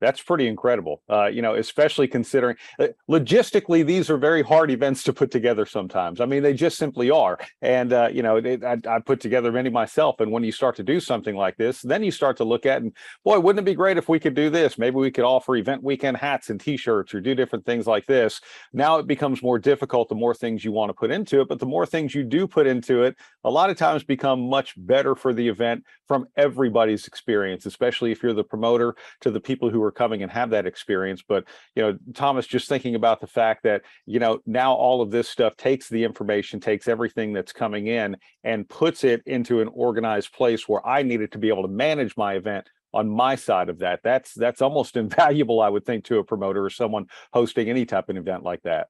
That's 0.05 0.21
pretty 0.21 0.47
incredible. 0.47 1.01
Uh, 1.09 1.25
you 1.25 1.41
know, 1.41 1.55
especially 1.55 2.07
considering 2.07 2.57
uh, 2.79 2.89
logistically, 3.09 3.83
these 3.83 4.11
are 4.11 4.17
very 4.17 4.43
hard 4.43 4.69
events 4.69 5.01
to 5.03 5.13
put 5.13 5.31
together 5.31 5.65
sometimes. 5.65 6.21
I 6.21 6.27
mean, 6.27 6.43
they 6.43 6.53
just 6.53 6.77
simply 6.77 7.09
are. 7.09 7.39
And, 7.63 7.91
uh, 7.91 8.09
you 8.13 8.21
know, 8.21 8.37
I, 8.37 8.77
I 8.87 8.99
put 8.99 9.19
together 9.19 9.51
many 9.51 9.71
myself. 9.71 10.19
And 10.19 10.31
when 10.31 10.43
you 10.43 10.51
start 10.51 10.75
to 10.75 10.83
do 10.83 10.99
something 10.99 11.35
like 11.35 11.57
this, 11.57 11.81
then 11.81 12.03
you 12.03 12.11
start 12.11 12.37
to 12.37 12.43
look 12.43 12.67
at, 12.67 12.83
and 12.83 12.93
boy, 13.23 13.39
wouldn't 13.39 13.67
it 13.67 13.71
be 13.71 13.73
great 13.73 13.97
if 13.97 14.07
we 14.07 14.19
could 14.19 14.35
do 14.35 14.51
this? 14.51 14.77
Maybe 14.77 14.97
we 14.97 15.09
could 15.09 15.25
offer 15.25 15.55
event 15.55 15.81
weekend 15.81 16.17
hats 16.17 16.51
and 16.51 16.61
t 16.61 16.77
shirts 16.77 17.15
or 17.15 17.19
do 17.19 17.33
different 17.33 17.65
things 17.65 17.87
like 17.87 18.05
this. 18.05 18.41
Now 18.73 18.99
it 18.99 19.07
becomes 19.07 19.41
more 19.41 19.57
difficult 19.57 20.09
the 20.09 20.13
more 20.13 20.35
things 20.35 20.63
you 20.63 20.71
want 20.71 20.89
to 20.89 20.93
put 20.93 21.09
into 21.09 21.41
it. 21.41 21.47
But 21.47 21.57
the 21.57 21.65
more 21.65 21.87
things 21.87 22.13
you 22.13 22.23
do 22.23 22.45
put 22.47 22.67
into 22.67 23.01
it, 23.01 23.15
a 23.43 23.49
lot 23.49 23.71
of 23.71 23.77
times 23.77 24.03
become 24.03 24.47
much 24.49 24.75
better 24.77 25.15
for 25.15 25.33
the 25.33 25.47
event 25.47 25.83
from 26.07 26.27
everybody's 26.37 27.07
experience, 27.07 27.65
especially 27.65 28.11
if 28.11 28.21
you're 28.21 28.33
the 28.33 28.43
promoter 28.43 28.95
to 29.21 29.31
the 29.31 29.39
people 29.39 29.71
who 29.71 29.81
are 29.81 29.94
coming 29.95 30.21
and 30.23 30.31
have 30.31 30.51
that 30.51 30.65
experience. 30.65 31.23
But, 31.27 31.45
you 31.75 31.83
know, 31.83 31.97
Thomas, 32.13 32.45
just 32.45 32.69
thinking 32.69 32.95
about 32.95 33.21
the 33.21 33.27
fact 33.27 33.63
that, 33.63 33.83
you 34.05 34.19
know, 34.19 34.39
now 34.45 34.73
all 34.73 35.01
of 35.01 35.11
this 35.11 35.27
stuff 35.27 35.55
takes 35.57 35.89
the 35.89 36.03
information, 36.03 36.59
takes 36.59 36.87
everything 36.87 37.33
that's 37.33 37.53
coming 37.53 37.87
in 37.87 38.17
and 38.43 38.67
puts 38.69 39.03
it 39.03 39.23
into 39.25 39.61
an 39.61 39.69
organized 39.69 40.33
place 40.33 40.67
where 40.67 40.85
I 40.85 41.01
needed 41.01 41.31
to 41.31 41.37
be 41.37 41.49
able 41.49 41.63
to 41.63 41.69
manage 41.69 42.15
my 42.17 42.33
event 42.35 42.69
on 42.93 43.09
my 43.09 43.35
side 43.35 43.69
of 43.69 43.79
that. 43.79 43.99
That's 44.03 44.33
that's 44.33 44.61
almost 44.61 44.95
invaluable, 44.97 45.61
I 45.61 45.69
would 45.69 45.85
think, 45.85 46.05
to 46.05 46.19
a 46.19 46.23
promoter 46.23 46.63
or 46.63 46.69
someone 46.69 47.07
hosting 47.33 47.69
any 47.69 47.85
type 47.85 48.09
of 48.09 48.17
event 48.17 48.43
like 48.43 48.63
that. 48.63 48.87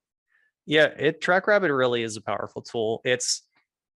Yeah, 0.66 0.86
it 0.86 1.22
TrackRabbit 1.22 1.76
really 1.76 2.04
is 2.04 2.18
a 2.18 2.22
powerful 2.22 2.62
tool. 2.62 3.02
It's 3.04 3.44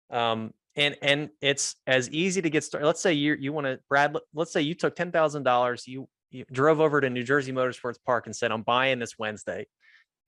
um 0.09 0.53
and 0.75 0.95
and 1.01 1.29
it's 1.41 1.75
as 1.87 2.09
easy 2.09 2.41
to 2.41 2.49
get 2.49 2.63
started. 2.63 2.85
Let's 2.85 3.01
say 3.01 3.13
you 3.13 3.35
you 3.39 3.53
want 3.53 3.67
to 3.67 3.79
Brad, 3.87 4.13
let- 4.13 4.23
let's 4.33 4.51
say 4.51 4.61
you 4.61 4.75
took 4.75 4.95
ten 4.95 5.11
thousand 5.11 5.43
dollars, 5.43 5.87
you 5.87 6.07
drove 6.51 6.79
over 6.79 7.01
to 7.01 7.09
New 7.09 7.23
Jersey 7.23 7.51
Motorsports 7.51 7.97
Park 8.05 8.25
and 8.25 8.35
said, 8.35 8.51
I'm 8.51 8.61
buying 8.61 8.99
this 8.99 9.17
Wednesday. 9.17 9.67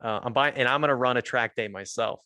Uh, 0.03 0.19
I'm 0.23 0.33
buying 0.33 0.55
and 0.55 0.67
I'm 0.67 0.81
gonna 0.81 0.95
run 0.95 1.17
a 1.17 1.21
track 1.21 1.55
day 1.55 1.67
myself. 1.67 2.21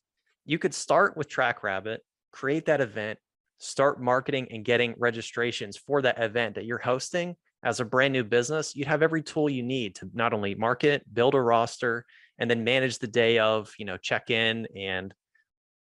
You 0.45 0.59
could 0.59 0.73
start 0.73 1.17
with 1.17 1.27
Track 1.27 1.63
Rabbit, 1.63 2.01
create 2.31 2.65
that 2.65 2.81
event, 2.81 3.19
start 3.57 4.01
marketing 4.01 4.47
and 4.51 4.63
getting 4.63 4.93
registrations 4.97 5.77
for 5.77 6.01
that 6.01 6.21
event 6.21 6.55
that 6.55 6.65
you're 6.65 6.77
hosting 6.77 7.35
as 7.63 7.79
a 7.79 7.85
brand 7.85 8.13
new 8.13 8.23
business. 8.23 8.75
You'd 8.75 8.88
have 8.88 9.01
every 9.01 9.23
tool 9.23 9.49
you 9.49 9.63
need 9.63 9.95
to 9.95 10.09
not 10.13 10.33
only 10.33 10.55
market, 10.55 11.03
build 11.13 11.33
a 11.33 11.41
roster, 11.41 12.05
and 12.38 12.49
then 12.49 12.63
manage 12.63 12.99
the 12.99 13.07
day 13.07 13.39
of, 13.39 13.73
you 13.79 13.85
know, 13.85 13.97
check 13.97 14.29
in 14.29 14.67
and 14.75 15.13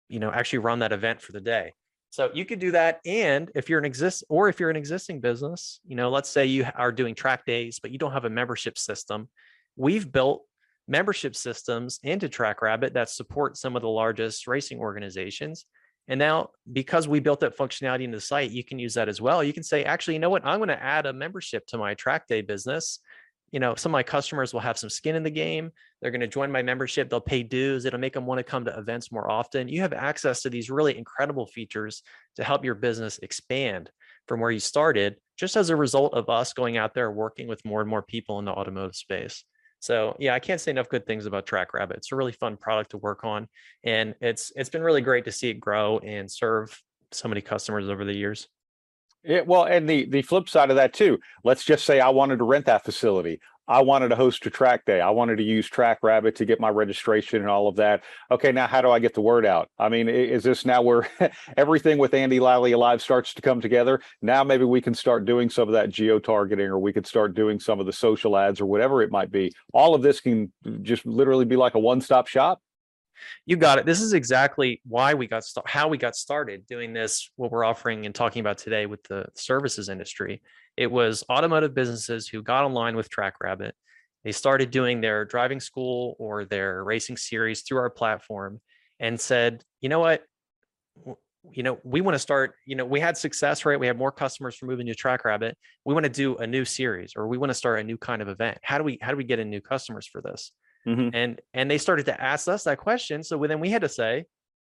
you 0.08 0.20
know 0.20 0.30
actually 0.30 0.60
run 0.60 0.80
that 0.80 0.92
event 0.92 1.20
for 1.20 1.32
the 1.32 1.40
day 1.40 1.72
so 2.10 2.30
you 2.32 2.44
could 2.44 2.58
do 2.58 2.70
that 2.70 3.00
and 3.04 3.50
if 3.54 3.68
you're 3.68 3.78
an 3.78 3.84
exist 3.84 4.24
or 4.28 4.48
if 4.48 4.58
you're 4.60 4.70
an 4.70 4.76
existing 4.76 5.20
business 5.20 5.80
you 5.86 5.96
know 5.96 6.10
let's 6.10 6.28
say 6.28 6.46
you 6.46 6.66
are 6.74 6.92
doing 6.92 7.14
track 7.14 7.44
days 7.44 7.78
but 7.80 7.90
you 7.90 7.98
don't 7.98 8.12
have 8.12 8.24
a 8.24 8.30
membership 8.30 8.78
system 8.78 9.28
we've 9.76 10.10
built 10.10 10.42
membership 10.88 11.34
systems 11.34 11.98
into 12.02 12.28
trackrabbit 12.28 12.94
that 12.94 13.10
support 13.10 13.56
some 13.56 13.76
of 13.76 13.82
the 13.82 13.88
largest 13.88 14.46
racing 14.46 14.78
organizations 14.78 15.66
and 16.08 16.18
now 16.18 16.50
because 16.72 17.08
we 17.08 17.20
built 17.20 17.40
that 17.40 17.56
functionality 17.56 18.04
in 18.04 18.10
the 18.10 18.20
site 18.20 18.50
you 18.50 18.62
can 18.62 18.78
use 18.78 18.94
that 18.94 19.08
as 19.08 19.20
well. 19.20 19.42
You 19.42 19.52
can 19.52 19.62
say 19.62 19.84
actually 19.84 20.14
you 20.14 20.20
know 20.20 20.30
what? 20.30 20.44
I'm 20.44 20.58
going 20.58 20.68
to 20.68 20.82
add 20.82 21.06
a 21.06 21.12
membership 21.12 21.66
to 21.68 21.78
my 21.78 21.94
track 21.94 22.26
day 22.28 22.42
business 22.42 23.00
you 23.56 23.60
know 23.60 23.74
some 23.74 23.88
of 23.88 23.94
my 23.94 24.02
customers 24.02 24.52
will 24.52 24.60
have 24.60 24.76
some 24.76 24.90
skin 24.90 25.16
in 25.16 25.22
the 25.22 25.30
game. 25.30 25.72
They're 26.02 26.10
going 26.10 26.20
to 26.20 26.26
join 26.26 26.52
my 26.52 26.60
membership. 26.60 27.08
They'll 27.08 27.22
pay 27.22 27.42
dues. 27.42 27.86
It'll 27.86 27.98
make 27.98 28.12
them 28.12 28.26
want 28.26 28.38
to 28.38 28.44
come 28.44 28.66
to 28.66 28.78
events 28.78 29.10
more 29.10 29.30
often. 29.30 29.66
You 29.66 29.80
have 29.80 29.94
access 29.94 30.42
to 30.42 30.50
these 30.50 30.68
really 30.68 30.98
incredible 30.98 31.46
features 31.46 32.02
to 32.34 32.44
help 32.44 32.66
your 32.66 32.74
business 32.74 33.18
expand 33.22 33.90
from 34.28 34.40
where 34.40 34.50
you 34.50 34.60
started 34.60 35.16
just 35.38 35.56
as 35.56 35.70
a 35.70 35.76
result 35.76 36.12
of 36.12 36.28
us 36.28 36.52
going 36.52 36.76
out 36.76 36.92
there 36.92 37.10
working 37.10 37.48
with 37.48 37.64
more 37.64 37.80
and 37.80 37.88
more 37.88 38.02
people 38.02 38.38
in 38.38 38.44
the 38.44 38.52
automotive 38.52 38.94
space. 38.94 39.42
So 39.80 40.14
yeah 40.18 40.34
i 40.34 40.38
can't 40.38 40.60
say 40.60 40.70
enough 40.70 40.90
good 40.90 41.06
things 41.06 41.24
about 41.24 41.46
trackrabbit. 41.46 41.96
It's 41.96 42.12
a 42.12 42.16
really 42.16 42.32
fun 42.32 42.58
product 42.58 42.90
to 42.90 42.98
work 42.98 43.24
on 43.24 43.48
and 43.84 44.14
it's 44.20 44.52
it's 44.54 44.68
been 44.68 44.82
really 44.82 45.00
great 45.00 45.24
to 45.24 45.32
see 45.32 45.48
it 45.48 45.60
grow 45.60 45.98
and 46.00 46.30
serve 46.30 46.78
so 47.10 47.26
many 47.26 47.40
customers 47.40 47.88
over 47.88 48.04
the 48.04 48.14
years 48.14 48.48
Yeah, 49.24 49.40
well, 49.40 49.64
and 49.64 49.88
the 49.88 50.06
the 50.06 50.22
flip 50.22 50.48
side 50.48 50.70
of 50.70 50.76
that 50.76 50.92
too. 50.92 51.18
Let's 51.42 51.64
just 51.64 51.84
say 51.84 52.00
I 52.00 52.10
wanted 52.10 52.38
to 52.38 52.44
rent 52.44 52.66
that 52.66 52.84
facility. 52.84 53.40
I 53.68 53.82
wanted 53.82 54.10
to 54.10 54.16
host 54.16 54.46
a 54.46 54.50
track 54.50 54.84
day. 54.84 55.00
I 55.00 55.10
wanted 55.10 55.36
to 55.38 55.42
use 55.42 55.68
TrackRabbit 55.68 56.36
to 56.36 56.44
get 56.44 56.60
my 56.60 56.68
registration 56.68 57.40
and 57.40 57.50
all 57.50 57.66
of 57.66 57.76
that. 57.76 58.04
Okay, 58.30 58.52
now 58.52 58.68
how 58.68 58.80
do 58.80 58.90
I 58.90 59.00
get 59.00 59.14
the 59.14 59.20
word 59.20 59.44
out? 59.44 59.68
I 59.76 59.88
mean, 59.88 60.08
is 60.08 60.44
this 60.44 60.64
now 60.64 60.82
where 60.82 61.08
everything 61.56 61.98
with 61.98 62.14
Andy 62.14 62.38
Lally 62.38 62.72
Alive 62.72 63.02
starts 63.02 63.34
to 63.34 63.42
come 63.42 63.60
together? 63.60 64.00
Now 64.22 64.44
maybe 64.44 64.64
we 64.64 64.80
can 64.80 64.94
start 64.94 65.24
doing 65.24 65.50
some 65.50 65.68
of 65.68 65.72
that 65.72 65.90
geo 65.90 66.20
targeting, 66.20 66.66
or 66.66 66.78
we 66.78 66.92
could 66.92 67.06
start 67.06 67.34
doing 67.34 67.58
some 67.58 67.80
of 67.80 67.86
the 67.86 67.92
social 67.92 68.36
ads, 68.36 68.60
or 68.60 68.66
whatever 68.66 69.02
it 69.02 69.10
might 69.10 69.32
be. 69.32 69.52
All 69.74 69.94
of 69.96 70.02
this 70.02 70.20
can 70.20 70.52
just 70.82 71.04
literally 71.04 71.44
be 71.44 71.56
like 71.56 71.74
a 71.74 71.80
one 71.80 72.00
stop 72.00 72.28
shop. 72.28 72.60
You 73.44 73.56
got 73.56 73.78
it. 73.78 73.86
This 73.86 74.00
is 74.00 74.12
exactly 74.12 74.80
why 74.86 75.14
we 75.14 75.26
got 75.26 75.44
started, 75.44 75.70
how 75.70 75.88
we 75.88 75.98
got 75.98 76.16
started 76.16 76.66
doing 76.66 76.92
this, 76.92 77.30
what 77.36 77.50
we're 77.50 77.64
offering 77.64 78.06
and 78.06 78.14
talking 78.14 78.40
about 78.40 78.58
today 78.58 78.86
with 78.86 79.02
the 79.04 79.26
services 79.34 79.88
industry. 79.88 80.42
It 80.76 80.90
was 80.90 81.24
automotive 81.30 81.74
businesses 81.74 82.28
who 82.28 82.42
got 82.42 82.64
online 82.64 82.96
with 82.96 83.10
TrackRabbit. 83.10 83.72
They 84.24 84.32
started 84.32 84.70
doing 84.70 85.00
their 85.00 85.24
driving 85.24 85.60
school 85.60 86.16
or 86.18 86.44
their 86.44 86.82
racing 86.82 87.16
series 87.16 87.62
through 87.62 87.78
our 87.78 87.90
platform 87.90 88.60
and 88.98 89.20
said, 89.20 89.62
you 89.80 89.88
know 89.88 90.00
what? 90.00 90.24
You 91.52 91.62
know, 91.62 91.78
we 91.84 92.00
want 92.00 92.16
to 92.16 92.18
start, 92.18 92.54
you 92.66 92.74
know, 92.74 92.84
we 92.84 92.98
had 92.98 93.16
success, 93.16 93.64
right? 93.64 93.78
We 93.78 93.86
had 93.86 93.96
more 93.96 94.10
customers 94.10 94.56
for 94.56 94.66
moving 94.66 94.86
to 94.88 94.94
TrackRabbit. 94.94 95.52
We 95.84 95.94
want 95.94 96.04
to 96.04 96.10
do 96.10 96.36
a 96.38 96.46
new 96.46 96.64
series 96.64 97.12
or 97.14 97.28
we 97.28 97.38
want 97.38 97.50
to 97.50 97.54
start 97.54 97.78
a 97.78 97.84
new 97.84 97.96
kind 97.96 98.20
of 98.20 98.28
event. 98.28 98.58
How 98.62 98.78
do 98.78 98.84
we 98.84 98.98
how 99.00 99.12
do 99.12 99.16
we 99.16 99.24
get 99.24 99.38
in 99.38 99.48
new 99.48 99.60
customers 99.60 100.08
for 100.08 100.20
this? 100.20 100.50
Mhm. 100.86 101.10
and 101.14 101.40
and 101.54 101.70
they 101.70 101.78
started 101.78 102.06
to 102.06 102.20
ask 102.20 102.46
us 102.48 102.64
that 102.64 102.78
question 102.78 103.22
so 103.22 103.38
then 103.46 103.60
we 103.60 103.70
had 103.70 103.82
to 103.82 103.88
say 103.88 104.24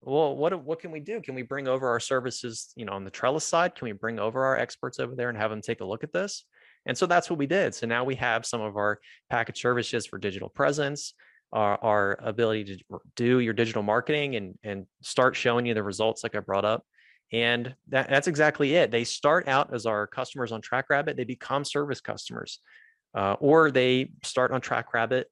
well 0.00 0.34
what 0.36 0.64
what 0.64 0.80
can 0.80 0.90
we 0.90 1.00
do? 1.00 1.20
Can 1.20 1.34
we 1.34 1.42
bring 1.42 1.68
over 1.68 1.88
our 1.88 2.00
services 2.00 2.72
you 2.76 2.84
know 2.84 2.92
on 2.92 3.04
the 3.04 3.10
trellis 3.10 3.44
side? 3.44 3.74
Can 3.74 3.86
we 3.86 3.92
bring 3.92 4.18
over 4.18 4.44
our 4.44 4.56
experts 4.56 4.98
over 5.00 5.14
there 5.14 5.28
and 5.28 5.36
have 5.38 5.50
them 5.50 5.60
take 5.60 5.80
a 5.80 5.84
look 5.84 6.04
at 6.04 6.12
this? 6.12 6.44
And 6.86 6.96
so 6.96 7.06
that's 7.06 7.28
what 7.28 7.38
we 7.38 7.46
did. 7.46 7.74
So 7.74 7.86
now 7.86 8.04
we 8.04 8.14
have 8.14 8.46
some 8.46 8.60
of 8.60 8.76
our 8.76 9.00
package 9.28 9.60
services 9.60 10.06
for 10.06 10.18
digital 10.18 10.48
presence 10.48 11.14
our, 11.52 11.78
our 11.82 12.18
ability 12.22 12.64
to 12.76 12.98
do 13.16 13.40
your 13.40 13.54
digital 13.54 13.82
marketing 13.82 14.36
and 14.36 14.58
and 14.62 14.86
start 15.02 15.34
showing 15.34 15.66
you 15.66 15.74
the 15.74 15.82
results 15.82 16.22
like 16.22 16.34
i 16.36 16.40
brought 16.40 16.64
up. 16.64 16.84
And 17.32 17.74
that, 17.88 18.08
that's 18.08 18.26
exactly 18.26 18.74
it. 18.74 18.90
They 18.90 19.04
start 19.04 19.48
out 19.48 19.74
as 19.74 19.84
our 19.84 20.06
customers 20.06 20.50
on 20.50 20.62
trackrabbit. 20.62 21.16
They 21.16 21.24
become 21.24 21.62
service 21.64 22.00
customers 22.00 22.60
uh, 23.14 23.34
or 23.40 23.70
they 23.70 24.12
start 24.24 24.50
on 24.50 24.62
trackrabbit 24.62 25.24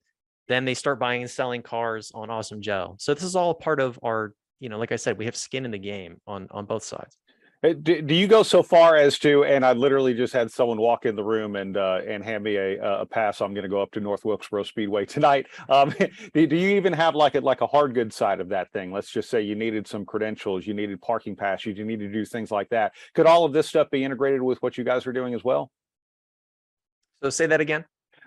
then 0.49 0.65
they 0.65 0.75
start 0.75 0.99
buying 0.99 1.23
and 1.23 1.31
selling 1.31 1.63
cars 1.63 2.13
on 2.15 2.31
Awesome 2.31 2.61
Joe. 2.61 2.97
So 2.99 3.15
this 3.15 3.23
is 3.23 3.37
all 3.37 3.55
part 3.55 3.81
of 3.81 3.99
our, 4.03 4.35
you 4.61 4.69
know, 4.69 4.79
like 4.79 4.93
I 4.93 4.97
said, 4.97 5.19
we 5.19 5.25
have 5.25 5.37
skin 5.37 5.65
in 5.65 5.71
the 5.71 5.79
game 5.79 6.21
on 6.27 6.49
on 6.51 6.67
both 6.67 6.85
sides. 6.85 7.17
Do, 7.63 8.03
do 8.03 8.15
you 8.15 8.29
go 8.29 8.43
so 8.43 8.63
far 8.63 8.97
as 8.97 9.19
to, 9.21 9.45
and 9.45 9.65
I 9.65 9.73
literally 9.73 10.15
just 10.15 10.33
had 10.33 10.53
someone 10.53 10.79
walk 10.79 11.07
in 11.07 11.17
the 11.17 11.25
room 11.25 11.57
and 11.57 11.77
uh, 11.77 12.01
and 12.07 12.23
hand 12.23 12.45
me 12.45 12.57
a 12.57 13.01
a 13.01 13.07
pass. 13.07 13.41
I'm 13.41 13.55
going 13.55 13.65
to 13.65 13.69
go 13.69 13.81
up 13.81 13.91
to 13.93 14.01
North 14.01 14.25
Wilkesboro 14.25 14.63
Speedway 14.63 15.05
tonight. 15.07 15.47
Um, 15.69 15.93
do, 16.35 16.47
do 16.47 16.55
you 16.55 16.77
even 16.77 16.93
have 16.93 17.17
like 17.17 17.35
a 17.35 17.41
like 17.41 17.61
a 17.61 17.67
hard 17.67 17.93
good 17.93 18.13
side 18.13 18.41
of 18.41 18.51
that 18.51 18.73
thing? 18.73 18.93
Let's 18.93 19.11
just 19.11 19.29
say 19.31 19.43
you 19.43 19.57
needed 19.57 19.87
some 19.89 20.05
credentials, 20.05 20.67
you 20.67 20.75
needed 20.75 21.01
parking 21.01 21.35
passes, 21.35 21.77
you 21.77 21.85
needed 21.85 22.13
to 22.13 22.13
do 22.13 22.25
things 22.25 22.51
like 22.51 22.69
that. 22.69 22.93
Could 23.15 23.27
all 23.27 23.45
of 23.45 23.53
this 23.53 23.67
stuff 23.67 23.91
be 23.91 24.05
integrated 24.05 24.43
with 24.43 24.63
what 24.63 24.79
you 24.79 24.85
guys 24.85 25.07
are 25.07 25.13
doing 25.13 25.35
as 25.35 25.43
well? 25.43 25.73
So 27.23 27.31
say 27.31 27.47
that 27.47 27.61
again. 27.61 27.85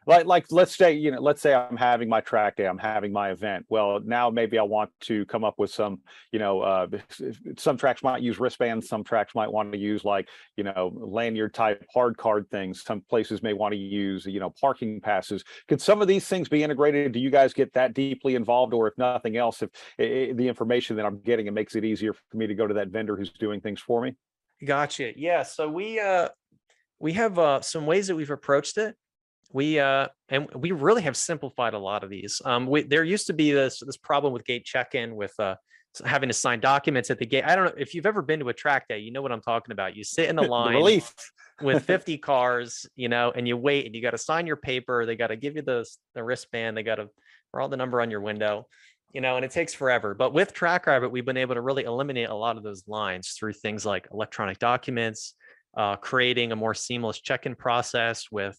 Like 0.10 0.26
like 0.26 0.46
let's 0.52 0.76
say 0.76 0.92
you 0.94 1.12
know 1.12 1.22
let's 1.22 1.42
say 1.42 1.54
i'm 1.54 1.78
having 1.78 2.10
my 2.10 2.20
track 2.20 2.56
day 2.56 2.68
i'm 2.68 2.78
having 2.78 3.12
my 3.12 3.32
event 3.32 3.66
well 3.70 4.00
now 4.04 4.30
maybe 4.30 4.58
i 4.58 4.64
want 4.64 4.90
to 5.00 5.26
come 5.28 5.44
up 5.44 5.56
with 5.58 5.72
some 5.72 6.00
you 6.32 6.40
know 6.40 6.62
uh 6.62 6.88
some 7.58 7.78
tracks 7.78 8.04
might 8.04 8.22
use 8.22 8.40
wristbands 8.40 8.88
some 8.88 9.04
tracks 9.04 9.36
might 9.36 9.52
want 9.52 9.72
to 9.72 9.78
use 9.78 10.04
like 10.04 10.28
you 10.58 10.64
know 10.64 10.92
lanyard 10.96 11.54
type 11.54 11.86
hard 11.94 12.18
card 12.18 12.50
things 12.50 12.84
some 12.84 13.02
places 13.10 13.42
may 13.42 13.54
want 13.54 13.72
to 13.72 13.78
use 13.78 14.26
you 14.26 14.40
know 14.40 14.54
parking 14.60 15.00
passes 15.00 15.44
could 15.68 15.82
some 15.82 16.02
of 16.02 16.08
these 16.08 16.28
things 16.28 16.50
be 16.50 16.64
integrated 16.64 17.12
do 17.12 17.20
you 17.20 17.30
guys 17.30 17.54
get 17.54 17.72
that 17.74 17.94
deeply 17.94 18.36
involved 18.36 18.74
or 18.74 18.88
if 18.88 18.98
nothing 18.98 19.38
else 19.38 19.62
if 19.62 19.70
i 20.00 20.34
the 20.34 20.48
information 20.48 20.96
that 20.96 21.06
i'm 21.06 21.20
getting 21.22 21.48
it 21.48 21.54
makes 21.54 21.76
it 21.76 21.86
easier 21.86 22.14
for 22.14 22.38
me 22.38 22.48
to 22.48 22.56
go 22.56 22.68
to 22.68 22.74
that 22.74 22.90
vendor 22.90 23.16
who's 23.16 23.32
doing 23.32 23.62
things 23.62 23.80
for 23.80 24.02
me 24.02 24.14
Gotcha. 24.66 25.18
Yeah. 25.18 25.44
So 25.44 25.70
we 25.70 26.00
uh 26.00 26.30
we 27.00 27.14
have 27.14 27.40
uh 27.40 27.62
some 27.62 27.86
ways 27.86 28.08
that 28.08 28.16
we've 28.16 28.30
approached 28.30 28.78
it. 28.78 28.96
We 29.52 29.80
uh 29.80 30.08
and 30.30 30.48
we 30.56 30.72
really 30.72 31.02
have 31.04 31.18
simplified 31.18 31.74
a 31.74 31.80
lot 31.80 32.04
of 32.04 32.10
these. 32.10 32.42
Um 32.46 32.68
we 32.68 32.84
there 32.84 33.04
used 33.04 33.28
to 33.28 33.34
be 33.34 33.52
this 33.52 33.82
this 33.86 33.98
problem 33.98 34.34
with 34.34 34.46
gate 34.46 34.66
check-in 34.66 35.16
with 35.16 35.34
uh 35.40 35.56
having 36.06 36.30
to 36.30 36.34
sign 36.34 36.60
documents 36.60 37.10
at 37.10 37.20
the 37.20 37.26
gate. 37.26 37.44
I 37.46 37.56
don't 37.56 37.66
know 37.66 37.74
if 37.78 37.94
you've 37.94 38.06
ever 38.06 38.22
been 38.22 38.40
to 38.40 38.50
a 38.50 38.54
track 38.54 38.88
day, 38.88 39.00
you 39.00 39.12
know 39.12 39.22
what 39.22 39.32
I'm 39.32 39.42
talking 39.42 39.72
about. 39.72 39.96
You 39.96 40.04
sit 40.04 40.30
in 40.30 40.36
the 40.36 40.44
line 40.44 40.76
relief 40.76 41.14
with 41.62 41.84
50 41.86 42.18
cars, 42.20 42.86
you 42.96 43.10
know, 43.10 43.32
and 43.36 43.48
you 43.48 43.58
wait 43.58 43.86
and 43.86 43.96
you 43.96 44.02
got 44.02 44.12
to 44.12 44.18
sign 44.18 44.48
your 44.48 44.56
paper. 44.56 45.06
They 45.06 45.16
got 45.16 45.28
to 45.28 45.36
give 45.36 45.56
you 45.56 45.62
the, 45.62 45.86
the 46.16 46.24
wristband. 46.24 46.78
They 46.78 46.84
got 46.84 46.96
to 46.96 47.10
draw 47.54 47.68
the 47.68 47.78
number 47.78 48.02
on 48.02 48.12
your 48.12 48.22
window, 48.22 48.68
you 49.12 49.22
know, 49.22 49.36
and 49.36 49.46
it 49.46 49.52
takes 49.52 49.74
forever. 49.74 50.14
But 50.14 50.34
with 50.34 50.54
Track 50.54 50.86
TrackRabbit, 50.86 51.12
we've 51.12 51.26
been 51.26 51.38
able 51.38 51.56
to 51.56 51.62
really 51.62 51.84
eliminate 51.84 52.30
a 52.30 52.36
lot 52.36 52.58
of 52.58 52.64
those 52.64 52.84
lines 52.88 53.36
through 53.38 53.54
things 53.54 53.86
like 53.86 54.08
electronic 54.12 54.60
documents, 54.60 55.34
uh, 55.76 55.96
creating 55.96 56.52
a 56.52 56.56
more 56.56 56.74
seamless 56.74 57.20
check-in 57.20 57.56
process 57.56 58.26
with, 58.32 58.58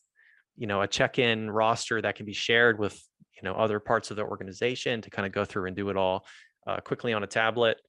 you 0.60 0.66
know, 0.66 0.82
a 0.82 0.86
check-in 0.86 1.50
roster 1.50 2.02
that 2.02 2.16
can 2.16 2.26
be 2.26 2.34
shared 2.34 2.78
with, 2.78 3.02
you 3.34 3.42
know, 3.42 3.54
other 3.54 3.80
parts 3.80 4.10
of 4.10 4.18
the 4.18 4.22
organization 4.22 5.00
to 5.00 5.08
kind 5.08 5.24
of 5.24 5.32
go 5.32 5.42
through 5.42 5.66
and 5.66 5.74
do 5.74 5.88
it 5.88 5.96
all 5.96 6.26
uh, 6.66 6.78
quickly 6.80 7.14
on 7.14 7.22
a 7.24 7.26
tablet. 7.26 7.80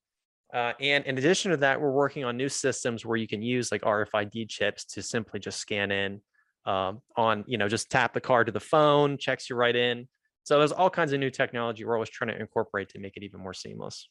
Uh, 0.54 0.72
and 0.80 1.06
in 1.06 1.18
addition 1.18 1.52
to 1.52 1.58
that, 1.58 1.82
we're 1.82 1.92
working 1.92 2.24
on 2.24 2.38
new 2.38 2.48
systems 2.48 3.06
where 3.06 3.18
you 3.18 3.28
can 3.28 3.42
use 3.42 3.74
like 3.74 3.82
RFID 3.82 4.48
chips 4.48 4.86
to 4.86 5.04
simply 5.04 5.38
just 5.38 5.60
scan 5.60 5.92
in 5.92 6.22
um, 6.66 7.02
on, 7.18 7.44
you 7.46 7.58
know, 7.58 7.68
just 7.68 7.92
tap 7.92 8.14
the 8.14 8.22
card 8.22 8.46
to 8.48 8.54
the 8.54 8.60
phone, 8.62 9.18
checks 9.18 9.50
you 9.50 9.58
right 9.58 9.76
in. 9.76 10.08
So 10.44 10.58
there's 10.58 10.72
all 10.72 10.90
kinds 10.90 11.12
of 11.12 11.20
new 11.20 11.30
technology 11.30 11.84
we're 11.84 11.96
always 11.96 12.10
trying 12.10 12.30
to 12.30 12.40
incorporate 12.40 12.88
to 12.90 13.00
make 13.00 13.18
it 13.18 13.24
even 13.24 13.42
more 13.42 13.54
seamless. 13.54 14.08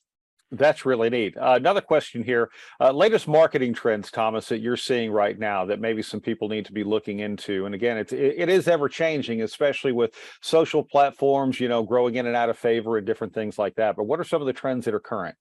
That's 0.52 0.84
really 0.84 1.10
neat. 1.10 1.36
Uh, 1.36 1.54
another 1.56 1.80
question 1.80 2.24
here. 2.24 2.50
Uh, 2.80 2.90
latest 2.90 3.28
marketing 3.28 3.72
trends, 3.72 4.10
Thomas, 4.10 4.48
that 4.48 4.58
you're 4.58 4.76
seeing 4.76 5.12
right 5.12 5.38
now 5.38 5.64
that 5.66 5.80
maybe 5.80 6.02
some 6.02 6.20
people 6.20 6.48
need 6.48 6.66
to 6.66 6.72
be 6.72 6.82
looking 6.82 7.20
into. 7.20 7.66
And 7.66 7.74
again, 7.74 7.96
it's, 7.96 8.12
it, 8.12 8.34
it 8.36 8.48
is 8.48 8.66
ever 8.66 8.88
changing, 8.88 9.42
especially 9.42 9.92
with 9.92 10.12
social 10.42 10.82
platforms, 10.82 11.60
you 11.60 11.68
know, 11.68 11.84
growing 11.84 12.16
in 12.16 12.26
and 12.26 12.34
out 12.34 12.50
of 12.50 12.58
favor 12.58 12.98
and 12.98 13.06
different 13.06 13.32
things 13.32 13.58
like 13.58 13.76
that. 13.76 13.94
But 13.94 14.04
what 14.04 14.18
are 14.18 14.24
some 14.24 14.40
of 14.40 14.46
the 14.46 14.52
trends 14.52 14.86
that 14.86 14.94
are 14.94 15.00
current? 15.00 15.36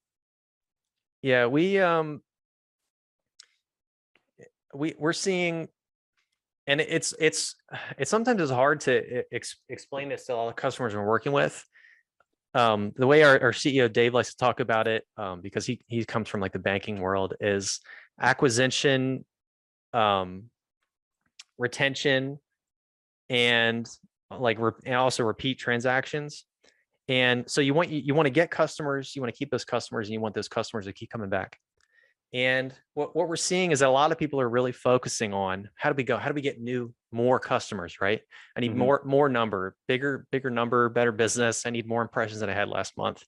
Yeah, 1.22 1.46
we 1.46 1.80
um 1.80 2.22
we 4.72 4.94
we're 4.98 5.12
seeing 5.12 5.68
and 6.66 6.80
it's 6.80 7.14
it's 7.18 7.56
it's 7.98 8.10
sometimes 8.10 8.40
it's 8.40 8.50
hard 8.50 8.80
to 8.82 9.22
ex- 9.32 9.56
explain 9.68 10.08
this 10.08 10.26
to 10.26 10.34
all 10.34 10.46
the 10.46 10.52
customers 10.52 10.94
we're 10.94 11.04
working 11.04 11.32
with. 11.32 11.64
Um, 12.54 12.92
the 12.96 13.06
way 13.06 13.22
our, 13.22 13.40
our 13.40 13.52
CEO 13.52 13.92
Dave 13.92 14.14
likes 14.14 14.30
to 14.30 14.36
talk 14.36 14.60
about 14.60 14.88
it, 14.88 15.04
um, 15.16 15.40
because 15.40 15.66
he 15.66 15.80
he 15.86 16.04
comes 16.04 16.28
from 16.28 16.40
like 16.40 16.52
the 16.52 16.58
banking 16.58 17.00
world, 17.00 17.34
is 17.40 17.80
acquisition, 18.20 19.24
um, 19.92 20.44
retention, 21.58 22.38
and 23.28 23.88
like 24.36 24.58
re- 24.58 24.72
and 24.84 24.96
also 24.96 25.22
repeat 25.24 25.58
transactions. 25.58 26.44
And 27.08 27.48
so 27.50 27.60
you 27.60 27.74
want 27.74 27.90
you, 27.90 28.00
you 28.00 28.14
want 28.14 28.26
to 28.26 28.30
get 28.30 28.50
customers, 28.50 29.14
you 29.14 29.22
want 29.22 29.32
to 29.32 29.38
keep 29.38 29.50
those 29.50 29.64
customers, 29.64 30.08
and 30.08 30.14
you 30.14 30.20
want 30.20 30.34
those 30.34 30.48
customers 30.48 30.86
to 30.86 30.92
keep 30.92 31.10
coming 31.10 31.30
back. 31.30 31.58
And 32.32 32.72
what, 32.94 33.16
what 33.16 33.28
we're 33.28 33.36
seeing 33.36 33.72
is 33.72 33.80
that 33.80 33.88
a 33.88 33.90
lot 33.90 34.12
of 34.12 34.18
people 34.18 34.40
are 34.40 34.48
really 34.48 34.72
focusing 34.72 35.34
on 35.34 35.68
how 35.74 35.90
do 35.90 35.96
we 35.96 36.04
go? 36.04 36.16
How 36.16 36.28
do 36.28 36.34
we 36.34 36.40
get 36.42 36.60
new, 36.60 36.94
more 37.10 37.40
customers, 37.40 38.00
right? 38.00 38.20
I 38.56 38.60
need 38.60 38.72
Mhm. 38.72 38.76
more, 38.76 39.02
more 39.04 39.28
number, 39.28 39.74
bigger, 39.88 40.26
bigger 40.30 40.50
number, 40.50 40.88
better 40.88 41.10
business. 41.10 41.66
I 41.66 41.70
need 41.70 41.86
more 41.86 42.02
impressions 42.02 42.40
than 42.40 42.48
I 42.48 42.54
had 42.54 42.68
last 42.68 42.96
month. 42.96 43.24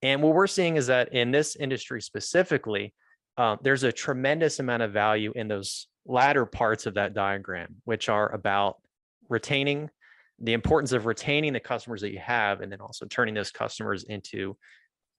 And 0.00 0.22
what 0.22 0.32
we're 0.34 0.46
seeing 0.46 0.76
is 0.76 0.86
that 0.86 1.12
in 1.12 1.30
this 1.30 1.56
industry 1.56 2.00
specifically, 2.00 2.94
uh, 3.36 3.56
there's 3.62 3.82
a 3.82 3.92
tremendous 3.92 4.60
amount 4.60 4.82
of 4.82 4.92
value 4.92 5.32
in 5.34 5.48
those 5.48 5.88
latter 6.06 6.46
parts 6.46 6.86
of 6.86 6.94
that 6.94 7.12
diagram, 7.14 7.76
which 7.84 8.08
are 8.08 8.32
about 8.32 8.80
retaining 9.28 9.90
the 10.38 10.52
importance 10.54 10.92
of 10.92 11.04
retaining 11.04 11.52
the 11.52 11.60
customers 11.60 12.00
that 12.00 12.12
you 12.12 12.18
have, 12.20 12.60
and 12.60 12.70
then 12.72 12.80
also 12.80 13.04
turning 13.06 13.34
those 13.34 13.50
customers 13.50 14.04
into 14.04 14.56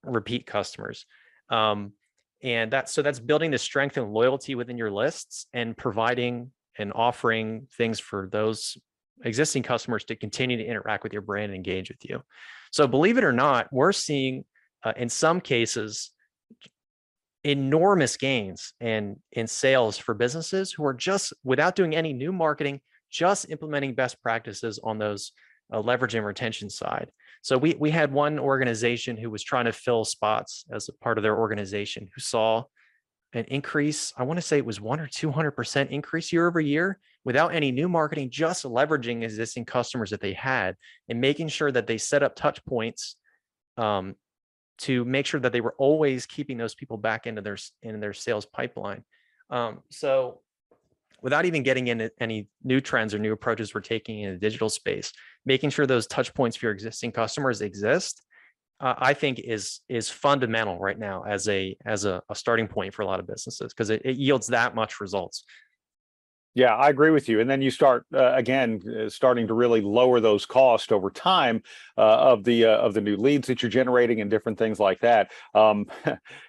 repeat 0.04 0.46
customers. 0.48 1.06
Um, 1.50 1.94
and 2.44 2.72
that's 2.72 2.94
so 2.94 3.02
that's 3.02 3.20
building 3.20 3.52
the 3.52 3.58
strength 3.58 3.98
and 3.98 4.12
loyalty 4.14 4.56
within 4.56 4.78
your 4.78 4.92
lists 4.92 5.48
and 5.54 5.78
providing 5.78 6.52
and 6.78 6.94
offering 6.94 7.68
things 7.78 8.00
for 8.00 8.30
those 8.32 8.78
existing 9.26 9.64
customers 9.64 10.06
to 10.06 10.16
continue 10.16 10.58
to 10.58 10.66
interact 10.66 11.04
with 11.04 11.12
your 11.12 11.22
brand 11.22 11.52
and 11.52 11.56
engage 11.56 11.90
with 11.90 12.00
you. 12.04 12.22
So 12.72 12.88
believe 12.88 13.18
it 13.18 13.24
or 13.24 13.34
not, 13.34 13.68
we're 13.72 13.92
seeing 13.92 14.46
uh, 14.84 14.94
in 14.96 15.10
some 15.10 15.42
cases 15.42 16.12
enormous 17.44 18.18
gains 18.18 18.74
in 18.80 19.18
in 19.32 19.48
sales 19.48 19.98
for 19.98 20.14
businesses 20.14 20.72
who 20.72 20.86
are 20.86 20.94
just 20.94 21.34
without 21.44 21.76
doing 21.76 21.96
any 21.96 22.14
new 22.14 22.32
marketing, 22.32 22.80
just 23.10 23.50
implementing 23.50 23.96
best 23.96 24.22
practices 24.22 24.80
on 24.84 24.98
those 24.98 25.32
uh, 25.74 25.80
leverage 25.80 26.16
and 26.16 26.26
retention 26.26 26.70
side. 26.70 27.10
So 27.42 27.58
we 27.58 27.76
we 27.80 27.90
had 27.90 28.12
one 28.12 28.38
organization 28.40 29.18
who 29.18 29.30
was 29.30 29.44
trying 29.44 29.66
to 29.66 29.72
fill 29.72 30.06
spots 30.06 30.66
as 30.72 30.90
a 30.90 30.94
part 30.94 31.18
of 31.18 31.24
their 31.24 31.38
organization 31.38 32.10
who 32.14 32.22
saw 32.22 32.64
an 33.34 33.46
increase. 33.46 34.12
I 34.18 34.24
want 34.24 34.38
to 34.38 34.42
say 34.42 34.58
it 34.58 34.66
was 34.66 34.82
one 34.82 35.00
or 35.00 35.08
two 35.08 35.32
hundred 35.32 35.52
percent 35.52 35.92
increase 35.92 36.34
year 36.34 36.48
over 36.48 36.60
year 36.60 37.00
without 37.24 37.54
any 37.54 37.72
new 37.72 37.88
marketing, 37.88 38.30
just 38.30 38.66
leveraging 38.66 39.24
existing 39.24 39.66
customers 39.66 40.10
that 40.10 40.22
they 40.22 40.34
had 40.34 40.76
and 41.08 41.22
making 41.22 41.48
sure 41.48 41.72
that 41.72 41.88
they 41.88 41.98
set 41.98 42.24
up 42.24 42.36
touch 42.36 42.64
points 42.66 43.16
um, 43.78 44.16
to 44.80 45.06
make 45.06 45.26
sure 45.26 45.40
that 45.40 45.52
they 45.52 45.62
were 45.62 45.76
always 45.78 46.26
keeping 46.26 46.58
those 46.58 46.76
people 46.76 46.98
back 46.98 47.28
into 47.28 47.42
their 47.42 47.58
in 47.82 48.00
their 48.00 48.14
sales 48.14 48.46
pipeline. 48.46 49.04
Um, 49.50 49.80
so 49.90 50.42
without 51.22 51.46
even 51.46 51.64
getting 51.64 51.88
into 51.88 52.12
any 52.20 52.48
new 52.64 52.82
trends 52.82 53.14
or 53.14 53.20
new 53.20 53.34
approaches 53.34 53.74
we're 53.74 53.82
taking 53.82 54.22
in 54.22 54.34
the 54.34 54.40
digital 54.40 54.70
space, 54.70 55.12
making 55.46 55.70
sure 55.70 55.86
those 55.86 56.08
touch 56.08 56.34
points 56.34 56.58
for 56.58 56.68
your 56.68 56.74
existing 56.74 57.12
customers 57.12 57.62
exist, 57.62 58.22
uh, 58.80 58.96
I 58.98 59.14
think 59.14 59.40
is 59.40 59.82
is 59.90 60.10
fundamental 60.10 60.80
right 60.80 60.98
now 60.98 61.24
as 61.24 61.48
a 61.50 61.76
as 61.86 62.06
a, 62.06 62.22
a 62.30 62.36
starting 62.36 62.68
point 62.68 62.94
for 62.94 63.02
a 63.02 63.06
lot 63.06 63.20
of 63.20 63.28
businesses 63.28 63.74
because 63.74 63.90
it, 63.90 64.02
it 64.06 64.18
yields 64.18 64.48
that 64.48 64.76
much 64.76 65.02
results. 65.02 65.44
Yeah, 66.56 66.76
I 66.76 66.90
agree 66.90 67.12
with 67.12 67.30
you. 67.30 67.40
And 67.40 67.50
then 67.50 67.62
you 67.62 67.70
start 67.70 68.06
uh, 68.14 68.34
again, 68.34 68.82
uh, 69.06 69.08
starting 69.10 69.48
to 69.48 69.54
really 69.54 69.82
lower 69.82 70.20
those 70.20 70.46
costs 70.46 70.92
over 70.92 71.10
time 71.12 71.62
uh, 71.98 72.02
of 72.02 72.44
the 72.44 72.66
uh, 72.66 72.78
of 72.78 72.94
the 72.96 73.02
new 73.02 73.16
leads 73.16 73.48
that 73.48 73.62
you're 73.62 73.70
generating 73.70 74.20
and 74.20 74.30
different 74.32 74.58
things 74.58 74.80
like 74.80 75.00
that. 75.02 75.32
Um, 75.54 75.86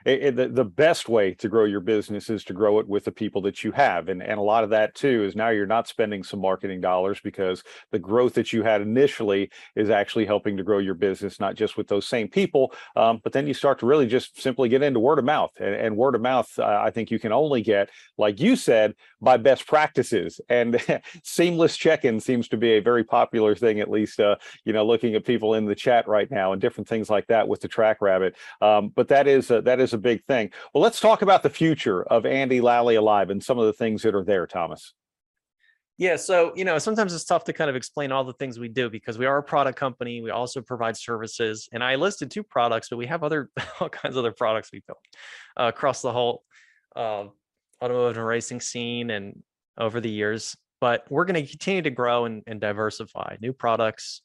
it, 0.07 0.39
it- 0.39 0.55
the, 0.55 0.65
best 0.71 1.09
way 1.09 1.35
to 1.35 1.49
grow 1.49 1.65
your 1.65 1.81
business 1.81 2.31
is 2.31 2.45
to 2.45 2.53
grow 2.55 2.79
it 2.79 2.89
with 2.89 3.05
the 3.05 3.13
people 3.13 3.43
that 3.43 3.63
you 3.63 3.73
have, 3.73 4.09
and 4.09 4.23
and 4.23 4.39
a 4.39 4.43
lot 4.43 4.65
of 4.65 4.71
that 4.71 4.95
too 4.95 5.25
is 5.25 5.37
now 5.37 5.51
you're 5.51 5.67
not 5.67 5.87
spending 5.89 6.23
some 6.23 6.41
marketing 6.41 6.81
dollars 6.81 7.21
because 7.23 7.63
the 7.91 7.99
growth 7.99 8.33
that 8.35 8.53
you 8.53 8.63
had 8.63 8.81
initially 8.81 9.51
is 9.77 9.91
actually 9.91 10.25
helping 10.25 10.57
to 10.57 10.63
grow 10.63 10.79
your 10.79 10.95
business, 10.95 11.39
not 11.41 11.55
just 11.57 11.77
with 11.77 11.89
those 11.89 12.07
same 12.07 12.29
people, 12.29 12.73
um, 12.97 13.21
but 13.23 13.33
then 13.33 13.47
you 13.47 13.53
start 13.55 13.79
to 13.81 13.87
really 13.87 14.07
just 14.07 14.41
simply 14.41 14.69
get 14.69 14.83
into 14.83 15.01
word 15.01 15.19
of 15.19 15.25
mouth, 15.25 15.51
and, 15.59 15.75
and 15.75 15.97
word 15.97 16.15
of 16.15 16.23
mouth, 16.23 16.49
uh, 16.59 16.81
I 16.83 16.91
think 16.91 17.11
you 17.11 17.19
can 17.19 17.33
only 17.33 17.61
get, 17.63 17.91
like 18.17 18.41
you 18.41 18.57
said, 18.57 18.95
by 19.21 19.37
best 19.37 19.67
practices 19.91 20.41
and 20.49 20.81
seamless 21.25 21.77
check-in 21.77 22.21
seems 22.21 22.47
to 22.49 22.57
be 22.57 22.73
a 22.73 22.81
very 22.81 23.03
popular 23.03 23.57
thing 23.57 23.81
at 23.81 23.91
least 23.91 24.21
uh, 24.21 24.37
you 24.65 24.73
know 24.73 24.87
looking 24.87 25.15
at 25.17 25.25
people 25.25 25.55
in 25.55 25.65
the 25.65 25.75
chat 25.75 26.07
right 26.07 26.31
now 26.31 26.53
and 26.53 26.63
different 26.63 26.87
things 26.87 27.11
like 27.11 27.27
that 27.27 27.49
with 27.49 27.61
the 27.61 27.69
track 27.69 28.01
rabbit 28.01 28.37
um, 28.61 28.89
but 28.95 29.09
that 29.09 29.27
is 29.27 29.51
a, 29.51 29.61
that 29.61 29.81
is 29.81 29.93
a 29.93 29.99
big 29.99 30.25
thing 30.27 30.49
well 30.73 30.83
let's 30.83 31.01
talk 31.01 31.23
about 31.23 31.43
the 31.43 31.51
future 31.51 32.05
of 32.05 32.25
andy 32.25 32.61
lally 32.61 32.95
alive 32.95 33.31
and 33.31 33.43
some 33.43 33.59
of 33.59 33.67
the 33.67 33.73
things 33.73 34.03
that 34.03 34.15
are 34.15 34.25
there 34.25 34.47
thomas 34.47 34.95
Yeah, 35.99 36.17
so 36.17 36.53
you 36.57 36.65
know, 36.65 36.79
sometimes 36.79 37.13
it's 37.13 37.27
tough 37.27 37.45
to 37.45 37.53
kind 37.53 37.69
of 37.69 37.77
explain 37.77 38.11
all 38.11 38.25
the 38.25 38.33
things 38.41 38.59
we 38.59 38.69
do 38.69 38.89
because 38.89 39.19
we 39.19 39.27
are 39.27 39.37
a 39.37 39.43
product 39.43 39.79
company. 39.79 40.23
We 40.23 40.31
also 40.31 40.63
provide 40.63 40.97
services, 40.97 41.69
and 41.73 41.85
I 41.85 41.97
listed 41.97 42.31
two 42.31 42.43
products, 42.43 42.89
but 42.89 42.97
we 42.97 43.07
have 43.07 43.23
other 43.23 43.51
all 43.81 43.91
kinds 43.91 44.17
of 44.17 44.25
other 44.25 44.33
products 44.33 44.71
we 44.73 44.81
built 44.87 45.05
uh, 45.59 45.69
across 45.75 46.01
the 46.01 46.11
whole 46.11 46.43
uh, 46.97 47.25
automotive 47.83 48.17
and 48.17 48.27
racing 48.27 48.61
scene 48.61 49.11
and 49.11 49.43
over 49.79 50.01
the 50.01 50.11
years. 50.11 50.57
But 50.81 51.05
we're 51.11 51.27
going 51.27 51.45
to 51.45 51.49
continue 51.49 51.83
to 51.83 51.91
grow 51.91 52.25
and, 52.25 52.43
and 52.47 52.61
diversify 52.61 53.37
new 53.41 53.53
products, 53.53 54.23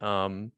um, 0.00 0.50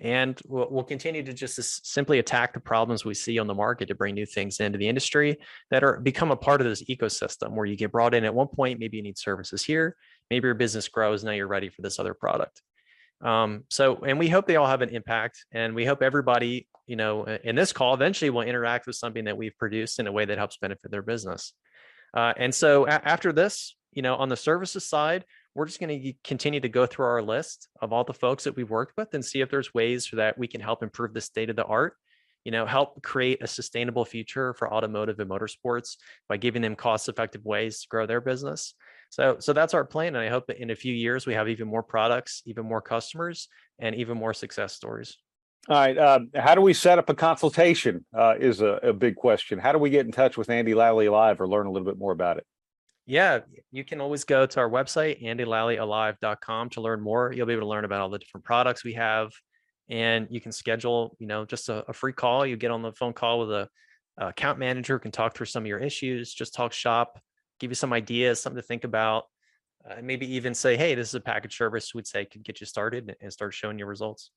and 0.00 0.40
we'll, 0.46 0.68
we'll 0.70 0.84
continue 0.84 1.22
to 1.22 1.32
just 1.32 1.86
simply 1.86 2.18
attack 2.18 2.52
the 2.52 2.60
problems 2.60 3.04
we 3.04 3.14
see 3.14 3.38
on 3.38 3.46
the 3.46 3.54
market 3.54 3.88
to 3.88 3.94
bring 3.94 4.14
new 4.14 4.26
things 4.26 4.60
into 4.60 4.78
the 4.78 4.88
industry 4.88 5.36
that 5.70 5.82
are 5.82 5.98
become 6.00 6.30
a 6.30 6.36
part 6.36 6.60
of 6.60 6.66
this 6.66 6.84
ecosystem 6.84 7.50
where 7.52 7.66
you 7.66 7.76
get 7.76 7.92
brought 7.92 8.14
in 8.14 8.24
at 8.24 8.34
one 8.34 8.46
point 8.46 8.78
maybe 8.78 8.96
you 8.96 9.02
need 9.02 9.18
services 9.18 9.64
here 9.64 9.96
maybe 10.30 10.46
your 10.46 10.54
business 10.54 10.88
grows 10.88 11.24
now 11.24 11.32
you're 11.32 11.48
ready 11.48 11.68
for 11.68 11.82
this 11.82 11.98
other 11.98 12.14
product 12.14 12.62
um, 13.20 13.64
so 13.68 13.96
and 14.06 14.18
we 14.18 14.28
hope 14.28 14.46
they 14.46 14.56
all 14.56 14.66
have 14.66 14.82
an 14.82 14.90
impact 14.90 15.44
and 15.52 15.74
we 15.74 15.84
hope 15.84 16.02
everybody 16.02 16.68
you 16.86 16.96
know 16.96 17.24
in 17.24 17.56
this 17.56 17.72
call 17.72 17.94
eventually 17.94 18.30
will 18.30 18.42
interact 18.42 18.86
with 18.86 18.96
something 18.96 19.24
that 19.24 19.36
we've 19.36 19.56
produced 19.58 19.98
in 19.98 20.06
a 20.06 20.12
way 20.12 20.24
that 20.24 20.38
helps 20.38 20.56
benefit 20.58 20.90
their 20.90 21.02
business 21.02 21.52
uh, 22.14 22.32
and 22.36 22.54
so 22.54 22.86
a- 22.86 22.90
after 22.90 23.32
this 23.32 23.76
you 23.92 24.02
know 24.02 24.14
on 24.16 24.28
the 24.28 24.36
services 24.36 24.84
side 24.84 25.24
we're 25.54 25.66
just 25.66 25.80
going 25.80 26.02
to 26.02 26.12
continue 26.22 26.60
to 26.60 26.68
go 26.68 26.86
through 26.86 27.06
our 27.06 27.22
list 27.22 27.68
of 27.82 27.92
all 27.92 28.04
the 28.04 28.14
folks 28.14 28.44
that 28.44 28.54
we've 28.54 28.70
worked 28.70 28.96
with 28.96 29.12
and 29.14 29.24
see 29.24 29.40
if 29.40 29.50
there's 29.50 29.74
ways 29.74 30.08
that 30.12 30.38
we 30.38 30.46
can 30.46 30.60
help 30.60 30.82
improve 30.82 31.14
the 31.14 31.20
state 31.20 31.50
of 31.50 31.56
the 31.56 31.64
art 31.64 31.94
you 32.44 32.52
know 32.52 32.64
help 32.64 33.02
create 33.02 33.42
a 33.42 33.46
sustainable 33.46 34.04
future 34.04 34.54
for 34.54 34.72
automotive 34.72 35.18
and 35.20 35.30
motorsports 35.30 35.96
by 36.28 36.36
giving 36.36 36.62
them 36.62 36.76
cost 36.76 37.08
effective 37.08 37.44
ways 37.44 37.82
to 37.82 37.88
grow 37.88 38.06
their 38.06 38.20
business. 38.20 38.74
So 39.10 39.36
so 39.38 39.52
that's 39.52 39.74
our 39.74 39.84
plan 39.84 40.16
and 40.16 40.24
i 40.24 40.28
hope 40.28 40.46
that 40.46 40.60
in 40.60 40.70
a 40.70 40.76
few 40.76 40.94
years 40.94 41.26
we 41.26 41.34
have 41.34 41.48
even 41.48 41.66
more 41.68 41.82
products 41.82 42.42
even 42.46 42.66
more 42.66 42.82
customers 42.82 43.48
and 43.78 43.94
even 43.94 44.18
more 44.18 44.34
success 44.34 44.74
stories 44.74 45.16
All 45.68 45.76
right, 45.76 45.98
um, 45.98 46.30
how 46.34 46.54
do 46.54 46.62
we 46.62 46.72
set 46.72 46.98
up 46.98 47.10
a 47.10 47.14
consultation 47.14 48.04
uh, 48.16 48.34
is 48.38 48.62
a, 48.62 48.78
a 48.82 48.92
big 48.92 49.16
question. 49.16 49.58
How 49.58 49.72
do 49.72 49.78
we 49.78 49.90
get 49.90 50.06
in 50.06 50.12
touch 50.12 50.38
with 50.38 50.48
Andy 50.48 50.74
Lally 50.74 51.06
Alive 51.06 51.40
or 51.40 51.46
learn 51.46 51.66
a 51.66 51.70
little 51.70 51.86
bit 51.86 51.98
more 51.98 52.12
about 52.12 52.38
it? 52.38 52.46
yeah 53.08 53.40
you 53.72 53.82
can 53.84 54.02
always 54.02 54.22
go 54.22 54.44
to 54.44 54.60
our 54.60 54.68
website 54.68 55.20
andylallyalive.com 55.24 56.68
to 56.68 56.80
learn 56.80 57.00
more 57.00 57.32
you'll 57.32 57.46
be 57.46 57.54
able 57.54 57.62
to 57.62 57.68
learn 57.68 57.86
about 57.86 58.02
all 58.02 58.10
the 58.10 58.18
different 58.18 58.44
products 58.44 58.84
we 58.84 58.92
have 58.92 59.32
and 59.88 60.28
you 60.30 60.40
can 60.40 60.52
schedule 60.52 61.16
you 61.18 61.26
know 61.26 61.44
just 61.44 61.70
a, 61.70 61.84
a 61.88 61.92
free 61.92 62.12
call 62.12 62.46
you 62.46 62.56
get 62.56 62.70
on 62.70 62.82
the 62.82 62.92
phone 62.92 63.14
call 63.14 63.40
with 63.40 63.50
a, 63.50 63.68
a 64.18 64.28
account 64.28 64.58
manager 64.58 64.96
who 64.96 65.00
can 65.00 65.10
talk 65.10 65.34
through 65.34 65.46
some 65.46 65.62
of 65.62 65.66
your 65.66 65.78
issues 65.78 66.32
just 66.32 66.54
talk 66.54 66.70
shop 66.70 67.18
give 67.58 67.70
you 67.70 67.74
some 67.74 67.94
ideas 67.94 68.40
something 68.40 68.60
to 68.60 68.66
think 68.66 68.84
about 68.84 69.24
uh, 69.88 69.94
and 69.96 70.06
maybe 70.06 70.30
even 70.34 70.52
say 70.52 70.76
hey 70.76 70.94
this 70.94 71.08
is 71.08 71.14
a 71.14 71.20
package 71.20 71.56
service 71.56 71.94
we'd 71.94 72.06
say 72.06 72.26
could 72.26 72.44
get 72.44 72.60
you 72.60 72.66
started 72.66 73.16
and 73.22 73.32
start 73.32 73.54
showing 73.54 73.78
you 73.78 73.86
results 73.86 74.30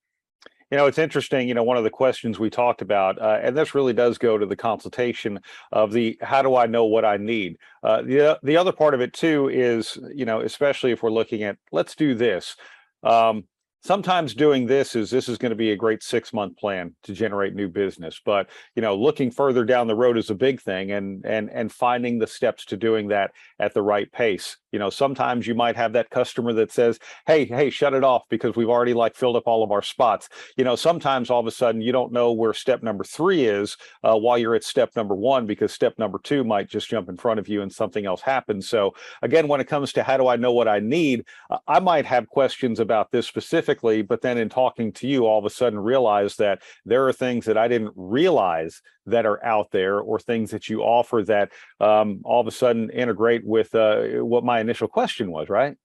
You 0.71 0.77
know, 0.77 0.85
it's 0.85 0.97
interesting, 0.97 1.49
you 1.49 1.53
know, 1.53 1.63
one 1.63 1.75
of 1.75 1.83
the 1.83 1.89
questions 1.89 2.39
we 2.39 2.49
talked 2.49 2.81
about, 2.81 3.21
uh, 3.21 3.39
and 3.41 3.57
this 3.57 3.75
really 3.75 3.91
does 3.91 4.17
go 4.17 4.37
to 4.37 4.45
the 4.45 4.55
consultation 4.55 5.39
of 5.73 5.91
the 5.91 6.17
how 6.21 6.41
do 6.41 6.55
I 6.55 6.65
know 6.65 6.85
what 6.85 7.03
I 7.03 7.17
need? 7.17 7.57
Uh, 7.83 8.03
the, 8.03 8.39
the 8.41 8.55
other 8.55 8.71
part 8.71 8.93
of 8.93 9.01
it 9.01 9.11
too 9.13 9.49
is, 9.49 9.97
you 10.15 10.23
know, 10.23 10.39
especially 10.39 10.91
if 10.91 11.03
we're 11.03 11.09
looking 11.11 11.43
at 11.43 11.57
let's 11.73 11.93
do 11.93 12.15
this. 12.15 12.55
Um, 13.03 13.43
sometimes 13.81 14.33
doing 14.33 14.65
this 14.65 14.95
is 14.95 15.09
this 15.09 15.27
is 15.27 15.37
going 15.37 15.51
to 15.51 15.55
be 15.55 15.71
a 15.71 15.75
great 15.75 16.03
six 16.03 16.33
month 16.33 16.57
plan 16.57 16.95
to 17.03 17.13
generate 17.13 17.55
new 17.55 17.67
business. 17.67 18.21
But 18.23 18.49
you 18.75 18.81
know 18.81 18.95
looking 18.95 19.31
further 19.31 19.65
down 19.65 19.87
the 19.87 19.95
road 19.95 20.17
is 20.17 20.29
a 20.29 20.35
big 20.35 20.61
thing 20.61 20.91
and 20.91 21.25
and 21.25 21.49
and 21.51 21.71
finding 21.71 22.19
the 22.19 22.27
steps 22.27 22.65
to 22.65 22.77
doing 22.77 23.07
that 23.09 23.31
at 23.59 23.73
the 23.73 23.81
right 23.81 24.11
pace. 24.11 24.57
You 24.71 24.79
know 24.79 24.89
sometimes 24.89 25.47
you 25.47 25.55
might 25.55 25.75
have 25.75 25.93
that 25.93 26.09
customer 26.09 26.53
that 26.53 26.71
says 26.71 26.99
hey 27.27 27.45
hey 27.45 27.69
shut 27.69 27.93
it 27.93 28.03
off 28.03 28.23
because 28.29 28.55
we've 28.55 28.69
already 28.69 28.93
like 28.93 29.15
filled 29.15 29.35
up 29.35 29.47
all 29.47 29.63
of 29.63 29.71
our 29.71 29.81
spots. 29.81 30.29
You 30.57 30.63
know 30.63 30.75
sometimes 30.75 31.29
all 31.29 31.39
of 31.39 31.47
a 31.47 31.51
sudden 31.51 31.81
you 31.81 31.91
don't 31.91 32.11
know 32.11 32.31
where 32.31 32.53
step 32.53 32.83
number 32.83 33.03
three 33.03 33.45
is 33.45 33.77
uh, 34.03 34.15
while 34.15 34.37
you're 34.37 34.55
at 34.55 34.63
step 34.63 34.91
number 34.95 35.15
one 35.15 35.45
because 35.45 35.73
step 35.73 35.97
number 35.97 36.19
two 36.23 36.43
might 36.43 36.69
just 36.69 36.89
jump 36.89 37.09
in 37.09 37.17
front 37.17 37.39
of 37.39 37.47
you 37.47 37.61
and 37.61 37.71
something 37.71 38.05
else 38.05 38.21
happens. 38.21 38.69
So 38.69 38.93
again 39.21 39.47
when 39.47 39.61
it 39.61 39.67
comes 39.67 39.93
to 39.93 40.03
how 40.03 40.17
do 40.17 40.27
i 40.27 40.35
know 40.35 40.51
what 40.51 40.67
i 40.67 40.79
need 40.79 41.25
uh, 41.49 41.57
i 41.67 41.79
might 41.79 42.05
have 42.05 42.27
questions 42.27 42.79
about 42.79 43.11
this 43.11 43.29
specifically 43.71 44.01
but 44.01 44.21
then 44.21 44.37
in 44.37 44.49
talking 44.49 44.91
to 44.91 45.07
you 45.07 45.25
all 45.25 45.39
of 45.39 45.45
a 45.45 45.49
sudden 45.49 45.79
realize 45.79 46.35
that 46.35 46.61
there 46.85 47.07
are 47.07 47.13
things 47.13 47.45
that 47.45 47.57
i 47.57 47.67
didn't 47.67 47.93
realize 47.95 48.81
that 49.05 49.25
are 49.25 49.43
out 49.43 49.67
there 49.71 49.99
or 49.99 50.19
things 50.19 50.51
that 50.51 50.69
you 50.69 50.81
offer 50.81 51.23
that 51.23 51.51
um, 51.79 52.21
all 52.23 52.41
of 52.41 52.47
a 52.47 52.51
sudden 52.51 52.89
integrate 52.91 53.45
with 53.45 53.73
uh, 53.75 54.23
what 54.23 54.43
my 54.43 54.59
initial 54.59 54.87
question 54.87 55.31
was 55.31 55.49
right 55.49 55.77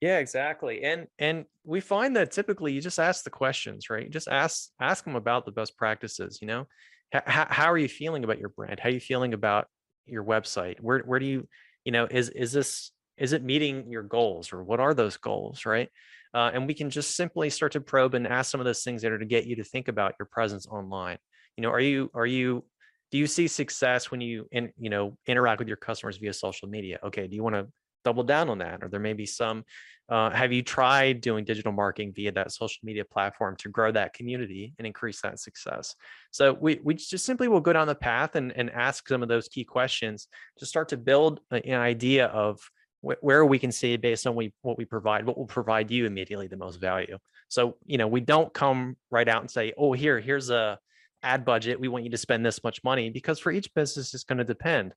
Yeah, 0.00 0.18
exactly. 0.18 0.84
And 0.84 1.08
and 1.18 1.44
we 1.64 1.80
find 1.80 2.14
that 2.14 2.30
typically 2.30 2.72
you 2.72 2.80
just 2.80 3.00
ask 3.00 3.24
the 3.24 3.30
questions, 3.30 3.90
right? 3.90 4.04
You 4.04 4.10
just 4.10 4.28
ask 4.28 4.70
ask 4.78 5.04
them 5.04 5.16
about 5.16 5.44
the 5.44 5.52
best 5.52 5.76
practices, 5.76 6.38
you 6.40 6.46
know? 6.46 6.66
H- 7.12 7.22
how, 7.26 7.66
are 7.72 7.78
you 7.78 7.88
feeling 7.88 8.22
about 8.22 8.38
your 8.38 8.50
brand? 8.50 8.78
How 8.78 8.90
are 8.90 8.92
you 8.92 9.00
feeling 9.00 9.34
about 9.34 9.66
your 10.06 10.24
website? 10.24 10.76
Where 10.80 11.00
where 11.00 11.18
do 11.18 11.26
you, 11.26 11.48
you 11.84 11.90
know, 11.90 12.06
is 12.08 12.28
is 12.30 12.52
this 12.52 12.92
is 13.18 13.32
it 13.32 13.42
meeting 13.42 13.90
your 13.90 14.04
goals 14.04 14.52
or 14.52 14.62
what 14.62 14.80
are 14.80 14.94
those 14.94 15.16
goals, 15.16 15.66
right? 15.66 15.88
Uh, 16.34 16.50
and 16.52 16.66
we 16.66 16.74
can 16.74 16.90
just 16.90 17.16
simply 17.16 17.50
start 17.50 17.72
to 17.72 17.80
probe 17.80 18.14
and 18.14 18.26
ask 18.26 18.50
some 18.50 18.60
of 18.60 18.66
those 18.66 18.82
things 18.82 19.02
that 19.02 19.12
are 19.12 19.18
to 19.18 19.24
get 19.24 19.46
you 19.46 19.56
to 19.56 19.64
think 19.64 19.88
about 19.88 20.14
your 20.18 20.26
presence 20.26 20.66
online. 20.66 21.18
You 21.56 21.62
know, 21.62 21.70
are 21.70 21.80
you 21.80 22.10
are 22.14 22.26
you 22.26 22.64
do 23.10 23.18
you 23.18 23.26
see 23.26 23.48
success 23.48 24.10
when 24.10 24.20
you 24.20 24.46
in 24.52 24.72
you 24.78 24.90
know 24.90 25.16
interact 25.26 25.58
with 25.58 25.68
your 25.68 25.76
customers 25.76 26.18
via 26.18 26.32
social 26.32 26.68
media? 26.68 26.98
Okay, 27.02 27.26
do 27.26 27.34
you 27.34 27.42
want 27.42 27.54
to 27.56 27.68
double 28.04 28.22
down 28.22 28.48
on 28.48 28.58
that 28.58 28.82
or 28.82 28.88
there 28.88 29.00
may 29.00 29.12
be 29.12 29.26
some 29.26 29.64
uh, 30.08 30.30
have 30.30 30.50
you 30.52 30.62
tried 30.62 31.20
doing 31.20 31.44
digital 31.44 31.72
marketing 31.72 32.12
via 32.14 32.32
that 32.32 32.50
social 32.50 32.80
media 32.82 33.04
platform 33.04 33.54
to 33.56 33.68
grow 33.68 33.92
that 33.92 34.14
community 34.14 34.72
and 34.78 34.86
increase 34.86 35.20
that 35.20 35.38
success 35.38 35.94
so 36.30 36.54
we, 36.54 36.80
we 36.82 36.94
just 36.94 37.26
simply 37.26 37.48
will 37.48 37.60
go 37.60 37.72
down 37.72 37.86
the 37.86 37.94
path 37.94 38.34
and, 38.36 38.52
and 38.52 38.70
ask 38.70 39.06
some 39.08 39.22
of 39.22 39.28
those 39.28 39.48
key 39.48 39.64
questions 39.64 40.28
to 40.56 40.64
start 40.64 40.88
to 40.88 40.96
build 40.96 41.40
an 41.50 41.74
idea 41.74 42.26
of 42.26 42.58
wh- 43.02 43.22
where 43.22 43.44
we 43.44 43.58
can 43.58 43.72
see 43.72 43.96
based 43.96 44.26
on 44.26 44.34
we, 44.34 44.52
what 44.62 44.78
we 44.78 44.84
provide 44.84 45.26
what 45.26 45.36
will 45.36 45.46
provide 45.46 45.90
you 45.90 46.06
immediately 46.06 46.46
the 46.46 46.56
most 46.56 46.80
value 46.80 47.18
so 47.48 47.76
you 47.84 47.98
know 47.98 48.06
we 48.06 48.20
don't 48.20 48.52
come 48.52 48.96
right 49.10 49.28
out 49.28 49.42
and 49.42 49.50
say 49.50 49.72
oh 49.76 49.92
here 49.92 50.20
here's 50.20 50.50
a 50.50 50.78
ad 51.22 51.44
budget 51.44 51.80
we 51.80 51.88
want 51.88 52.04
you 52.04 52.10
to 52.10 52.16
spend 52.16 52.44
this 52.46 52.62
much 52.62 52.82
money 52.84 53.10
because 53.10 53.38
for 53.38 53.50
each 53.50 53.72
business 53.74 54.14
it's 54.14 54.24
going 54.24 54.38
to 54.38 54.44
depend 54.44 54.94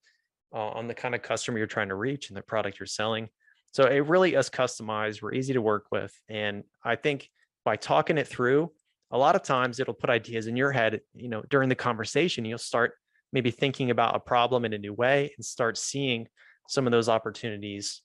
uh, 0.53 0.69
on 0.69 0.87
the 0.87 0.93
kind 0.93 1.15
of 1.15 1.21
customer 1.21 1.57
you're 1.57 1.67
trying 1.67 1.89
to 1.89 1.95
reach 1.95 2.29
and 2.29 2.37
the 2.37 2.41
product 2.41 2.79
you're 2.79 2.87
selling. 2.87 3.29
So 3.71 3.85
it 3.85 4.05
really 4.05 4.35
is 4.35 4.49
customized. 4.49 5.21
We're 5.21 5.33
easy 5.33 5.53
to 5.53 5.61
work 5.61 5.85
with. 5.91 6.13
And 6.27 6.63
I 6.83 6.95
think 6.95 7.29
by 7.63 7.77
talking 7.77 8.17
it 8.17 8.27
through, 8.27 8.71
a 9.11 9.17
lot 9.17 9.35
of 9.35 9.43
times 9.43 9.79
it'll 9.79 9.93
put 9.93 10.09
ideas 10.09 10.47
in 10.47 10.57
your 10.57 10.71
head, 10.71 11.01
you 11.13 11.29
know, 11.29 11.43
during 11.49 11.69
the 11.69 11.75
conversation, 11.75 12.43
you'll 12.43 12.57
start 12.57 12.93
maybe 13.31 13.51
thinking 13.51 13.91
about 13.91 14.15
a 14.15 14.19
problem 14.19 14.65
in 14.65 14.73
a 14.73 14.77
new 14.77 14.93
way 14.93 15.31
and 15.37 15.45
start 15.45 15.77
seeing 15.77 16.27
some 16.67 16.87
of 16.87 16.91
those 16.91 17.09
opportunities, 17.09 18.01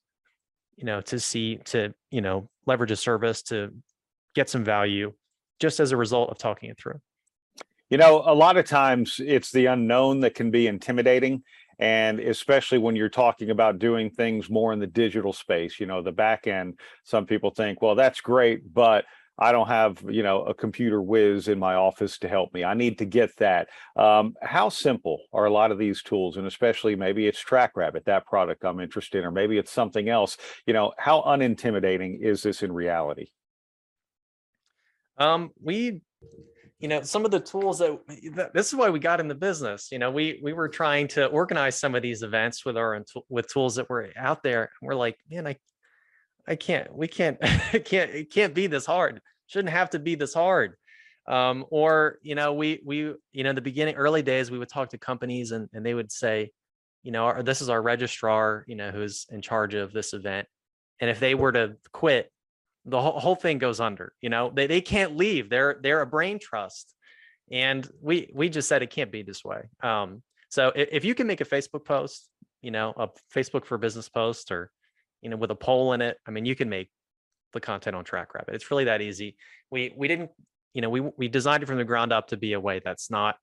you 0.76 0.84
know, 0.84 1.00
to 1.02 1.18
see, 1.18 1.56
to, 1.66 1.94
you 2.10 2.20
know, 2.20 2.48
leverage 2.66 2.90
a 2.90 2.96
service 2.96 3.42
to 3.42 3.72
get 4.34 4.50
some 4.50 4.64
value 4.64 5.12
just 5.60 5.80
as 5.80 5.92
a 5.92 5.96
result 5.96 6.30
of 6.30 6.38
talking 6.38 6.70
it 6.70 6.78
through. 6.78 7.00
You 7.88 7.98
know, 7.98 8.22
a 8.26 8.34
lot 8.34 8.56
of 8.56 8.66
times 8.66 9.20
it's 9.24 9.52
the 9.52 9.66
unknown 9.66 10.20
that 10.20 10.34
can 10.34 10.50
be 10.50 10.66
intimidating. 10.66 11.42
And 11.78 12.20
especially 12.20 12.78
when 12.78 12.96
you're 12.96 13.08
talking 13.08 13.50
about 13.50 13.78
doing 13.78 14.10
things 14.10 14.48
more 14.48 14.72
in 14.72 14.78
the 14.78 14.86
digital 14.86 15.32
space, 15.32 15.78
you 15.78 15.86
know, 15.86 16.02
the 16.02 16.10
back 16.10 16.46
end, 16.46 16.78
some 17.04 17.26
people 17.26 17.50
think, 17.50 17.82
well, 17.82 17.94
that's 17.94 18.20
great, 18.20 18.72
but 18.72 19.04
I 19.38 19.52
don't 19.52 19.68
have, 19.68 20.02
you 20.08 20.22
know, 20.22 20.44
a 20.44 20.54
computer 20.54 21.02
whiz 21.02 21.48
in 21.48 21.58
my 21.58 21.74
office 21.74 22.18
to 22.18 22.28
help 22.28 22.54
me. 22.54 22.64
I 22.64 22.74
need 22.74 22.98
to 22.98 23.04
get 23.04 23.36
that. 23.36 23.68
Um, 23.94 24.34
how 24.42 24.68
simple 24.70 25.22
are 25.32 25.44
a 25.44 25.52
lot 25.52 25.72
of 25.72 25.78
these 25.78 26.02
tools? 26.02 26.36
And 26.36 26.46
especially 26.46 26.96
maybe 26.96 27.26
it's 27.26 27.42
TrackRabbit, 27.42 28.04
that 28.04 28.26
product 28.26 28.64
I'm 28.64 28.80
interested 28.80 29.18
in, 29.18 29.24
or 29.24 29.30
maybe 29.30 29.58
it's 29.58 29.72
something 29.72 30.08
else. 30.08 30.38
You 30.66 30.72
know, 30.72 30.92
how 30.96 31.22
unintimidating 31.22 32.20
is 32.20 32.42
this 32.42 32.62
in 32.62 32.72
reality? 32.72 33.26
Um, 35.18 35.50
we, 35.62 36.00
you 36.78 36.88
know, 36.88 37.02
some 37.02 37.24
of 37.24 37.30
the 37.30 37.40
tools 37.40 37.78
that 37.78 37.98
th- 38.08 38.48
this 38.52 38.68
is 38.68 38.74
why 38.74 38.90
we 38.90 38.98
got 38.98 39.20
in 39.20 39.28
the 39.28 39.34
business. 39.34 39.90
You 39.90 39.98
know, 39.98 40.10
we 40.10 40.40
we 40.42 40.52
were 40.52 40.68
trying 40.68 41.08
to 41.08 41.26
organize 41.26 41.78
some 41.78 41.94
of 41.94 42.02
these 42.02 42.22
events 42.22 42.64
with 42.64 42.76
our 42.76 43.02
with 43.28 43.48
tools 43.48 43.76
that 43.76 43.88
were 43.88 44.10
out 44.16 44.42
there. 44.42 44.70
And 44.80 44.88
we're 44.88 44.94
like, 44.94 45.18
man, 45.30 45.46
I, 45.46 45.56
I 46.46 46.56
can't. 46.56 46.94
We 46.94 47.08
can't. 47.08 47.38
it 47.72 47.84
can't. 47.84 48.10
It 48.10 48.32
can't 48.32 48.54
be 48.54 48.66
this 48.66 48.86
hard. 48.86 49.20
Shouldn't 49.46 49.72
have 49.72 49.90
to 49.90 49.98
be 49.98 50.14
this 50.14 50.34
hard. 50.34 50.74
Um, 51.28 51.64
or 51.70 52.18
you 52.22 52.34
know, 52.34 52.54
we 52.54 52.80
we 52.84 52.98
you 53.32 53.44
know, 53.44 53.50
in 53.50 53.56
the 53.56 53.62
beginning, 53.62 53.96
early 53.96 54.22
days, 54.22 54.50
we 54.50 54.58
would 54.58 54.68
talk 54.68 54.90
to 54.90 54.98
companies 54.98 55.52
and 55.52 55.68
and 55.72 55.84
they 55.84 55.94
would 55.94 56.12
say, 56.12 56.50
you 57.02 57.12
know, 57.12 57.24
our, 57.24 57.42
this 57.42 57.60
is 57.60 57.68
our 57.68 57.82
registrar, 57.82 58.64
you 58.66 58.76
know, 58.76 58.90
who's 58.90 59.26
in 59.30 59.42
charge 59.42 59.74
of 59.74 59.92
this 59.92 60.12
event, 60.12 60.46
and 61.00 61.10
if 61.10 61.20
they 61.20 61.34
were 61.34 61.52
to 61.52 61.76
quit 61.92 62.30
the 62.86 63.00
whole, 63.00 63.18
whole 63.18 63.34
thing 63.34 63.58
goes 63.58 63.80
under 63.80 64.12
you 64.22 64.30
know 64.30 64.50
they, 64.54 64.66
they 64.66 64.80
can't 64.80 65.16
leave 65.16 65.50
they're 65.50 65.78
they're 65.82 66.00
a 66.00 66.06
brain 66.06 66.38
trust 66.38 66.94
and 67.50 67.88
we 68.00 68.30
we 68.34 68.48
just 68.48 68.68
said 68.68 68.82
it 68.82 68.90
can't 68.90 69.12
be 69.12 69.22
this 69.22 69.44
way 69.44 69.62
um 69.82 70.22
so 70.48 70.72
if, 70.74 70.88
if 70.92 71.04
you 71.04 71.14
can 71.14 71.26
make 71.26 71.40
a 71.40 71.44
facebook 71.44 71.84
post 71.84 72.28
you 72.62 72.70
know 72.70 72.94
a 72.96 73.08
facebook 73.34 73.64
for 73.64 73.76
business 73.76 74.08
post 74.08 74.50
or 74.50 74.70
you 75.22 75.30
know 75.30 75.36
with 75.36 75.50
a 75.50 75.56
poll 75.56 75.92
in 75.92 76.00
it 76.00 76.18
i 76.26 76.30
mean 76.30 76.44
you 76.44 76.54
can 76.54 76.68
make 76.68 76.90
the 77.52 77.60
content 77.60 77.96
on 77.96 78.04
trackrabbit 78.04 78.54
it's 78.54 78.70
really 78.70 78.84
that 78.84 79.00
easy 79.00 79.36
we 79.70 79.92
we 79.96 80.08
didn't 80.08 80.30
you 80.74 80.82
know 80.82 80.90
we 80.90 81.00
we 81.16 81.28
designed 81.28 81.62
it 81.62 81.66
from 81.66 81.78
the 81.78 81.84
ground 81.84 82.12
up 82.12 82.28
to 82.28 82.36
be 82.36 82.52
a 82.52 82.60
way 82.60 82.80
that's 82.84 83.10
not 83.10 83.36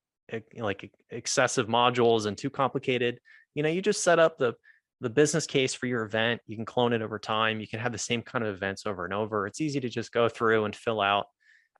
like 0.56 0.90
excessive 1.10 1.66
modules 1.66 2.26
and 2.26 2.38
too 2.38 2.50
complicated 2.50 3.18
you 3.54 3.62
know 3.62 3.68
you 3.68 3.82
just 3.82 4.02
set 4.02 4.18
up 4.18 4.38
the 4.38 4.54
the 5.00 5.10
business 5.10 5.46
case 5.46 5.74
for 5.74 5.86
your 5.86 6.02
event. 6.02 6.40
You 6.46 6.56
can 6.56 6.64
clone 6.64 6.92
it 6.92 7.02
over 7.02 7.18
time. 7.18 7.60
You 7.60 7.68
can 7.68 7.78
have 7.78 7.92
the 7.92 7.98
same 7.98 8.22
kind 8.22 8.44
of 8.44 8.54
events 8.54 8.86
over 8.86 9.04
and 9.04 9.12
over. 9.12 9.46
It's 9.46 9.60
easy 9.60 9.78
to 9.80 9.88
just 9.88 10.12
go 10.12 10.28
through 10.28 10.64
and 10.64 10.74
fill 10.74 11.00
out 11.00 11.26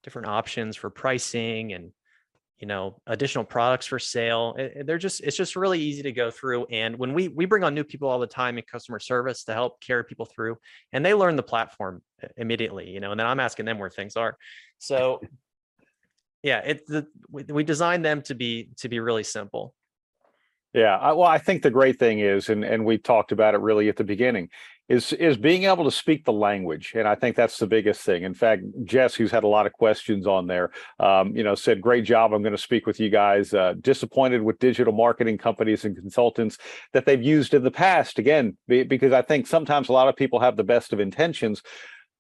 different 0.03 0.29
options 0.29 0.77
for 0.77 0.91
pricing 0.91 1.73
and 1.73 1.91
you 2.61 2.67
know 2.67 3.01
additional 3.07 3.45
products 3.45 3.87
for 3.87 3.99
sale 3.99 4.55
eh, 4.59 4.69
eh, 4.77 4.83
they're 4.85 4.99
just 4.99 5.21
it's 5.23 5.37
just 5.37 5.57
really 5.57 5.81
easy 5.81 6.03
to 6.03 6.13
go 6.13 6.31
through 6.31 6.65
and 6.67 6.97
when 6.97 7.13
we 7.13 7.29
we 7.29 7.47
bring 7.47 7.65
on 7.65 7.75
new 7.75 7.85
people 7.85 8.09
all 8.09 8.19
the 8.19 8.27
time 8.27 8.59
in 8.59 8.65
customer 8.65 8.99
service 8.99 9.45
to 9.45 9.53
help 9.53 9.81
carry 9.81 10.05
people 10.05 10.25
through 10.25 10.57
and 10.93 11.05
they 11.05 11.15
learn 11.15 11.37
the 11.37 11.43
platform 11.43 12.01
eh, 12.23 12.29
immediately 12.37 12.89
you 12.89 13.01
know 13.01 13.11
and 13.11 13.19
then 13.19 13.27
i'm 13.27 13.41
asking 13.41 13.65
them 13.65 13.79
where 13.79 13.91
things 13.91 14.17
are. 14.17 14.37
So 14.79 15.21
yeah 16.43 16.59
it 16.61 16.87
the, 16.87 17.07
we, 17.31 17.43
we 17.45 17.65
designed 17.65 18.05
them 18.05 18.23
to 18.23 18.35
be 18.35 18.71
to 18.77 18.89
be 18.89 19.01
really 19.01 19.25
simple 19.25 19.75
yeah, 20.75 20.97
I, 20.97 21.13
well, 21.13 21.29
I 21.29 21.39
think 21.39 21.63
the 21.63 21.71
great 21.71 21.99
thing 21.99 22.19
is, 22.19 22.49
and 22.49 22.65
and 22.65 22.85
we 22.85 22.99
talked 22.99 23.31
about 23.31 23.55
it 23.55 23.61
really 23.61 23.89
at 23.89 23.97
the 23.97 24.05
beginning, 24.05 24.49
is 24.89 25.13
is 25.15 25.37
being 25.37 25.65
able 25.65 25.85
to 25.85 25.91
speak 25.91 26.25
the 26.25 26.33
language, 26.33 26.93
and 26.97 27.09
I 27.09 27.15
think 27.15 27.37
that's 27.37 27.59
the 27.59 27.67
biggest 27.67 28.03
thing. 28.03 28.25
In 28.25 28.35
fact, 28.35 28.63
Jess, 28.85 29.15
who's 29.15 29.31
had 29.31 29.45
a 29.45 29.49
lot 29.49 29.67
of 29.67 29.73
questions 29.73 30.27
on 30.27 30.47
there, 30.47 30.73
um, 30.99 31.35
you 31.37 31.45
know, 31.45 31.55
said, 31.55 31.81
"Great 31.81 32.05
job! 32.05 32.33
I'm 32.33 32.43
going 32.43 32.57
to 32.57 32.59
speak 32.59 32.87
with 32.87 32.99
you 32.99 33.09
guys." 33.09 33.55
Uh, 33.55 33.75
disappointed 33.81 34.43
with 34.43 34.59
digital 34.59 34.93
marketing 34.93 35.39
companies 35.39 35.85
and 35.85 35.97
consultants 35.97 36.59
that 36.93 37.07
they've 37.07 37.23
used 37.23 37.55
in 37.55 37.63
the 37.63 37.71
past. 37.71 38.19
Again, 38.19 38.57
because 38.67 39.13
I 39.13 39.23
think 39.23 39.47
sometimes 39.47 39.89
a 39.89 39.93
lot 39.93 40.09
of 40.09 40.17
people 40.17 40.41
have 40.41 40.57
the 40.57 40.65
best 40.65 40.93
of 40.93 41.01
intentions, 41.01 41.63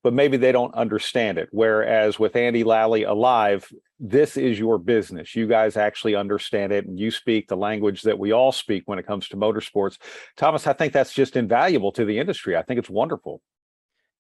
but 0.05 0.12
maybe 0.12 0.36
they 0.36 0.52
don't 0.52 0.74
understand 0.74 1.38
it. 1.38 1.48
Whereas 1.50 2.18
with 2.18 2.36
Andy 2.36 2.62
Lally 2.62 3.05
Alive, 3.05 3.72
this 3.98 4.36
is 4.36 4.59
your 4.59 4.76
business. 4.76 5.34
You 5.34 5.48
guys 5.48 5.78
actually 5.78 6.14
understand 6.14 6.72
it 6.72 6.86
and 6.86 7.00
you 7.00 7.11
speak 7.11 7.48
the 7.48 7.57
language 7.57 8.02
that 8.02 8.18
we 8.18 8.30
all 8.30 8.52
speak 8.52 8.82
when 8.84 8.98
it 8.98 9.07
comes 9.07 9.28
to 9.30 9.36
motorsports. 9.38 9.96
Thomas, 10.36 10.66
I 10.66 10.74
think 10.74 10.92
that's 10.92 11.14
just 11.14 11.36
invaluable 11.36 11.90
to 11.92 12.05
the 12.05 12.18
industry. 12.18 12.55
I 12.55 12.62
think 12.62 12.78
it's 12.78 12.90
wonderful. 12.90 13.40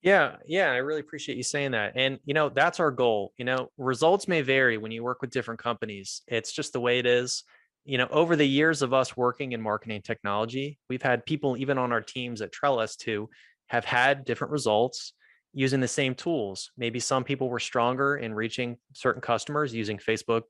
Yeah, 0.00 0.36
yeah, 0.46 0.70
I 0.70 0.76
really 0.76 1.00
appreciate 1.00 1.36
you 1.36 1.42
saying 1.42 1.72
that. 1.72 1.92
And 1.96 2.18
you 2.24 2.32
know, 2.32 2.48
that's 2.48 2.80
our 2.80 2.90
goal. 2.90 3.34
You 3.36 3.44
know, 3.44 3.70
results 3.76 4.26
may 4.26 4.40
vary 4.40 4.78
when 4.78 4.90
you 4.90 5.04
work 5.04 5.20
with 5.20 5.30
different 5.30 5.60
companies. 5.60 6.22
It's 6.26 6.52
just 6.52 6.72
the 6.72 6.80
way 6.80 6.98
it 6.98 7.06
is. 7.06 7.44
You 7.84 7.98
know, 7.98 8.08
over 8.10 8.36
the 8.36 8.46
years 8.46 8.80
of 8.80 8.94
us 8.94 9.18
working 9.18 9.52
in 9.52 9.60
marketing 9.60 10.00
technology, 10.00 10.78
we've 10.88 11.02
had 11.02 11.26
people 11.26 11.58
even 11.58 11.76
on 11.76 11.92
our 11.92 12.00
teams 12.00 12.40
at 12.40 12.52
Trellis 12.52 12.96
to 12.96 13.28
have 13.66 13.84
had 13.84 14.24
different 14.24 14.52
results 14.52 15.12
using 15.54 15.80
the 15.80 15.88
same 15.88 16.14
tools. 16.14 16.70
Maybe 16.76 17.00
some 17.00 17.24
people 17.24 17.48
were 17.48 17.60
stronger 17.60 18.16
in 18.16 18.34
reaching 18.34 18.76
certain 18.92 19.22
customers 19.22 19.72
using 19.72 19.98
Facebook 19.98 20.42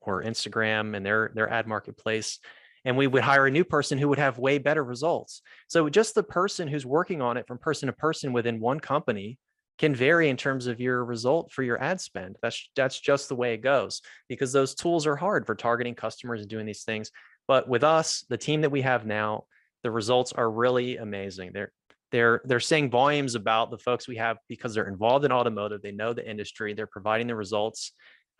or 0.00 0.22
Instagram 0.22 0.96
and 0.96 1.04
their 1.04 1.32
their 1.34 1.50
ad 1.50 1.66
marketplace 1.66 2.38
and 2.84 2.96
we 2.96 3.06
would 3.06 3.22
hire 3.22 3.46
a 3.46 3.50
new 3.50 3.64
person 3.64 3.98
who 3.98 4.08
would 4.08 4.18
have 4.18 4.38
way 4.38 4.58
better 4.58 4.84
results. 4.84 5.42
So 5.68 5.88
just 5.88 6.14
the 6.14 6.22
person 6.22 6.68
who's 6.68 6.84
working 6.84 7.22
on 7.22 7.36
it 7.36 7.46
from 7.46 7.58
person 7.58 7.86
to 7.86 7.92
person 7.92 8.32
within 8.32 8.60
one 8.60 8.80
company 8.80 9.38
can 9.78 9.94
vary 9.94 10.28
in 10.28 10.36
terms 10.36 10.66
of 10.66 10.80
your 10.80 11.04
result 11.04 11.50
for 11.50 11.62
your 11.62 11.82
ad 11.82 12.00
spend. 12.00 12.36
That's 12.42 12.70
that's 12.76 13.00
just 13.00 13.28
the 13.28 13.36
way 13.36 13.54
it 13.54 13.62
goes 13.62 14.02
because 14.28 14.52
those 14.52 14.74
tools 14.74 15.06
are 15.06 15.16
hard 15.16 15.46
for 15.46 15.54
targeting 15.54 15.94
customers 15.94 16.40
and 16.40 16.48
doing 16.48 16.66
these 16.66 16.84
things. 16.84 17.10
But 17.48 17.68
with 17.68 17.82
us, 17.82 18.24
the 18.28 18.38
team 18.38 18.60
that 18.60 18.70
we 18.70 18.82
have 18.82 19.04
now, 19.04 19.44
the 19.82 19.90
results 19.90 20.32
are 20.32 20.50
really 20.50 20.98
amazing. 20.98 21.50
They're 21.52 21.72
they're 22.14 22.40
they're 22.44 22.60
saying 22.60 22.88
volumes 22.90 23.34
about 23.34 23.72
the 23.72 23.78
folks 23.78 24.06
we 24.06 24.14
have 24.14 24.38
because 24.48 24.72
they're 24.72 24.86
involved 24.86 25.24
in 25.24 25.32
automotive 25.32 25.82
they 25.82 25.90
know 25.90 26.12
the 26.12 26.30
industry 26.30 26.72
they're 26.72 26.86
providing 26.86 27.26
the 27.26 27.34
results 27.34 27.90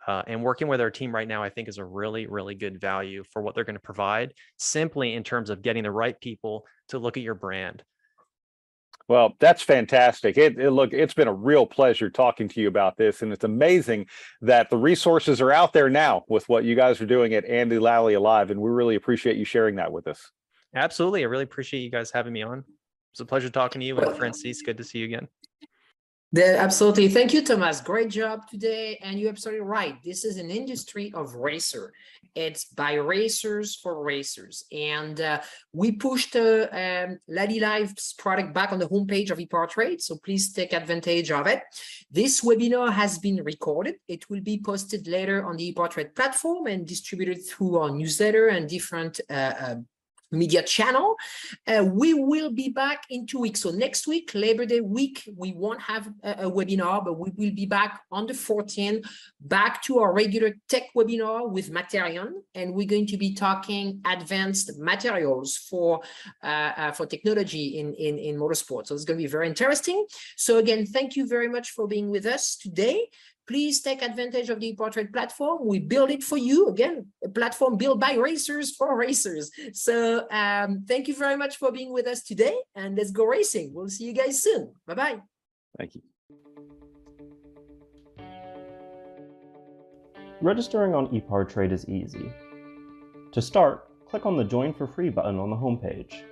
uh, 0.07 0.21
and 0.27 0.41
working 0.41 0.69
with 0.69 0.79
our 0.79 0.89
team 0.89 1.13
right 1.13 1.27
now 1.27 1.43
i 1.43 1.49
think 1.49 1.67
is 1.67 1.77
a 1.77 1.83
really 1.83 2.25
really 2.25 2.55
good 2.55 2.79
value 2.79 3.21
for 3.33 3.41
what 3.41 3.53
they're 3.53 3.65
going 3.65 3.75
to 3.75 3.81
provide 3.81 4.33
simply 4.55 5.13
in 5.13 5.25
terms 5.25 5.49
of 5.49 5.61
getting 5.61 5.83
the 5.83 5.91
right 5.91 6.21
people 6.21 6.65
to 6.87 6.97
look 6.97 7.17
at 7.17 7.23
your 7.23 7.35
brand 7.35 7.83
well, 9.07 9.35
that's 9.39 9.61
fantastic. 9.61 10.35
It, 10.35 10.57
it, 10.57 10.71
look, 10.71 10.91
it's 10.91 11.13
been 11.13 11.27
a 11.27 11.33
real 11.33 11.67
pleasure 11.67 12.09
talking 12.09 12.47
to 12.47 12.59
you 12.59 12.67
about 12.67 12.97
this, 12.97 13.21
and 13.21 13.31
it's 13.31 13.43
amazing 13.43 14.07
that 14.41 14.71
the 14.71 14.77
resources 14.77 15.41
are 15.41 15.51
out 15.51 15.73
there 15.73 15.91
now 15.91 16.23
with 16.27 16.49
what 16.49 16.63
you 16.63 16.75
guys 16.75 16.99
are 17.01 17.05
doing 17.05 17.35
at 17.35 17.45
Andy 17.45 17.77
Lally 17.77 18.15
Alive, 18.15 18.49
and 18.49 18.59
we 18.59 18.71
really 18.71 18.95
appreciate 18.95 19.37
you 19.37 19.45
sharing 19.45 19.75
that 19.75 19.91
with 19.91 20.07
us. 20.07 20.31
Absolutely, 20.73 21.21
I 21.21 21.27
really 21.27 21.43
appreciate 21.43 21.81
you 21.81 21.91
guys 21.91 22.09
having 22.09 22.33
me 22.33 22.41
on. 22.41 22.63
It's 23.15 23.21
a 23.21 23.25
pleasure 23.25 23.49
talking 23.49 23.79
to 23.79 23.85
you. 23.85 23.97
And 23.97 24.13
Francis, 24.17 24.61
good 24.61 24.75
to 24.75 24.83
see 24.83 24.99
you 24.99 25.05
again. 25.05 25.29
Yeah, 26.33 26.57
absolutely. 26.57 27.07
Thank 27.07 27.33
you, 27.33 27.41
Thomas. 27.41 27.79
Great 27.79 28.09
job 28.09 28.41
today. 28.49 28.99
And 29.01 29.17
you're 29.17 29.29
absolutely 29.29 29.61
right. 29.61 29.95
This 30.03 30.25
is 30.25 30.35
an 30.35 30.49
industry 30.49 31.13
of 31.15 31.33
racer. 31.33 31.93
It's 32.35 32.65
by 32.65 32.95
racers 32.95 33.77
for 33.81 34.03
racers. 34.03 34.65
And 34.69 35.21
uh, 35.21 35.39
we 35.71 35.93
pushed 35.93 36.35
uh, 36.35 36.67
um, 36.73 37.19
Lally 37.29 37.59
Alive's 37.59 38.11
product 38.17 38.53
back 38.53 38.73
on 38.73 38.79
the 38.79 38.89
homepage 38.89 39.31
of 39.31 39.37
ePartrade. 39.37 40.01
So 40.01 40.17
please 40.17 40.51
take 40.51 40.73
advantage 40.73 41.31
of 41.31 41.47
it. 41.47 41.61
This 42.11 42.41
webinar 42.41 42.91
has 42.91 43.17
been 43.17 43.41
recorded. 43.45 43.95
It 44.09 44.29
will 44.29 44.41
be 44.41 44.59
posted 44.61 45.07
later 45.07 45.45
on 45.45 45.55
the 45.55 45.73
ePartrade 45.73 46.15
platform 46.15 46.67
and 46.67 46.85
distributed 46.85 47.47
through 47.47 47.77
our 47.77 47.91
newsletter 47.91 48.49
and 48.49 48.67
different 48.67 49.21
uh, 49.29 49.33
uh 49.33 49.75
media 50.31 50.63
channel. 50.63 51.15
Uh, 51.67 51.85
we 51.91 52.13
will 52.13 52.51
be 52.51 52.69
back 52.69 53.03
in 53.09 53.25
two 53.25 53.39
weeks. 53.39 53.61
So 53.61 53.71
next 53.71 54.07
week, 54.07 54.31
Labor 54.33 54.65
Day 54.65 54.81
week, 54.81 55.23
we 55.35 55.53
won't 55.53 55.81
have 55.81 56.09
a, 56.23 56.31
a, 56.45 56.51
webinar, 56.51 57.03
but 57.03 57.17
we 57.19 57.31
will 57.35 57.53
be 57.53 57.65
back 57.65 58.01
on 58.11 58.25
the 58.27 58.33
14th, 58.33 59.05
back 59.39 59.81
to 59.83 59.99
our 59.99 60.13
regular 60.13 60.53
tech 60.67 60.83
webinar 60.95 61.49
with 61.49 61.71
Materion. 61.71 62.33
And 62.53 62.73
we're 62.73 62.87
going 62.87 63.07
to 63.07 63.17
be 63.17 63.33
talking 63.33 64.01
advanced 64.05 64.77
materials 64.79 65.57
for 65.57 66.01
uh, 66.43 66.71
uh, 66.77 66.91
for 66.91 67.05
technology 67.05 67.79
in, 67.79 67.93
in, 67.93 68.17
in 68.17 68.37
motorsport. 68.37 68.87
So 68.87 68.95
it's 68.95 69.05
going 69.05 69.19
to 69.19 69.23
be 69.23 69.29
very 69.29 69.47
interesting. 69.47 70.05
So 70.35 70.57
again, 70.57 70.85
thank 70.85 71.15
you 71.15 71.27
very 71.27 71.47
much 71.47 71.71
for 71.71 71.87
being 71.87 72.09
with 72.09 72.25
us 72.25 72.55
today 72.55 73.07
please 73.47 73.81
take 73.81 74.01
advantage 74.01 74.49
of 74.49 74.59
the 74.59 74.75
ePartrade 74.75 75.13
platform. 75.13 75.65
We 75.65 75.79
build 75.79 76.09
it 76.11 76.23
for 76.23 76.37
you. 76.37 76.67
Again, 76.67 77.07
a 77.23 77.29
platform 77.29 77.77
built 77.77 77.99
by 77.99 78.15
racers 78.15 78.75
for 78.75 78.97
racers. 78.97 79.51
So 79.73 80.27
um, 80.31 80.85
thank 80.87 81.07
you 81.07 81.15
very 81.15 81.37
much 81.37 81.57
for 81.57 81.71
being 81.71 81.93
with 81.93 82.07
us 82.07 82.23
today 82.23 82.55
and 82.75 82.97
let's 82.97 83.11
go 83.11 83.25
racing. 83.25 83.73
We'll 83.73 83.89
see 83.89 84.05
you 84.05 84.13
guys 84.13 84.41
soon. 84.41 84.73
Bye-bye. 84.87 85.19
Thank 85.77 85.95
you. 85.95 86.01
Registering 90.41 90.93
on 90.93 91.07
ePartrade 91.07 91.71
is 91.71 91.87
easy. 91.87 92.31
To 93.31 93.41
start, 93.41 93.89
click 94.07 94.25
on 94.25 94.37
the 94.37 94.43
Join 94.43 94.73
for 94.73 94.87
Free 94.87 95.09
button 95.09 95.39
on 95.39 95.49
the 95.49 95.55
homepage. 95.55 96.23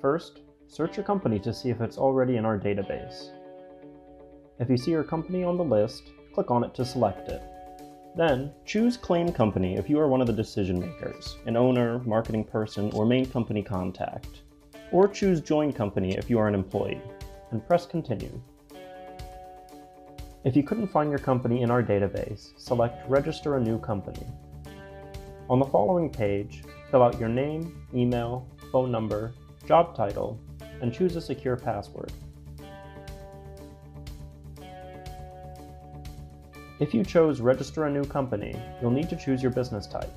First, 0.00 0.40
search 0.68 0.96
your 0.96 1.04
company 1.04 1.38
to 1.40 1.52
see 1.52 1.70
if 1.70 1.80
it's 1.80 1.98
already 1.98 2.36
in 2.36 2.44
our 2.44 2.58
database. 2.58 3.30
If 4.60 4.68
you 4.68 4.76
see 4.76 4.90
your 4.90 5.04
company 5.04 5.42
on 5.42 5.56
the 5.56 5.64
list, 5.64 6.10
click 6.34 6.50
on 6.50 6.62
it 6.62 6.74
to 6.74 6.84
select 6.84 7.30
it. 7.30 7.42
Then, 8.14 8.52
choose 8.66 8.98
Claim 8.98 9.32
Company 9.32 9.76
if 9.76 9.88
you 9.88 9.98
are 9.98 10.06
one 10.06 10.20
of 10.20 10.26
the 10.26 10.34
decision 10.34 10.78
makers, 10.78 11.38
an 11.46 11.56
owner, 11.56 12.00
marketing 12.00 12.44
person, 12.44 12.92
or 12.92 13.06
main 13.06 13.24
company 13.24 13.62
contact. 13.62 14.42
Or 14.92 15.08
choose 15.08 15.40
Join 15.40 15.72
Company 15.72 16.14
if 16.18 16.28
you 16.28 16.38
are 16.38 16.46
an 16.46 16.54
employee, 16.54 17.00
and 17.52 17.66
press 17.66 17.86
Continue. 17.86 18.38
If 20.44 20.54
you 20.54 20.62
couldn't 20.62 20.88
find 20.88 21.08
your 21.08 21.20
company 21.20 21.62
in 21.62 21.70
our 21.70 21.82
database, 21.82 22.50
select 22.58 23.08
Register 23.08 23.56
a 23.56 23.60
New 23.60 23.78
Company. 23.78 24.26
On 25.48 25.58
the 25.58 25.64
following 25.64 26.10
page, 26.10 26.64
fill 26.90 27.02
out 27.02 27.18
your 27.18 27.30
name, 27.30 27.86
email, 27.94 28.46
phone 28.70 28.92
number, 28.92 29.32
job 29.66 29.96
title, 29.96 30.38
and 30.82 30.92
choose 30.92 31.16
a 31.16 31.20
secure 31.22 31.56
password. 31.56 32.12
If 36.80 36.94
you 36.94 37.04
chose 37.04 37.42
Register 37.42 37.84
a 37.84 37.90
New 37.90 38.04
Company, 38.04 38.56
you'll 38.80 38.90
need 38.90 39.10
to 39.10 39.16
choose 39.16 39.42
your 39.42 39.52
business 39.52 39.86
type. 39.86 40.10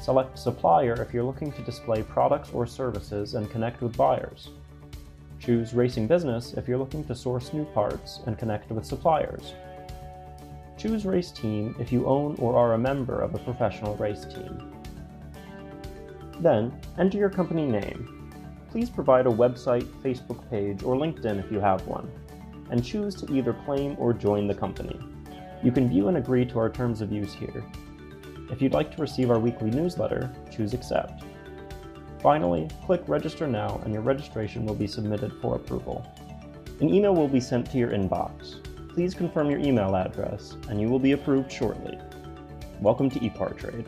Select 0.00 0.38
Supplier 0.38 0.94
if 1.02 1.12
you're 1.12 1.22
looking 1.22 1.52
to 1.52 1.60
display 1.60 2.02
products 2.02 2.48
or 2.54 2.66
services 2.66 3.34
and 3.34 3.50
connect 3.50 3.82
with 3.82 3.94
buyers. 3.94 4.48
Choose 5.38 5.74
Racing 5.74 6.06
Business 6.06 6.54
if 6.54 6.66
you're 6.66 6.78
looking 6.78 7.04
to 7.04 7.14
source 7.14 7.52
new 7.52 7.66
parts 7.66 8.20
and 8.24 8.38
connect 8.38 8.70
with 8.70 8.86
suppliers. 8.86 9.52
Choose 10.78 11.04
Race 11.04 11.30
Team 11.30 11.76
if 11.78 11.92
you 11.92 12.06
own 12.06 12.36
or 12.38 12.56
are 12.56 12.72
a 12.72 12.78
member 12.78 13.20
of 13.20 13.34
a 13.34 13.38
professional 13.38 13.96
race 13.96 14.24
team. 14.24 14.72
Then, 16.40 16.72
enter 16.98 17.18
your 17.18 17.28
company 17.28 17.66
name. 17.66 18.32
Please 18.70 18.88
provide 18.88 19.26
a 19.26 19.30
website, 19.30 19.84
Facebook 20.02 20.48
page, 20.48 20.82
or 20.82 20.96
LinkedIn 20.96 21.38
if 21.44 21.52
you 21.52 21.60
have 21.60 21.86
one, 21.86 22.10
and 22.70 22.82
choose 22.82 23.14
to 23.16 23.30
either 23.30 23.52
claim 23.66 23.94
or 23.98 24.14
join 24.14 24.46
the 24.46 24.54
company. 24.54 24.98
You 25.62 25.72
can 25.72 25.88
view 25.88 26.08
and 26.08 26.16
agree 26.16 26.44
to 26.46 26.58
our 26.58 26.70
terms 26.70 27.00
of 27.00 27.10
use 27.10 27.32
here. 27.34 27.64
If 28.50 28.62
you'd 28.62 28.74
like 28.74 28.94
to 28.94 29.02
receive 29.02 29.30
our 29.30 29.38
weekly 29.38 29.70
newsletter, 29.70 30.30
choose 30.54 30.74
Accept. 30.74 31.24
Finally, 32.20 32.68
click 32.84 33.02
Register 33.06 33.46
Now 33.46 33.80
and 33.84 33.92
your 33.92 34.02
registration 34.02 34.66
will 34.66 34.74
be 34.74 34.86
submitted 34.86 35.32
for 35.40 35.56
approval. 35.56 36.06
An 36.80 36.92
email 36.92 37.14
will 37.14 37.28
be 37.28 37.40
sent 37.40 37.70
to 37.70 37.78
your 37.78 37.90
inbox. 37.90 38.62
Please 38.92 39.14
confirm 39.14 39.50
your 39.50 39.60
email 39.60 39.96
address 39.96 40.56
and 40.68 40.80
you 40.80 40.88
will 40.88 40.98
be 40.98 41.12
approved 41.12 41.50
shortly. 41.50 41.98
Welcome 42.80 43.10
to 43.10 43.18
ePartrade. 43.20 43.86